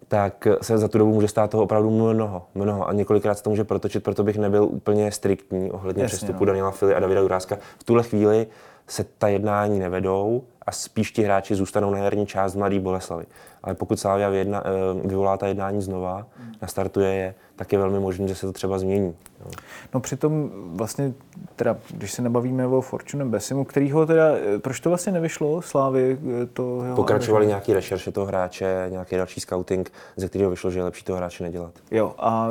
tak 0.08 0.48
se 0.62 0.78
za 0.78 0.88
tu 0.88 0.98
dobu 0.98 1.14
může 1.14 1.28
stát 1.28 1.52
toho 1.52 1.64
opravdu 1.64 1.90
mnoho, 2.14 2.44
mnoho 2.56 2.90
a 2.90 2.94
několikrát 2.94 3.38
se 3.38 3.44
to 3.44 3.50
může 3.50 3.64
protočit, 3.64 4.04
proto 4.04 4.24
bych 4.24 4.38
nebyl 4.38 4.64
úplně 4.64 5.12
striktní 5.12 5.72
ohledně 5.72 6.04
Jasně, 6.04 6.18
přestupu 6.18 6.40
no. 6.40 6.46
Daniela 6.46 6.72
Fili 6.72 6.96
a 6.96 7.00
Davida 7.00 7.22
Juráska. 7.22 7.58
V 7.80 7.84
tuhle 7.84 8.04
chvíli 8.04 8.48
se 8.88 9.06
ta 9.18 9.28
jednání 9.28 9.80
nevedou 9.80 10.44
a 10.66 10.72
spíš 10.72 11.12
ti 11.12 11.24
hráči 11.24 11.56
zůstanou 11.56 11.92
na 11.92 11.98
jarní 11.98 12.26
část 12.26 12.56
Mladý 12.56 12.80
Boleslavy. 12.80 13.26
Ale 13.64 13.76
pokud 13.76 14.00
Slavia 14.00 14.30
vyjedna, 14.30 14.64
eh, 14.66 15.08
vyvolá 15.08 15.38
ta 15.38 15.48
jednání 15.48 15.82
znova, 15.82 16.28
nastartuje 16.62 17.14
je, 17.14 17.36
tak 17.56 17.72
je 17.72 17.80
velmi 17.80 18.00
možné, 18.00 18.28
že 18.28 18.36
se 18.36 18.46
to 18.46 18.54
třeba 18.54 18.80
změní. 18.80 19.16
Jo. 19.40 19.52
No 19.94 20.00
přitom 20.00 20.52
vlastně, 20.54 21.14
teda, 21.56 21.78
když 21.90 22.12
se 22.12 22.22
nebavíme 22.22 22.68
o 22.68 22.82
Fortunem 22.82 23.32
Bessimu, 23.32 23.66
kterýho 23.66 24.06
teda, 24.06 24.28
eh, 24.36 24.60
proč 24.60 24.80
to 24.80 24.90
vlastně 24.90 25.12
nevyšlo 25.12 25.62
Slávy, 25.62 26.18
eh, 26.44 26.46
to 26.46 26.84
jeho 26.84 26.96
Pokračovali 26.96 27.48
nějaký 27.48 27.74
rešerše 27.74 28.12
toho 28.12 28.26
hráče, 28.26 28.88
nějaký 28.90 29.16
další 29.16 29.40
scouting, 29.40 29.92
ze 30.18 30.30
kterého 30.30 30.52
vyšlo, 30.52 30.72
že 30.72 30.80
je 30.80 30.84
lepší 30.84 31.04
toho 31.04 31.18
hráče 31.18 31.44
nedělat. 31.44 31.74
Jo, 31.92 32.14
a 32.18 32.50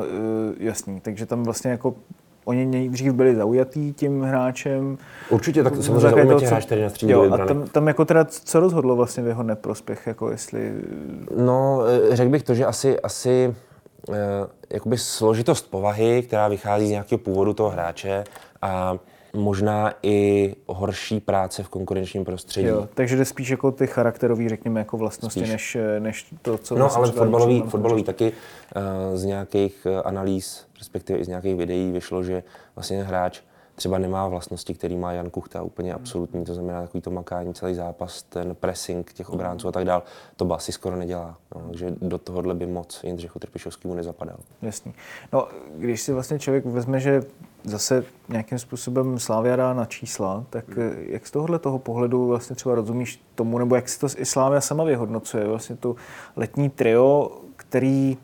jasný, 0.58 1.00
takže 1.00 1.26
tam 1.26 1.42
vlastně 1.42 1.70
jako 1.70 1.94
oni 2.50 2.66
nejdřív 2.66 3.12
byli 3.12 3.36
zaujatý 3.36 3.92
tím 3.92 4.22
hráčem. 4.22 4.98
Určitě, 5.28 5.62
tak 5.62 5.76
samozřejmě 5.82 6.26
toho, 6.26 6.40
co- 6.40 6.46
hráč, 6.46 6.64
který 6.64 6.82
na 6.82 6.88
střední 6.88 7.12
Jo, 7.12 7.32
a 7.32 7.46
tam, 7.46 7.66
tam 7.66 7.88
jako 7.88 8.04
teda, 8.04 8.24
co 8.24 8.60
rozhodlo 8.60 8.96
vlastně 8.96 9.22
v 9.22 9.26
jeho 9.26 9.42
neprospěch, 9.42 10.06
jako 10.06 10.30
jestli... 10.30 10.72
No, 11.36 11.82
eh, 12.12 12.16
řekl 12.16 12.30
bych 12.30 12.42
to, 12.42 12.54
že 12.54 12.66
asi, 12.66 13.00
asi 13.00 13.54
eh, 14.12 14.14
jakoby 14.70 14.98
složitost 14.98 15.70
povahy, 15.70 16.22
která 16.26 16.48
vychází 16.48 16.86
z 16.86 16.90
nějakého 16.90 17.18
původu 17.18 17.52
toho 17.52 17.70
hráče 17.70 18.24
a 18.62 18.96
možná 19.32 19.92
i 20.02 20.54
horší 20.66 21.20
práce 21.20 21.62
v 21.62 21.68
konkurenčním 21.68 22.24
prostředí. 22.24 22.66
Jo, 22.66 22.88
takže 22.94 23.16
jde 23.16 23.24
spíš 23.24 23.48
jako 23.48 23.72
ty 23.72 23.86
charakterové, 23.86 24.48
řekněme, 24.48 24.80
jako 24.80 24.96
vlastnosti, 24.96 25.40
Spíš. 25.40 25.52
než, 25.52 25.76
než 25.98 26.34
to, 26.42 26.58
co... 26.58 26.74
No, 26.74 26.80
vlastně 26.80 26.98
ale 26.98 27.12
fotbalový, 27.12 27.62
fotbalový 27.62 28.04
taky 28.04 28.32
eh, 28.76 29.16
z 29.16 29.24
nějakých 29.24 29.86
eh, 29.86 30.02
analýz, 30.02 30.66
respektive 30.78 31.18
i 31.18 31.24
z 31.24 31.28
nějakých 31.28 31.56
videí 31.56 31.92
vyšlo, 31.92 32.22
že 32.22 32.42
vlastně 32.76 33.02
hráč 33.02 33.40
třeba 33.80 33.98
nemá 33.98 34.28
vlastnosti, 34.28 34.74
který 34.74 34.96
má 34.96 35.12
Jan 35.12 35.30
Kuchta, 35.30 35.62
úplně 35.62 35.94
absolutní, 35.94 36.44
to 36.44 36.54
znamená 36.54 36.82
takový 36.82 37.00
to 37.00 37.10
makání 37.10 37.54
celý 37.54 37.74
zápas, 37.74 38.22
ten 38.22 38.54
pressing 38.54 39.12
těch 39.12 39.30
obránců 39.30 39.68
a 39.68 39.72
tak 39.72 39.84
dál, 39.84 40.02
to 40.36 40.44
Basy 40.44 40.72
skoro 40.72 40.96
nedělá. 40.96 41.36
No, 41.54 41.62
takže 41.68 41.94
do 42.00 42.18
tohohle 42.18 42.54
by 42.54 42.66
moc 42.66 43.00
Jindřichu 43.04 43.38
Trpišovskému 43.38 43.94
nezapadal. 43.94 44.36
Jasný. 44.62 44.94
No, 45.32 45.48
když 45.76 46.00
si 46.00 46.12
vlastně 46.12 46.38
člověk 46.38 46.64
vezme, 46.64 47.00
že 47.00 47.22
zase 47.64 48.04
nějakým 48.28 48.58
způsobem 48.58 49.18
Slávia 49.18 49.56
dá 49.56 49.74
na 49.74 49.84
čísla, 49.84 50.44
tak 50.50 50.64
eh, 50.78 50.90
jak 51.08 51.26
z 51.26 51.30
tohohle 51.30 51.58
toho 51.58 51.78
pohledu 51.78 52.26
vlastně 52.26 52.56
třeba 52.56 52.74
rozumíš 52.74 53.22
tomu, 53.34 53.58
nebo 53.58 53.74
jak 53.74 53.88
si 53.88 54.00
to 54.00 54.06
i 54.16 54.24
Slávia 54.24 54.60
sama 54.60 54.84
vyhodnocuje, 54.84 55.46
vlastně 55.46 55.76
to 55.76 55.96
letní 56.36 56.70
trio, 56.70 57.38
který 57.56 58.18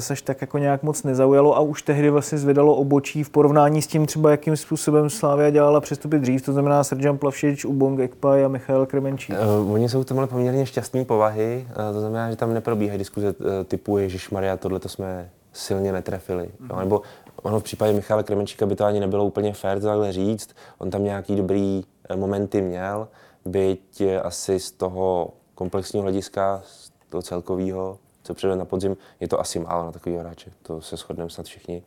zase 0.00 0.14
tak 0.24 0.40
jako 0.40 0.58
nějak 0.58 0.82
moc 0.82 1.02
nezaujalo 1.02 1.56
a 1.56 1.60
už 1.60 1.82
tehdy 1.82 2.10
vlastně 2.10 2.38
zvedalo 2.38 2.74
obočí 2.74 3.22
v 3.22 3.30
porovnání 3.30 3.82
s 3.82 3.86
tím 3.86 4.06
třeba, 4.06 4.30
jakým 4.30 4.56
způsobem 4.56 5.10
Slávia 5.10 5.50
dělala 5.50 5.80
přestupy 5.80 6.18
dřív, 6.18 6.44
to 6.44 6.52
znamená 6.52 6.84
Srdžan 6.84 7.18
Plavšič, 7.18 7.64
Ubong 7.64 8.00
Ekpaj 8.00 8.44
a 8.44 8.48
Michal 8.48 8.86
Kremenčík. 8.86 9.36
Uh, 9.62 9.72
oni 9.72 9.88
jsou 9.88 10.04
tomhle 10.04 10.26
poměrně 10.26 10.66
šťastné 10.66 11.04
povahy, 11.04 11.66
uh, 11.68 11.94
to 11.94 12.00
znamená, 12.00 12.30
že 12.30 12.36
tam 12.36 12.54
neprobíhají 12.54 12.98
diskuze 12.98 13.28
uh, 13.28 13.46
typu 13.64 13.98
Ježíš 13.98 14.30
Maria, 14.30 14.56
tohle 14.56 14.78
to 14.78 14.88
jsme 14.88 15.30
silně 15.52 15.92
netrefili. 15.92 16.50
Mm. 16.60 16.68
No, 16.68 16.80
nebo 16.80 17.02
ono 17.42 17.60
v 17.60 17.62
případě 17.62 17.92
Michala 17.92 18.22
Kremenčíka 18.22 18.66
by 18.66 18.76
to 18.76 18.84
ani 18.84 19.00
nebylo 19.00 19.24
úplně 19.24 19.52
fér 19.52 19.80
to 19.80 19.86
takhle 19.86 20.12
říct. 20.12 20.50
On 20.78 20.90
tam 20.90 21.04
nějaký 21.04 21.36
dobrý 21.36 21.84
eh, 22.08 22.16
momenty 22.16 22.62
měl, 22.62 23.08
byť 23.44 24.00
eh, 24.00 24.20
asi 24.20 24.60
z 24.60 24.70
toho 24.70 25.30
komplexního 25.54 26.02
hlediska, 26.02 26.62
z 26.66 26.90
toho 27.08 27.22
celkového, 27.22 27.98
co 28.26 28.34
předvedl 28.34 28.58
na 28.58 28.64
podzim, 28.64 28.96
je 29.20 29.28
to 29.28 29.40
asi 29.40 29.58
málo 29.58 29.84
na 29.84 29.92
takového 29.92 30.20
hráče. 30.20 30.50
To 30.62 30.80
se 30.80 30.96
shodneme 30.96 31.30
snad 31.30 31.46
všichni. 31.46 31.82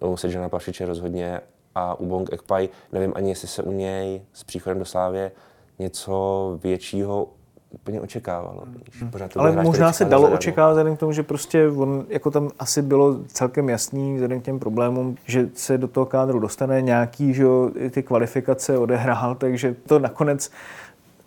U 0.00 0.16
Sedžana 0.16 0.48
Plašiče 0.48 0.86
rozhodně 0.86 1.40
a 1.74 2.00
u 2.00 2.06
Bong 2.06 2.32
Ekpai, 2.32 2.68
nevím 2.92 3.12
ani, 3.16 3.28
jestli 3.28 3.48
se 3.48 3.62
u 3.62 3.72
něj 3.72 4.22
s 4.32 4.44
příchodem 4.44 4.78
do 4.78 4.84
Slávě 4.84 5.32
něco 5.78 6.58
většího 6.62 7.28
úplně 7.70 8.00
očekávalo. 8.00 8.62
Pořád 9.10 9.32
byl 9.32 9.42
Ale 9.42 9.52
možná 9.52 9.92
se 9.92 10.04
dalo 10.04 10.30
očekávat 10.30 10.70
vzhledem 10.70 10.96
k 10.96 11.00
tomu, 11.00 11.12
že 11.12 11.22
prostě 11.22 11.68
on, 11.68 12.06
jako 12.08 12.30
tam 12.30 12.50
asi 12.58 12.82
bylo 12.82 13.16
celkem 13.26 13.68
jasný 13.68 14.14
vzhledem 14.14 14.40
k 14.40 14.44
těm 14.44 14.58
problémům, 14.58 15.16
že 15.24 15.48
se 15.54 15.78
do 15.78 15.88
toho 15.88 16.06
kádru 16.06 16.38
dostane 16.38 16.82
nějaký, 16.82 17.34
že 17.34 17.42
jo, 17.42 17.70
ty 17.90 18.02
kvalifikace 18.02 18.78
odehrál, 18.78 19.34
takže 19.34 19.76
to 19.86 19.98
nakonec 19.98 20.50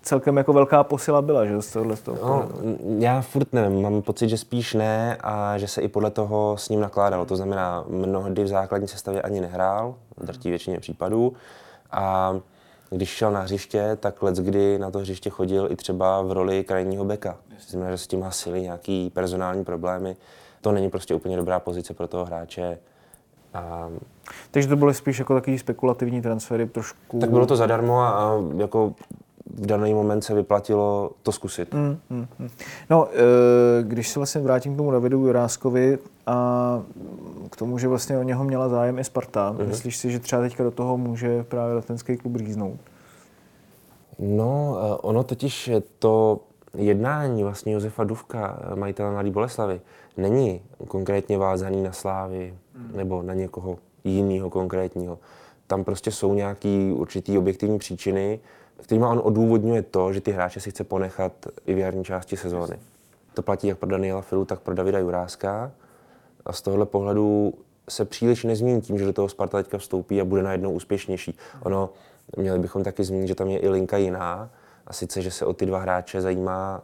celkem 0.01 0.37
jako 0.37 0.53
velká 0.53 0.83
posila 0.83 1.21
byla, 1.21 1.45
že 1.45 1.61
z 1.61 1.73
tohohle 1.73 1.95
z 1.95 2.01
toho. 2.01 2.17
No, 2.21 2.49
já 2.97 3.21
furt 3.21 3.53
nevím, 3.53 3.81
mám 3.81 4.01
pocit, 4.01 4.29
že 4.29 4.37
spíš 4.37 4.73
ne 4.73 5.17
a 5.21 5.57
že 5.57 5.67
se 5.67 5.81
i 5.81 5.87
podle 5.87 6.11
toho 6.11 6.57
s 6.57 6.69
ním 6.69 6.79
nakládalo. 6.79 7.25
To 7.25 7.35
znamená, 7.35 7.83
mnohdy 7.87 8.43
v 8.43 8.47
základní 8.47 8.87
sestavě 8.87 9.21
ani 9.21 9.41
nehrál, 9.41 9.95
v 10.17 10.25
drtí 10.25 10.49
většině 10.49 10.79
případů. 10.79 11.33
A 11.91 12.35
když 12.89 13.09
šel 13.09 13.31
na 13.31 13.41
hřiště, 13.41 13.97
tak 13.99 14.23
let 14.23 14.35
kdy 14.35 14.79
na 14.79 14.91
to 14.91 14.99
hřiště 14.99 15.29
chodil 15.29 15.67
i 15.71 15.75
třeba 15.75 16.21
v 16.21 16.31
roli 16.31 16.63
krajního 16.63 17.05
beka. 17.05 17.37
To 17.49 17.71
znamená, 17.71 17.91
že 17.91 17.97
s 17.97 18.07
tím 18.07 18.21
hasili 18.21 18.61
nějaký 18.61 19.09
personální 19.09 19.65
problémy. 19.65 20.15
To 20.61 20.71
není 20.71 20.89
prostě 20.89 21.15
úplně 21.15 21.37
dobrá 21.37 21.59
pozice 21.59 21.93
pro 21.93 22.07
toho 22.07 22.25
hráče. 22.25 22.77
A 23.53 23.89
Takže 24.51 24.69
to 24.69 24.75
byly 24.75 24.93
spíš 24.93 25.19
jako 25.19 25.33
takový 25.33 25.59
spekulativní 25.59 26.21
transfery 26.21 26.65
trošku. 26.65 27.19
tak 27.19 27.29
bylo 27.29 27.45
to 27.45 27.55
zadarmo 27.55 27.99
a, 27.99 28.09
a 28.09 28.33
jako 28.57 28.93
v 29.57 29.65
daný 29.65 29.93
moment 29.93 30.21
se 30.21 30.33
vyplatilo 30.33 31.11
to 31.23 31.31
zkusit. 31.31 31.73
Mm, 31.73 31.97
mm, 32.09 32.27
mm. 32.39 32.49
No, 32.89 33.07
eh, 33.13 33.83
když 33.83 34.09
se 34.09 34.19
vlastně 34.19 34.41
vrátím 34.41 34.73
k 34.73 34.77
tomu 34.77 34.91
Davidu 34.91 35.19
Juráskovi 35.19 35.99
a 36.27 36.81
k 37.49 37.55
tomu, 37.55 37.77
že 37.77 37.87
vlastně 37.87 38.17
o 38.17 38.23
něho 38.23 38.43
měla 38.43 38.69
zájem 38.69 38.99
i 38.99 39.03
Sparta, 39.03 39.51
Mhm. 39.51 39.67
myslíš 39.67 39.97
si, 39.97 40.11
že 40.11 40.19
třeba 40.19 40.41
teďka 40.41 40.63
do 40.63 40.71
toho 40.71 40.97
může 40.97 41.43
právě 41.43 41.75
letenský 41.75 42.17
klub 42.17 42.35
říznout? 42.37 42.79
No, 44.19 44.77
eh, 44.81 44.97
ono 45.01 45.23
totiž 45.23 45.71
to 45.99 46.39
jednání 46.77 47.43
vlastně 47.43 47.73
Josefa 47.73 48.03
Duvka, 48.03 48.59
eh, 48.71 48.75
majitele 48.75 49.11
Mladé 49.11 49.31
Boleslavy, 49.31 49.81
není 50.17 50.61
konkrétně 50.87 51.37
vázaný 51.37 51.83
na 51.83 51.91
Slávy 51.91 52.53
nebo 52.95 53.21
na 53.21 53.33
někoho 53.33 53.77
jiného 54.03 54.49
konkrétního. 54.49 55.17
Tam 55.67 55.83
prostě 55.83 56.11
jsou 56.11 56.33
nějaký 56.33 56.91
určitý 56.91 57.37
objektivní 57.37 57.79
příčiny, 57.79 58.39
kterými 58.83 59.05
on 59.05 59.21
odůvodňuje 59.23 59.81
to, 59.81 60.13
že 60.13 60.21
ty 60.21 60.31
hráče 60.31 60.59
si 60.59 60.71
chce 60.71 60.83
ponechat 60.83 61.33
i 61.65 61.73
v 61.73 61.77
jarní 61.77 62.03
části 62.03 62.37
sezóny. 62.37 62.79
To 63.33 63.41
platí 63.41 63.67
jak 63.67 63.77
pro 63.77 63.89
Daniela 63.89 64.21
Filu, 64.21 64.45
tak 64.45 64.59
pro 64.59 64.75
Davida 64.75 64.99
Juráska. 64.99 65.71
A 66.45 66.53
z 66.53 66.61
tohohle 66.61 66.85
pohledu 66.85 67.53
se 67.89 68.05
příliš 68.05 68.43
nezmíní 68.43 68.81
tím, 68.81 68.97
že 68.97 69.05
do 69.05 69.13
toho 69.13 69.29
Sparta 69.29 69.57
teďka 69.57 69.77
vstoupí 69.77 70.21
a 70.21 70.25
bude 70.25 70.43
najednou 70.43 70.71
úspěšnější. 70.71 71.37
Ono, 71.63 71.89
měli 72.37 72.59
bychom 72.59 72.83
taky 72.83 73.03
zmínit, 73.03 73.27
že 73.27 73.35
tam 73.35 73.47
je 73.47 73.59
i 73.59 73.69
linka 73.69 73.97
jiná, 73.97 74.49
a 74.87 74.93
sice, 74.93 75.21
že 75.21 75.31
se 75.31 75.45
o 75.45 75.53
ty 75.53 75.65
dva 75.65 75.79
hráče 75.79 76.21
zajímá 76.21 76.81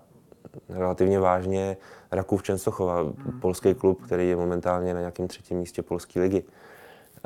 relativně 0.70 1.20
vážně 1.20 1.78
Rakův 2.12 2.44
Čenstochova, 2.44 2.98
polský 3.42 3.74
klub, 3.74 4.02
který 4.06 4.30
je 4.30 4.36
momentálně 4.36 4.94
na 4.94 5.00
nějakém 5.00 5.28
třetím 5.28 5.58
místě 5.58 5.82
polské 5.82 6.20
ligy. 6.20 6.44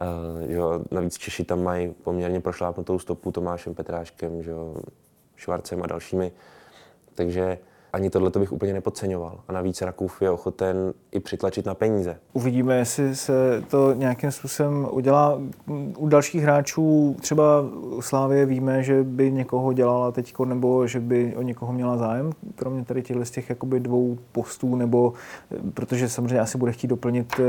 Uh, 0.02 0.52
jo, 0.52 0.82
navíc 0.92 1.18
Češi 1.18 1.44
tam 1.44 1.64
mají 1.64 1.94
poměrně 1.94 2.40
prošlápnutou 2.40 3.00
stopu 3.00 3.32
Tomášem 3.32 3.76
Petráškem, 3.76 4.44
že 4.44 4.52
jo, 4.52 4.76
Švarcem 5.36 5.84
a 5.84 5.88
dalšími. 5.88 6.32
Takže 7.16 7.58
ani 7.94 8.10
tohle 8.10 8.32
bych 8.40 8.52
úplně 8.52 8.74
nepodceňoval. 8.74 9.40
A 9.48 9.54
navíc 9.54 9.82
Rakův 9.82 10.22
je 10.22 10.30
ochoten 10.30 10.94
i 11.12 11.20
přitlačit 11.20 11.66
na 11.66 11.76
peníze. 11.76 12.18
Uvidíme, 12.34 12.78
jestli 12.78 13.16
se 13.16 13.64
to 13.70 13.94
nějakým 13.94 14.32
způsobem 14.32 14.88
udělá 14.92 15.42
u 15.98 16.08
dalších 16.08 16.44
hráčů. 16.44 17.16
Třeba 17.22 17.62
u 17.82 18.02
Slávě 18.02 18.46
víme, 18.46 18.84
že 18.84 19.04
by 19.04 19.32
někoho 19.32 19.74
dělala 19.74 20.12
teď, 20.12 20.34
nebo 20.46 20.88
že 20.88 21.00
by 21.00 21.36
o 21.36 21.42
někoho 21.42 21.74
měla 21.74 21.98
zájem, 21.98 22.32
kromě 22.56 22.86
tady 22.86 23.02
těchto 23.02 23.26
z 23.26 23.32
těch 23.32 23.50
jakoby 23.50 23.80
dvou 23.80 24.18
postů, 24.32 24.76
nebo 24.76 25.14
protože 25.74 26.10
samozřejmě 26.10 26.40
asi 26.40 26.58
bude 26.58 26.72
chtít 26.72 26.88
doplnit 26.88 27.34
eh, 27.40 27.44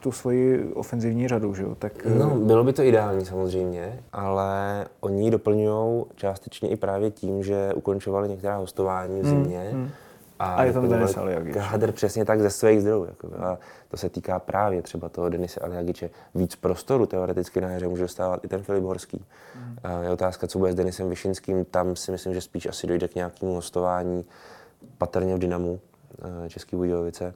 tu 0.00 0.12
svoji 0.12 0.72
ofenzivní 0.74 1.28
řadu, 1.28 1.54
že 1.54 1.62
jo? 1.62 1.74
Tak... 1.78 1.92
Eh, 2.04 2.18
no, 2.18 2.30
bylo 2.30 2.64
by 2.64 2.72
to 2.72 2.82
ideální 2.82 3.24
samozřejmě, 3.24 4.00
ale 4.12 4.86
oni 5.00 5.30
doplňují 5.30 6.04
částečně 6.14 6.68
i 6.68 6.76
právě 6.76 7.10
tím, 7.10 7.42
že 7.42 7.72
ukončovali 7.74 8.28
některá 8.28 8.56
hostování 8.56 9.20
v 9.20 9.26
zimě. 9.26 9.58
Hmm 9.58 9.59
Hmm. 9.60 9.82
Hmm. 9.82 9.90
A, 10.40 10.54
a 10.54 10.64
je 10.64 10.72
tam 10.72 10.88
Denis 10.88 11.16
Aliagič. 11.16 11.54
Kádr 11.54 11.92
přesně 11.92 12.24
tak 12.24 12.40
ze 12.40 12.50
svých 12.50 12.80
zdrojů. 12.80 13.04
Jako, 13.04 13.28
a 13.44 13.58
to 13.88 13.96
se 13.96 14.08
týká 14.08 14.38
právě 14.38 14.82
třeba 14.82 15.08
toho 15.08 15.28
Denise 15.28 15.60
Aliagiče. 15.60 16.10
Víc 16.34 16.56
prostoru 16.56 17.06
teoreticky 17.06 17.60
na 17.60 17.68
hře 17.68 17.88
může 17.88 18.02
dostávat 18.02 18.44
i 18.44 18.48
ten 18.48 18.62
Filip 18.62 18.84
Horský. 18.84 19.24
Hmm. 19.54 19.76
A 19.84 20.02
je 20.02 20.10
otázka, 20.10 20.46
co 20.46 20.58
bude 20.58 20.72
s 20.72 20.74
Denisem 20.74 21.08
Vyšinským. 21.08 21.64
Tam 21.64 21.96
si 21.96 22.12
myslím, 22.12 22.34
že 22.34 22.40
spíš 22.40 22.66
asi 22.66 22.86
dojde 22.86 23.08
k 23.08 23.14
nějakému 23.14 23.54
hostování, 23.54 24.24
patrně 24.98 25.34
v 25.34 25.38
Dynamu 25.38 25.80
eh, 26.44 26.48
Český 26.48 26.76
Budějovice. 26.76 27.34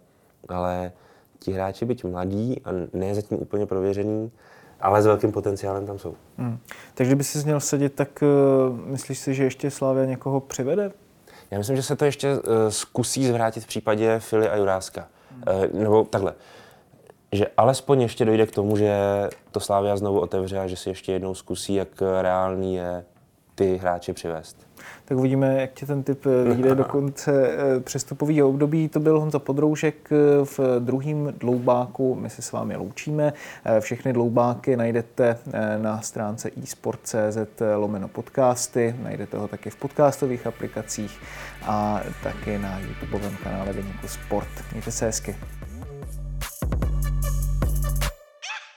Ale 0.48 0.92
ti 1.38 1.52
hráči, 1.52 1.84
byť 1.84 2.04
mladí 2.04 2.60
a 2.64 2.70
ne 2.92 3.14
zatím 3.14 3.38
úplně 3.40 3.66
prověřený, 3.66 4.32
ale 4.80 5.02
s 5.02 5.06
velkým 5.06 5.32
potenciálem 5.32 5.86
tam 5.86 5.98
jsou. 5.98 6.14
Hmm. 6.38 6.58
Takže 6.94 7.10
kdyby 7.10 7.24
si 7.24 7.44
měl 7.44 7.60
sedět, 7.60 7.94
tak 7.94 8.22
uh, 8.22 8.78
myslíš 8.78 9.18
si, 9.18 9.34
že 9.34 9.44
ještě 9.44 9.70
Slávia 9.70 10.04
někoho 10.04 10.40
přivede 10.40 10.92
já 11.50 11.58
myslím, 11.58 11.76
že 11.76 11.82
se 11.82 11.96
to 11.96 12.04
ještě 12.04 12.34
uh, 12.34 12.40
zkusí 12.68 13.26
zvrátit 13.26 13.60
v 13.60 13.66
případě 13.66 14.18
Fili 14.18 14.48
a 14.48 14.56
Juráska. 14.56 15.08
Uh, 15.72 15.80
nebo 15.80 16.04
takhle, 16.04 16.34
že 17.32 17.46
alespoň 17.56 18.02
ještě 18.02 18.24
dojde 18.24 18.46
k 18.46 18.54
tomu, 18.54 18.76
že 18.76 18.94
to 19.50 19.60
Slávia 19.60 19.96
znovu 19.96 20.20
otevře 20.20 20.58
a 20.58 20.66
že 20.66 20.76
si 20.76 20.88
ještě 20.88 21.12
jednou 21.12 21.34
zkusí, 21.34 21.74
jak 21.74 22.02
reálný 22.20 22.74
je 22.74 23.04
ty 23.54 23.76
hráče 23.76 24.12
přivést 24.12 24.66
tak 25.04 25.18
uvidíme, 25.18 25.60
jak 25.60 25.72
ti 25.72 25.86
ten 25.86 26.02
typ 26.02 26.26
eh, 26.26 26.54
vyjde 26.54 26.74
do 26.74 26.84
konce 26.94 27.48
eh, 27.48 27.80
přestupového 27.80 28.48
období. 28.48 28.88
To 28.88 29.00
byl 29.00 29.20
Honza 29.20 29.38
Podroužek 29.38 30.08
eh, 30.12 30.44
v 30.44 30.60
druhém 30.78 31.34
dloubáku. 31.38 32.14
My 32.14 32.30
se 32.30 32.42
s 32.42 32.52
vámi 32.52 32.76
loučíme. 32.76 33.32
Všechny 33.80 34.12
dloubáky 34.12 34.76
najdete 34.76 35.38
na 35.78 36.00
stránce 36.00 36.50
eSport.cz 36.62 37.62
lomeno 37.76 38.08
podcasty. 38.08 38.96
Najdete 39.02 39.38
ho 39.38 39.48
taky 39.48 39.70
v 39.70 39.76
podcastových 39.76 40.46
aplikacích 40.46 41.20
a 41.62 42.00
taky 42.22 42.58
na 42.58 42.78
YouTubeovém 42.78 43.36
kanále 43.42 43.72
Deníku 43.72 44.08
Sport. 44.08 44.48
Mějte 44.72 44.90
se 44.90 45.06
hezky. 45.06 45.36